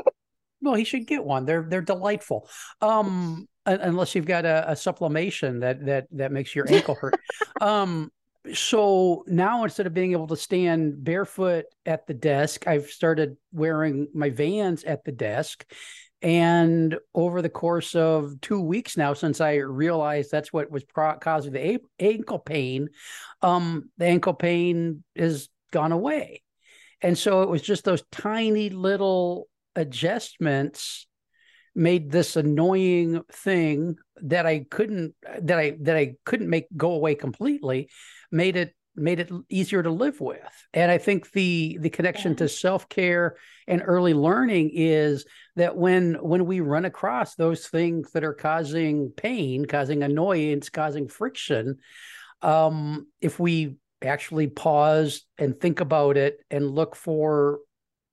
well, 0.62 0.76
he 0.76 0.84
should 0.84 1.08
get 1.08 1.24
one. 1.24 1.46
They're 1.46 1.66
they're 1.68 1.82
delightful. 1.82 2.48
Um 2.82 3.48
unless 3.66 4.14
you've 4.14 4.28
got 4.28 4.46
a, 4.46 4.70
a 4.70 4.74
supination 4.74 5.62
that 5.62 5.84
that 5.86 6.08
that 6.12 6.32
makes 6.32 6.56
your 6.56 6.72
ankle 6.72 6.96
hurt. 6.96 7.16
um 7.62 8.12
so 8.54 9.24
now 9.26 9.64
instead 9.64 9.88
of 9.88 9.94
being 9.96 10.12
able 10.12 10.28
to 10.28 10.38
stand 10.38 11.04
barefoot 11.04 11.66
at 11.86 12.06
the 12.06 12.14
desk, 12.14 12.68
I've 12.68 12.88
started 12.88 13.38
wearing 13.52 14.08
my 14.14 14.30
vans 14.30 14.84
at 14.84 15.04
the 15.04 15.12
desk 15.12 15.66
and 16.22 16.98
over 17.14 17.42
the 17.42 17.50
course 17.50 17.96
of 17.96 18.40
two 18.42 18.62
weeks 18.62 18.98
now, 18.98 19.14
since 19.14 19.42
I 19.42 19.56
realized 19.56 20.32
that's 20.32 20.52
what 20.52 20.72
was 20.72 20.84
pro- 20.84 21.18
causing 21.18 21.54
the 21.54 21.76
a- 21.76 21.80
ankle 22.00 22.40
pain, 22.40 22.90
um, 23.42 23.90
the 23.98 24.06
ankle 24.06 24.34
pain 24.34 25.04
has 25.16 25.50
gone 25.72 25.92
away. 25.92 26.42
And 27.02 27.18
so 27.18 27.44
it 27.44 27.50
was 27.50 27.62
just 27.62 27.84
those 27.84 28.04
tiny 28.12 28.70
little 28.70 29.48
adjustments 29.76 31.08
made 31.76 32.10
this 32.10 32.38
annoying 32.38 33.22
thing 33.32 33.98
that 34.24 34.46
I 34.46 34.66
couldn't 34.72 35.14
that 35.42 35.60
I 35.60 35.78
that 35.82 35.98
I 35.98 36.16
couldn't 36.26 36.50
make 36.50 36.68
go 36.76 36.94
away 36.94 37.16
completely 37.16 37.90
made 38.32 38.56
it 38.56 38.74
made 38.96 39.20
it 39.20 39.32
easier 39.50 39.84
to 39.84 39.92
live 39.92 40.20
with 40.20 40.40
and 40.74 40.92
i 40.92 40.98
think 40.98 41.32
the 41.32 41.78
the 41.82 41.90
connection 41.90 42.32
yeah. 42.32 42.38
to 42.38 42.50
self-care 42.50 43.36
and 43.68 43.82
early 43.86 44.14
learning 44.14 44.72
is 44.74 45.26
that 45.56 45.76
when 45.76 46.16
when 46.16 46.46
we 46.46 46.60
run 46.60 46.86
across 46.86 47.36
those 47.36 47.68
things 47.68 48.12
that 48.12 48.24
are 48.24 48.34
causing 48.34 49.12
pain 49.12 49.66
causing 49.66 50.04
annoyance 50.04 50.70
causing 50.70 51.08
friction 51.08 51.78
um 52.42 53.08
if 53.22 53.40
we 53.40 53.76
actually 54.02 54.48
pause 54.48 55.24
and 55.38 55.60
think 55.60 55.80
about 55.80 56.18
it 56.18 56.40
and 56.50 56.70
look 56.70 56.96
for 56.96 57.60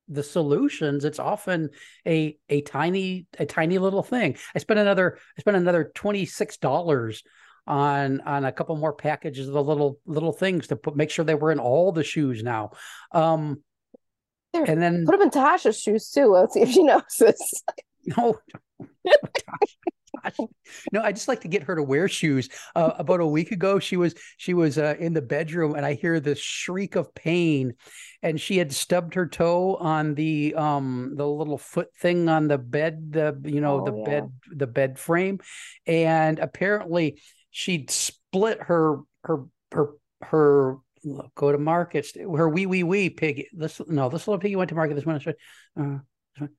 the 0.09 0.23
solutions 0.23 1.05
it's 1.05 1.19
often 1.19 1.71
a 2.07 2.37
a 2.49 2.61
tiny 2.63 3.27
a 3.39 3.47
tiny 3.47 3.79
little 3.79 4.03
thing 4.03 4.37
i 4.55 4.59
spent 4.59 4.81
another 4.81 5.19
i 5.39 5.41
spent 5.41 5.57
another 5.57 5.93
$26 5.95 7.23
on 7.67 8.21
on 8.23 8.45
a 8.45 8.53
couple 8.53 8.77
more 8.77 8.93
packages 8.93 9.49
of 9.49 9.55
the 9.55 9.63
little 9.63 9.99
little 10.07 10.33
things 10.33 10.69
to 10.69 10.77
put 10.77 10.97
make 10.97 11.11
sure 11.11 11.25
they 11.25 11.35
were 11.35 11.53
in 11.53 11.59
all 11.59 11.93
the 11.93 12.05
shoes 12.05 12.43
now. 12.43 12.71
Um 13.13 13.63
there, 14.53 14.65
and 14.65 14.83
then 14.83 15.07
put 15.07 15.13
them 15.13 15.23
in 15.23 15.31
Tasha's 15.31 15.81
shoes 15.81 16.11
too. 16.11 16.27
Let's 16.27 16.55
see 16.55 16.61
if 16.61 16.71
she 16.71 16.83
notices. 16.85 17.63
No, 18.05 18.37
no, 20.93 21.03
I 21.03 21.13
just 21.13 21.29
like 21.29 21.41
to 21.41 21.49
get 21.49 21.65
her 21.65 21.77
to 21.77 21.83
wear 21.83 22.09
shoes. 22.09 22.49
Uh, 22.75 22.93
about 22.99 23.21
a 23.21 23.27
week 23.27 23.51
ago, 23.51 23.79
she 23.79 23.97
was 23.97 24.15
she 24.37 24.55
was 24.55 24.79
uh, 24.79 24.95
in 24.99 25.13
the 25.15 25.23
bedroom, 25.23 25.75
and 25.75 25.85
I 25.85 25.95
hear 25.95 26.21
this 26.21 26.39
shriek 26.39 26.97
of 26.97 27.15
pain, 27.15 27.75
and 28.23 28.41
she 28.41 28.59
had 28.59 28.73
stubbed 28.73 29.15
her 29.15 29.27
toe 29.27 29.77
on 29.77 30.15
the 30.15 30.55
um 30.55 31.15
the 31.17 31.27
little 31.27 31.59
foot 31.59 31.89
thing 31.97 32.29
on 32.29 32.49
the 32.49 32.59
bed, 32.59 33.13
the 33.13 33.41
you 33.45 33.61
know 33.61 33.81
oh, 33.81 33.85
the 33.85 33.97
yeah. 33.97 34.05
bed 34.05 34.33
the 34.55 34.67
bed 34.67 34.99
frame, 34.99 35.41
and 35.87 36.39
apparently 36.39 37.21
she'd 37.53 37.91
split 37.91 38.61
her 38.61 38.99
her 39.23 39.45
her 39.71 39.91
her 40.23 40.77
go 41.35 41.53
to 41.53 41.59
markets 41.59 42.13
her 42.17 42.49
wee 42.49 42.67
wee 42.67 42.83
wee 42.83 43.11
pig 43.11 43.47
this 43.53 43.81
no 43.87 44.09
this 44.09 44.27
little 44.27 44.41
piggy 44.41 44.57
went 44.57 44.69
to 44.69 44.75
market 44.75 44.95
this 44.95 45.07
one 45.07 45.21
uh, 45.81 45.99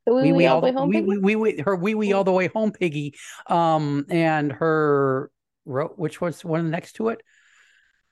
wee 0.08 0.32
wee 0.32 0.46
all 0.46 0.62
the 0.62 0.68
way 0.68 0.74
home 0.74 0.90
wee, 0.90 1.02
wee, 1.02 1.36
wee, 1.36 1.62
her 1.62 1.76
wee 1.76 1.96
wee 1.96 2.14
all 2.14 2.24
the 2.24 2.32
way 2.32 2.48
home 2.48 2.72
piggy 2.72 3.16
um 3.48 4.06
and 4.10 4.52
her 4.52 5.30
which 5.66 6.20
was 6.20 6.44
one 6.44 6.70
next 6.70 6.94
to 6.94 7.08
it? 7.10 7.22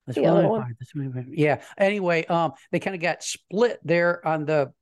This 0.07 0.15
the 0.15 0.21
one, 0.23 0.47
one. 0.47 0.75
This 0.79 0.89
one, 0.95 1.25
yeah 1.31 1.61
anyway 1.77 2.25
um 2.25 2.53
they 2.71 2.79
kind 2.79 2.95
of 2.95 3.01
got 3.01 3.23
split 3.23 3.79
there 3.83 4.25
on 4.25 4.45
the 4.45 4.73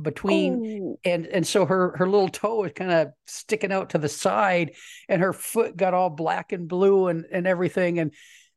between 0.00 0.82
oh. 0.82 0.98
and 1.04 1.26
and 1.26 1.46
so 1.46 1.64
her 1.64 1.96
her 1.96 2.06
little 2.06 2.28
toe 2.28 2.64
is 2.64 2.72
kind 2.74 2.90
of 2.90 3.08
sticking 3.26 3.72
out 3.72 3.90
to 3.90 3.98
the 3.98 4.08
side 4.08 4.72
and 5.08 5.22
her 5.22 5.32
foot 5.32 5.76
got 5.76 5.94
all 5.94 6.10
black 6.10 6.52
and 6.52 6.68
blue 6.68 7.08
and 7.08 7.24
and 7.32 7.46
everything 7.46 7.98
and 7.98 8.12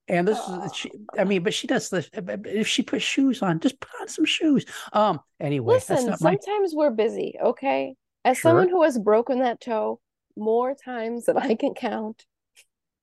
and 0.10 0.28
this 0.28 0.38
oh. 0.41 0.66
is 0.66 0.76
she, 0.76 0.91
i 1.18 1.24
mean 1.24 1.41
but 1.41 1.53
she 1.53 1.66
does 1.66 1.89
this 1.89 2.09
if 2.14 2.68
she 2.68 2.82
puts 2.82 3.03
shoes 3.03 3.41
on 3.41 3.59
just 3.61 3.80
put 3.80 3.89
on 4.01 4.07
some 4.09 4.26
shoes 4.26 4.66
um 4.91 5.20
anyway 5.39 5.76
listen 5.76 6.18
sometimes 6.18 6.74
my... 6.74 6.78
we're 6.78 6.89
busy 6.89 7.36
okay 7.41 7.95
as 8.26 8.38
sure. 8.38 8.49
someone 8.49 8.68
who 8.68 8.84
has 8.84 8.99
broken 8.99 9.39
that 9.39 9.61
toe 9.61 9.99
more 10.36 10.76
times 10.76 11.26
than 11.26 11.38
i 11.38 11.55
can 11.55 11.74
count 11.74 12.26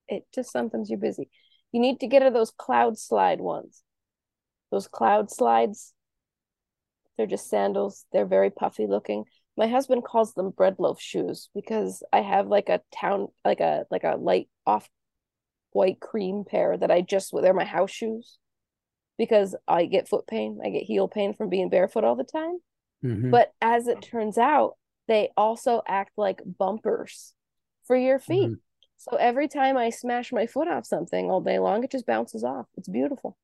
it 0.08 0.24
just 0.34 0.52
sometimes 0.52 0.90
you're 0.90 0.98
busy 0.98 1.30
you 1.72 1.80
need 1.80 2.00
to 2.00 2.06
get 2.06 2.22
her 2.22 2.30
those 2.30 2.50
cloud 2.50 2.98
slide 2.98 3.40
ones 3.40 3.82
those 4.70 4.88
cloud 4.88 5.30
slides 5.30 5.94
they're 7.16 7.26
just 7.26 7.48
sandals. 7.48 8.04
They're 8.12 8.26
very 8.26 8.50
puffy 8.50 8.86
looking. 8.86 9.24
My 9.56 9.68
husband 9.68 10.04
calls 10.04 10.34
them 10.34 10.50
bread 10.50 10.76
loaf 10.78 11.00
shoes 11.00 11.48
because 11.54 12.02
I 12.12 12.20
have 12.20 12.46
like 12.46 12.68
a 12.68 12.82
town 12.94 13.28
like 13.44 13.60
a 13.60 13.84
like 13.90 14.04
a 14.04 14.16
light 14.16 14.48
off 14.66 14.88
white 15.72 16.00
cream 16.00 16.44
pair 16.46 16.76
that 16.76 16.90
I 16.90 17.00
just 17.00 17.32
they're 17.32 17.54
my 17.54 17.64
house 17.64 17.90
shoes 17.90 18.38
because 19.18 19.54
I 19.66 19.86
get 19.86 20.08
foot 20.08 20.26
pain. 20.26 20.58
I 20.64 20.70
get 20.70 20.82
heel 20.82 21.08
pain 21.08 21.34
from 21.34 21.48
being 21.48 21.70
barefoot 21.70 22.04
all 22.04 22.16
the 22.16 22.24
time. 22.24 22.58
Mm-hmm. 23.04 23.30
But 23.30 23.52
as 23.60 23.88
it 23.88 24.02
turns 24.02 24.36
out, 24.38 24.76
they 25.08 25.30
also 25.36 25.82
act 25.86 26.12
like 26.16 26.42
bumpers 26.58 27.32
for 27.86 27.96
your 27.96 28.18
feet. 28.18 28.48
Mm-hmm. 28.50 28.54
So 28.98 29.16
every 29.16 29.48
time 29.48 29.76
I 29.76 29.90
smash 29.90 30.32
my 30.32 30.46
foot 30.46 30.68
off 30.68 30.86
something 30.86 31.30
all 31.30 31.40
day 31.40 31.58
long, 31.58 31.84
it 31.84 31.90
just 31.90 32.06
bounces 32.06 32.44
off. 32.44 32.66
It's 32.76 32.88
beautiful. 32.88 33.36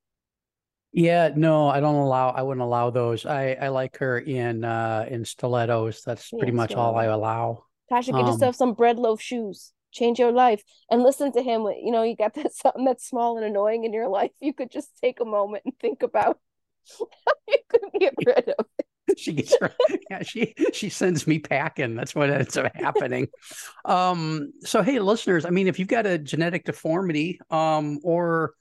Yeah, 0.93 1.31
no, 1.35 1.69
I 1.69 1.81
don't 1.81 1.95
allow. 1.95 2.31
I 2.31 2.43
wouldn't 2.43 2.63
allow 2.63 2.91
those. 2.91 3.25
I 3.25 3.53
I 3.53 3.69
like 3.69 3.97
her 3.99 4.19
in 4.19 4.65
uh 4.65 5.07
in 5.09 5.25
stilettos. 5.25 6.03
That's 6.03 6.31
pretty 6.31 6.53
much 6.53 6.75
all 6.75 6.97
I 6.97 7.07
allow. 7.07 7.65
Tasha, 7.91 8.07
get 8.07 8.17
um, 8.17 8.27
yourself 8.27 8.57
some 8.57 8.75
bread 8.75 8.99
loaf 8.99 9.21
shoes. 9.21 9.73
Change 9.91 10.19
your 10.19 10.33
life 10.33 10.63
and 10.91 11.03
listen 11.03 11.33
to 11.33 11.43
him. 11.43 11.63
You 11.63 11.93
know, 11.93 12.03
you 12.03 12.15
got 12.17 12.35
that 12.35 12.55
something 12.55 12.85
that's 12.85 13.07
small 13.07 13.37
and 13.39 13.47
annoying 13.47 13.85
in 13.85 13.93
your 13.93 14.09
life. 14.09 14.33
You 14.41 14.53
could 14.53 14.71
just 14.71 14.91
take 15.03 15.21
a 15.21 15.25
moment 15.25 15.63
and 15.65 15.75
think 15.81 16.03
about 16.03 16.39
how 16.99 17.33
you 17.49 17.59
could 17.69 17.81
get 17.99 18.15
rid 18.27 18.49
of 18.59 18.67
it. 18.79 19.19
she 19.19 19.33
gets 19.33 19.57
her 19.61 19.73
yeah 20.11 20.23
she 20.23 20.55
she 20.73 20.89
sends 20.89 21.27
me 21.27 21.39
packing 21.39 21.95
that's 21.95 22.15
what 22.15 22.31
ends 22.31 22.57
up 22.57 22.71
happening 22.75 23.27
um 23.85 24.53
so 24.61 24.81
hey 24.81 24.99
listeners 25.01 25.45
i 25.45 25.51
mean 25.51 25.67
if 25.67 25.79
you've 25.79 25.89
got 25.89 26.07
a 26.07 26.19
genetic 26.19 26.65
deformity 26.65 27.39
um 27.51 27.99
or 28.05 28.55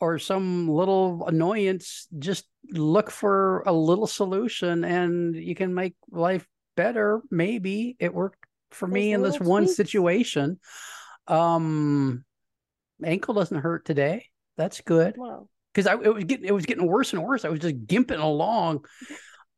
or 0.00 0.18
some 0.18 0.68
little 0.68 1.26
annoyance, 1.26 2.08
just 2.18 2.46
look 2.70 3.10
for 3.10 3.62
a 3.66 3.72
little 3.72 4.06
solution 4.06 4.84
and 4.84 5.36
you 5.36 5.54
can 5.54 5.74
make 5.74 5.94
life 6.10 6.46
better. 6.76 7.20
Maybe 7.30 7.96
it 7.98 8.14
worked 8.14 8.44
for 8.70 8.86
me 8.86 9.12
in 9.12 9.22
this 9.22 9.38
one 9.38 9.68
situation. 9.68 10.58
Um, 11.26 12.24
ankle 13.04 13.34
doesn't 13.34 13.58
hurt 13.58 13.84
today. 13.84 14.26
That's 14.56 14.80
good. 14.80 15.16
Wow. 15.16 15.48
Because 15.72 15.86
I 15.86 15.94
it 15.94 16.12
was 16.12 16.24
getting 16.24 16.46
it 16.46 16.54
was 16.54 16.66
getting 16.66 16.86
worse 16.86 17.12
and 17.12 17.22
worse. 17.22 17.44
I 17.44 17.48
was 17.48 17.60
just 17.60 17.86
gimping 17.86 18.20
along. 18.20 18.84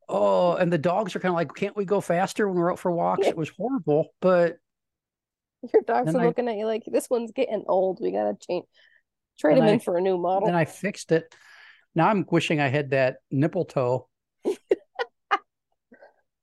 Oh, 0.09 0.55
and 0.57 0.73
the 0.73 0.79
dogs 0.79 1.17
are 1.17 1.21
kind 1.21 1.33
of 1.33 1.37
like, 1.37 1.55
can't 1.55 1.77
we 1.77 1.85
go 1.85 2.01
faster 2.01 2.47
when 2.47 2.59
we're 2.59 2.73
out 2.73 2.79
for 2.79 2.93
walks? 2.93 3.27
It 3.27 3.37
was 3.37 3.49
horrible, 3.49 4.09
but 4.21 4.57
your 5.73 5.83
dogs 5.83 6.15
are 6.15 6.21
I, 6.21 6.27
looking 6.27 6.49
at 6.49 6.57
you 6.57 6.67
like 6.67 6.83
this 6.87 7.09
one's 7.09 7.33
getting 7.33 7.65
old. 7.67 8.01
We 8.03 8.11
gotta 8.11 8.37
change 8.47 8.67
Trade 9.43 9.59
I, 9.59 9.71
in 9.71 9.81
for 9.81 9.99
a 9.99 10.01
new 10.01 10.17
model. 10.19 10.47
Then 10.47 10.55
I 10.55 10.65
fixed 10.65 11.11
it. 11.11 11.35
Now 11.97 12.07
I'm 12.09 12.25
wishing 12.31 12.61
I 12.61 12.69
had 12.69 12.91
that 12.91 13.17
nipple 13.29 13.65
toe. 13.65 14.09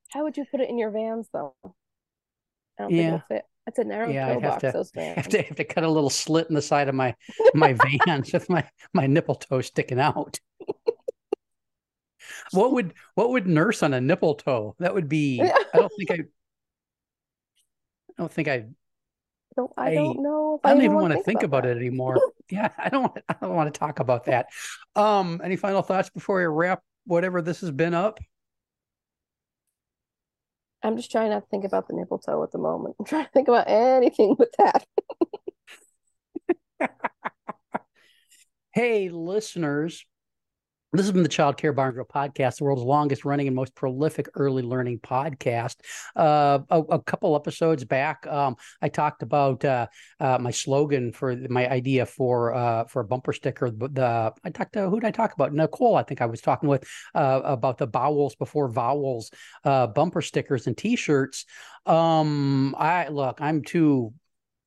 How 0.10 0.24
would 0.24 0.36
you 0.36 0.44
put 0.52 0.60
it 0.60 0.70
in 0.70 0.78
your 0.78 0.92
vans 0.92 1.30
though? 1.32 1.56
I 1.64 1.70
don't 2.84 2.92
yeah. 2.92 2.98
think 2.98 3.08
it'll 3.08 3.22
fit. 3.28 3.46
It's 3.68 3.80
a 3.80 3.86
narrow 3.86 4.10
yeah, 4.10 4.34
toe 4.34 4.42
box. 4.42 4.62
To, 4.62 4.72
those 4.74 4.92
vans. 4.92 5.16
Have 5.16 5.30
to 5.30 5.42
have 5.44 5.56
to 5.56 5.64
cut 5.64 5.86
a 5.86 5.90
little 5.90 6.10
slit 6.10 6.50
in 6.50 6.56
the 6.56 6.62
side 6.62 6.90
of 6.90 6.96
my 6.96 7.16
my 7.54 7.74
vans 8.06 8.34
with 8.34 8.50
my 8.50 8.68
my 8.94 9.08
nipple 9.08 9.36
toe 9.36 9.62
sticking 9.62 10.00
out. 10.00 10.38
what 12.52 12.74
would 12.74 12.94
what 13.16 13.30
would 13.30 13.48
nurse 13.48 13.82
on 13.82 13.94
a 13.94 14.02
nipple 14.02 14.36
toe? 14.36 14.76
That 14.80 14.94
would 14.94 15.08
be. 15.08 15.42
I 15.42 15.64
don't 15.74 15.92
think 15.98 16.12
I. 16.12 16.16
I 16.16 16.24
don't 18.18 18.32
think 18.32 18.50
I 18.50 18.66
don't 19.60 19.72
I, 19.78 19.92
I 19.92 19.96
don't 19.96 20.22
know. 20.22 20.60
I 20.64 20.74
don't 20.74 20.84
even 20.84 20.96
want 20.96 21.14
to 21.14 21.24
think 21.24 21.44
about, 21.44 21.66
about 21.66 21.72
it 21.72 21.78
anymore. 21.78 22.20
yeah, 22.50 22.70
I 22.78 22.90
don't 22.90 23.12
I 23.28 23.36
don't 23.42 23.56
want 23.56 23.74
to 23.74 23.78
talk 23.78 24.00
about 24.00 24.26
that. 24.26 24.48
Um, 24.96 25.42
any 25.44 25.56
final 25.56 25.82
thoughts 25.82 26.10
before 26.10 26.38
we 26.38 26.46
wrap 26.46 26.82
whatever 27.06 27.42
this 27.42 27.62
has 27.62 27.72
been 27.72 27.94
up? 27.94 28.20
I'm 30.82 30.96
just 30.96 31.12
trying 31.12 31.32
not 31.32 31.42
to 31.42 31.48
think 31.48 31.66
about 31.66 31.90
the 31.90 31.94
nipple 31.94 32.20
toe 32.20 32.42
at 32.42 32.52
the 32.52 32.58
moment. 32.58 32.96
I'm 33.00 33.06
trying 33.06 33.26
to 33.26 33.32
think 33.32 33.50
about 33.50 33.70
anything 33.70 34.38
with 34.40 34.54
that. 34.58 34.86
hey, 38.74 39.10
listeners, 39.10 40.06
this 40.92 41.06
has 41.06 41.12
been 41.12 41.24
the 41.24 41.30
Child 41.30 41.58
Care 41.58 41.72
Bar 41.72 41.88
and 41.88 41.94
Grill 41.94 42.06
podcast, 42.06 42.58
the 42.58 42.64
world's 42.64 42.82
longest 42.82 43.24
running 43.24 43.48
and 43.48 43.56
most 43.56 43.76
prolific 43.76 44.28
early 44.34 44.64
learning 44.64 45.00
podcast. 45.00 45.76
Uh, 46.16 46.60
a, 46.70 46.80
a, 46.80 47.00
couple 47.00 47.36
episodes 47.36 47.86
back, 47.86 48.26
um, 48.26 48.56
I 48.82 48.90
talked 48.90 49.22
about 49.22 49.64
uh, 49.64 49.88
uh, 50.20 50.40
my 50.40 50.50
slogan 50.52 51.12
for 51.12 51.36
my 51.50 51.70
idea 51.70 52.06
for 52.06 52.54
uh, 52.56 52.86
for 52.86 53.02
a 53.02 53.06
bumper 53.06 53.34
sticker. 53.34 53.70
The 53.70 54.34
I 54.44 54.50
talked 54.50 54.74
to 54.74 54.90
who 54.90 55.00
did 55.00 55.08
I 55.08 55.12
talk 55.12 55.34
about? 55.34 55.54
Nicole, 55.54 55.96
I 55.96 56.04
think 56.04 56.22
I 56.22 56.26
was 56.26 56.42
talking 56.42 56.70
with 56.70 56.88
uh, 57.14 57.42
about 57.44 57.78
the 57.78 57.88
vowels 57.88 58.36
before 58.36 58.68
vowels 58.68 59.32
uh, 59.64 59.88
bumper 59.88 60.22
stickers 60.22 60.66
and 60.66 60.76
T-shirts. 60.76 61.46
Um, 61.86 62.76
I 62.78 63.10
look, 63.10 63.42
I'm 63.42 63.64
too 63.64 64.14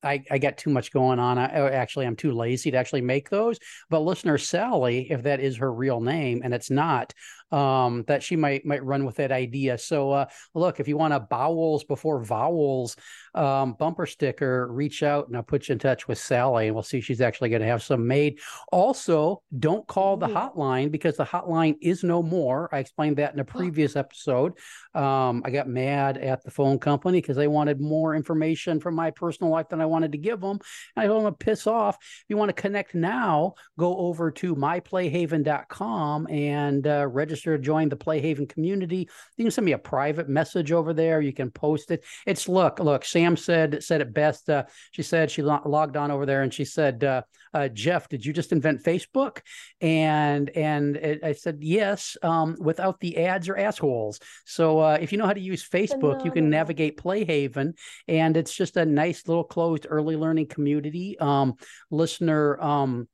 I, 0.03 0.23
I 0.29 0.37
got 0.37 0.57
too 0.57 0.69
much 0.69 0.91
going 0.91 1.19
on. 1.19 1.37
I 1.37 1.51
oh, 1.59 1.67
actually 1.67 2.05
I'm 2.05 2.15
too 2.15 2.31
lazy 2.31 2.71
to 2.71 2.77
actually 2.77 3.01
make 3.01 3.29
those. 3.29 3.59
But 3.89 3.99
listener 3.99 4.37
Sally, 4.37 5.11
if 5.11 5.23
that 5.23 5.39
is 5.39 5.57
her 5.57 5.71
real 5.73 6.01
name, 6.01 6.41
and 6.43 6.53
it's 6.53 6.69
not, 6.69 7.13
um, 7.53 8.03
that 8.07 8.23
she 8.23 8.35
might 8.35 8.65
might 8.65 8.83
run 8.83 9.05
with 9.05 9.17
that 9.17 9.31
idea. 9.31 9.77
So 9.77 10.11
uh, 10.11 10.25
look, 10.55 10.79
if 10.79 10.87
you 10.87 10.97
want 10.97 11.13
a 11.13 11.19
bowels 11.19 11.83
before 11.83 12.23
vowels 12.23 12.95
um, 13.35 13.73
bumper 13.73 14.07
sticker, 14.07 14.67
reach 14.71 15.03
out 15.03 15.27
and 15.27 15.37
I'll 15.37 15.43
put 15.43 15.67
you 15.67 15.73
in 15.73 15.79
touch 15.79 16.07
with 16.07 16.17
Sally, 16.17 16.67
and 16.67 16.75
we'll 16.75 16.83
see 16.83 16.97
if 16.97 17.05
she's 17.05 17.21
actually 17.21 17.49
going 17.49 17.61
to 17.61 17.67
have 17.67 17.83
some 17.83 18.07
made. 18.07 18.39
Also, 18.71 19.43
don't 19.59 19.87
call 19.87 20.17
the 20.17 20.27
hotline 20.27 20.91
because 20.91 21.17
the 21.17 21.25
hotline 21.25 21.75
is 21.79 22.03
no 22.03 22.23
more. 22.23 22.69
I 22.71 22.79
explained 22.79 23.17
that 23.17 23.33
in 23.33 23.39
a 23.39 23.45
previous 23.45 23.95
episode. 23.95 24.53
Um, 24.95 25.43
I 25.45 25.51
got 25.51 25.67
mad 25.67 26.17
at 26.17 26.43
the 26.43 26.51
phone 26.51 26.79
company 26.79 27.21
because 27.21 27.37
they 27.37 27.47
wanted 27.47 27.79
more 27.79 28.15
information 28.15 28.79
from 28.79 28.95
my 28.95 29.11
personal 29.11 29.51
life 29.51 29.69
than 29.69 29.81
I 29.81 29.85
wanted 29.85 30.11
to 30.13 30.17
give 30.17 30.41
them. 30.41 30.59
And 30.95 31.03
I 31.03 31.07
told 31.07 31.25
them 31.25 31.33
to 31.33 31.37
piss 31.37 31.67
off. 31.67 31.97
If 32.01 32.25
you 32.29 32.37
want 32.37 32.49
to 32.49 32.61
connect 32.61 32.95
now, 32.95 33.53
go 33.77 33.95
over 33.97 34.31
to 34.31 34.55
myplayhaven.com 34.55 36.27
and 36.27 36.87
uh, 36.87 37.07
register 37.07 37.42
register, 37.45 37.57
join 37.63 37.89
the 37.89 37.95
Playhaven 37.95 38.47
community. 38.47 39.09
You 39.37 39.45
can 39.45 39.51
send 39.51 39.65
me 39.65 39.73
a 39.73 39.77
private 39.77 40.29
message 40.29 40.71
over 40.71 40.93
there. 40.93 41.21
You 41.21 41.33
can 41.33 41.51
post 41.51 41.91
it. 41.91 42.03
It's 42.25 42.47
look, 42.47 42.79
look. 42.79 43.05
Sam 43.05 43.37
said 43.37 43.83
said 43.83 44.01
it 44.01 44.13
best. 44.13 44.49
Uh, 44.49 44.63
she 44.91 45.03
said 45.03 45.31
she 45.31 45.41
lo- 45.41 45.61
logged 45.65 45.97
on 45.97 46.11
over 46.11 46.25
there 46.25 46.41
and 46.41 46.53
she 46.53 46.65
said, 46.65 47.03
uh, 47.03 47.21
uh, 47.53 47.67
"Jeff, 47.67 48.09
did 48.09 48.25
you 48.25 48.33
just 48.33 48.51
invent 48.51 48.83
Facebook?" 48.83 49.39
And 49.81 50.49
and 50.51 50.95
it, 50.97 51.23
I 51.23 51.33
said, 51.33 51.57
"Yes, 51.61 52.17
um, 52.21 52.55
without 52.59 52.99
the 52.99 53.17
ads 53.17 53.49
or 53.49 53.57
assholes." 53.57 54.19
So 54.45 54.79
uh, 54.79 54.97
if 54.99 55.11
you 55.11 55.17
know 55.17 55.27
how 55.27 55.33
to 55.33 55.39
use 55.39 55.67
Facebook, 55.67 56.25
you 56.25 56.31
can 56.31 56.49
navigate 56.49 56.97
Playhaven, 56.97 57.73
and 58.07 58.37
it's 58.37 58.53
just 58.53 58.77
a 58.77 58.85
nice 58.85 59.27
little 59.27 59.43
closed 59.43 59.87
early 59.89 60.15
learning 60.15 60.47
community. 60.47 61.17
Um, 61.19 61.55
listener. 61.91 62.59
Um, 62.61 63.07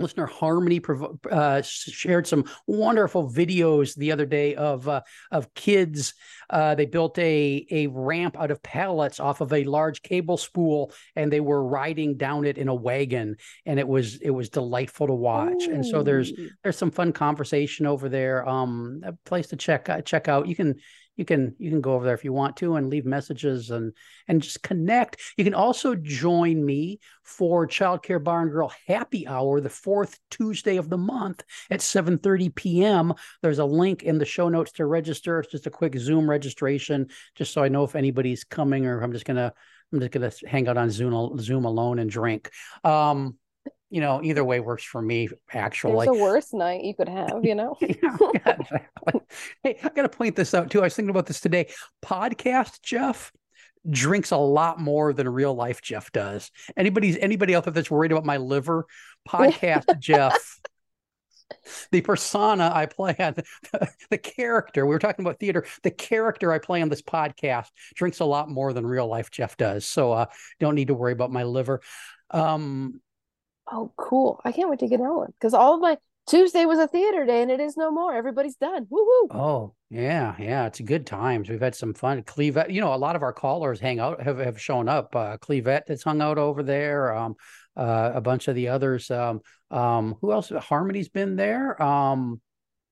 listener 0.00 0.26
harmony 0.26 0.80
uh, 1.30 1.62
shared 1.62 2.26
some 2.26 2.44
wonderful 2.66 3.30
videos 3.30 3.94
the 3.96 4.12
other 4.12 4.26
day 4.26 4.54
of 4.54 4.88
uh, 4.88 5.02
of 5.30 5.52
kids 5.54 6.14
uh, 6.50 6.74
they 6.74 6.86
built 6.86 7.18
a 7.18 7.66
a 7.70 7.86
ramp 7.88 8.36
out 8.38 8.50
of 8.50 8.62
pallets 8.62 9.20
off 9.20 9.40
of 9.40 9.52
a 9.52 9.64
large 9.64 10.02
cable 10.02 10.36
spool 10.36 10.92
and 11.16 11.32
they 11.32 11.40
were 11.40 11.64
riding 11.64 12.16
down 12.16 12.44
it 12.44 12.58
in 12.58 12.68
a 12.68 12.74
wagon 12.74 13.36
and 13.66 13.78
it 13.78 13.86
was 13.86 14.16
it 14.16 14.30
was 14.30 14.48
delightful 14.48 15.06
to 15.06 15.14
watch 15.14 15.66
Ooh. 15.68 15.72
and 15.72 15.86
so 15.86 16.02
there's 16.02 16.32
there's 16.62 16.78
some 16.78 16.90
fun 16.90 17.12
conversation 17.12 17.86
over 17.86 18.08
there 18.08 18.48
um 18.48 19.00
a 19.04 19.12
place 19.24 19.48
to 19.48 19.56
check 19.56 19.88
uh, 19.88 20.00
check 20.02 20.28
out 20.28 20.48
you 20.48 20.56
can 20.56 20.76
you 21.16 21.24
can 21.24 21.54
you 21.58 21.70
can 21.70 21.80
go 21.80 21.94
over 21.94 22.04
there 22.04 22.14
if 22.14 22.24
you 22.24 22.32
want 22.32 22.56
to 22.56 22.76
and 22.76 22.88
leave 22.88 23.04
messages 23.04 23.70
and 23.70 23.92
and 24.28 24.42
just 24.42 24.62
connect. 24.62 25.20
You 25.36 25.44
can 25.44 25.54
also 25.54 25.94
join 25.94 26.64
me 26.64 27.00
for 27.22 27.66
childcare 27.66 28.22
bar 28.22 28.42
and 28.42 28.50
grill 28.50 28.72
happy 28.86 29.26
hour 29.26 29.60
the 29.60 29.68
fourth 29.68 30.18
tuesday 30.30 30.76
of 30.76 30.88
the 30.88 30.98
month 30.98 31.44
at 31.70 31.80
7 31.80 32.18
30 32.18 32.48
p.m 32.50 33.12
there's 33.42 33.58
a 33.58 33.64
link 33.64 34.02
in 34.02 34.18
the 34.18 34.24
show 34.24 34.48
notes 34.48 34.72
to 34.72 34.86
register. 34.86 35.40
It's 35.40 35.50
just 35.50 35.66
a 35.66 35.70
quick 35.70 35.96
zoom 35.96 36.28
registration 36.28 37.08
just 37.34 37.52
so 37.52 37.62
i 37.62 37.68
know 37.68 37.84
if 37.84 37.96
anybody's 37.96 38.44
coming 38.44 38.86
or 38.86 39.00
i'm 39.00 39.12
just 39.12 39.24
gonna 39.24 39.52
i'm 39.92 40.00
just 40.00 40.12
gonna 40.12 40.32
hang 40.46 40.68
out 40.68 40.76
on 40.76 40.90
zoom 40.90 41.38
zoom 41.38 41.64
alone 41.64 41.98
and 41.98 42.10
drink. 42.10 42.50
Um 42.84 43.36
you 43.90 44.00
know, 44.00 44.22
either 44.22 44.44
way 44.44 44.60
works 44.60 44.84
for 44.84 45.02
me. 45.02 45.28
Actually, 45.52 46.06
it's 46.06 46.16
a 46.16 46.22
worse 46.22 46.52
night 46.52 46.84
you 46.84 46.94
could 46.94 47.08
have. 47.08 47.44
You 47.44 47.56
know. 47.56 47.76
yeah, 47.80 48.56
exactly. 48.58 49.20
Hey, 49.62 49.78
I 49.82 49.88
got 49.90 50.02
to 50.02 50.08
point 50.08 50.36
this 50.36 50.54
out 50.54 50.70
too. 50.70 50.80
I 50.80 50.84
was 50.84 50.94
thinking 50.94 51.10
about 51.10 51.26
this 51.26 51.40
today. 51.40 51.68
Podcast 52.04 52.82
Jeff 52.82 53.32
drinks 53.88 54.30
a 54.30 54.36
lot 54.36 54.80
more 54.80 55.12
than 55.12 55.28
real 55.28 55.54
life 55.54 55.80
Jeff 55.82 56.12
does. 56.12 56.50
Anybody's 56.76 57.16
anybody 57.18 57.54
out 57.54 57.64
there 57.64 57.72
that's 57.72 57.90
worried 57.90 58.12
about 58.12 58.24
my 58.24 58.36
liver? 58.36 58.86
Podcast 59.28 59.98
Jeff. 60.00 60.60
The 61.90 62.00
persona 62.00 62.70
I 62.72 62.86
play 62.86 63.16
on 63.18 63.34
the, 63.34 63.88
the 64.10 64.18
character 64.18 64.86
we 64.86 64.94
were 64.94 65.00
talking 65.00 65.24
about 65.24 65.40
theater. 65.40 65.64
The 65.82 65.90
character 65.90 66.52
I 66.52 66.58
play 66.58 66.82
on 66.82 66.88
this 66.88 67.02
podcast 67.02 67.66
drinks 67.94 68.20
a 68.20 68.24
lot 68.24 68.48
more 68.48 68.72
than 68.72 68.86
real 68.86 69.06
life 69.06 69.30
Jeff 69.30 69.56
does. 69.56 69.84
So 69.84 70.12
uh, 70.12 70.26
don't 70.60 70.74
need 70.74 70.88
to 70.88 70.94
worry 70.94 71.12
about 71.12 71.32
my 71.32 71.42
liver. 71.42 71.80
Um, 72.30 73.00
Oh, 73.72 73.92
cool. 73.96 74.40
I 74.44 74.52
can't 74.52 74.68
wait 74.68 74.80
to 74.80 74.88
get 74.88 75.00
on 75.00 75.32
because 75.38 75.54
all 75.54 75.74
of 75.74 75.80
my 75.80 75.96
Tuesday 76.26 76.64
was 76.64 76.78
a 76.78 76.88
theater 76.88 77.24
day 77.24 77.42
and 77.42 77.50
it 77.50 77.60
is 77.60 77.76
no 77.76 77.90
more. 77.90 78.14
Everybody's 78.14 78.56
done. 78.56 78.86
Woo 78.90 79.04
woo. 79.04 79.28
Oh, 79.30 79.74
yeah, 79.90 80.34
yeah. 80.38 80.66
It's 80.66 80.80
good 80.80 81.06
times. 81.06 81.48
We've 81.48 81.60
had 81.60 81.74
some 81.74 81.94
fun. 81.94 82.22
Clevette, 82.22 82.72
you 82.72 82.80
know, 82.80 82.94
a 82.94 82.96
lot 82.96 83.16
of 83.16 83.22
our 83.22 83.32
callers 83.32 83.80
hang 83.80 84.00
out 84.00 84.22
have, 84.22 84.38
have 84.38 84.60
shown 84.60 84.88
up. 84.88 85.14
Uh 85.14 85.36
Clevette 85.38 85.86
that's 85.86 86.04
hung 86.04 86.20
out 86.20 86.38
over 86.38 86.62
there. 86.62 87.14
Um 87.16 87.34
uh 87.76 88.12
a 88.14 88.20
bunch 88.20 88.48
of 88.48 88.54
the 88.54 88.68
others. 88.68 89.10
Um 89.10 89.40
um 89.70 90.16
who 90.20 90.32
else? 90.32 90.50
Harmony's 90.50 91.08
been 91.08 91.36
there. 91.36 91.80
Um 91.82 92.40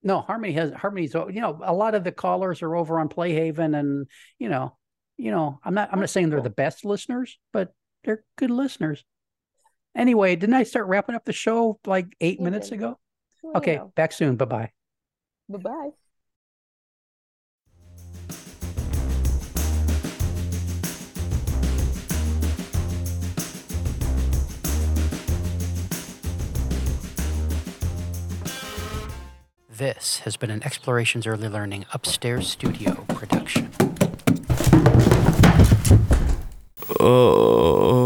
no, 0.03 0.21
Harmony 0.21 0.53
has 0.55 0.73
Harmony's 0.73 1.15
you 1.15 1.41
know, 1.41 1.61
a 1.63 1.75
lot 1.75 1.95
of 1.95 2.05
the 2.05 2.13
callers 2.13 2.63
are 2.63 2.77
over 2.77 2.99
on 3.01 3.09
Playhaven 3.09 3.79
and 3.79 4.07
you 4.39 4.49
know, 4.49 4.77
you 5.17 5.31
know, 5.31 5.59
I'm 5.65 5.75
not 5.75 5.91
I'm 5.93 6.01
not 6.01 6.11
saying 6.11 6.31
they're 6.31 6.41
the 6.41 6.51
best 6.51 6.85
listeners, 6.85 7.39
but 7.53 7.73
they're 8.05 8.25
good 8.37 8.51
listeners. 8.51 9.05
Anyway, 9.99 10.37
didn't 10.37 10.55
I 10.55 10.63
start 10.63 10.87
wrapping 10.87 11.15
up 11.17 11.25
the 11.25 11.33
show 11.33 11.79
like 11.85 12.07
eight 12.21 12.39
You 12.39 12.45
minutes 12.45 12.69
did. 12.71 12.77
ago? 12.79 12.99
Oh, 13.45 13.49
well, 13.49 13.57
Okay, 13.57 13.73
You 13.73 13.79
know. 13.79 13.93
back 13.97 14.13
soon. 14.13 14.37
Bye 14.37 14.45
bye. 14.47 14.73
Bye 15.49 15.59
bye. 15.59 15.91
This 29.71 30.21
has 30.21 30.37
been 30.37 30.51
an 30.51 30.63
Explorations 30.65 31.27
Early 31.27 31.49
Learning 31.49 31.85
Upstairs 31.93 32.49
Studio 32.49 33.05
production. 33.09 33.71
Oh. 37.01 37.98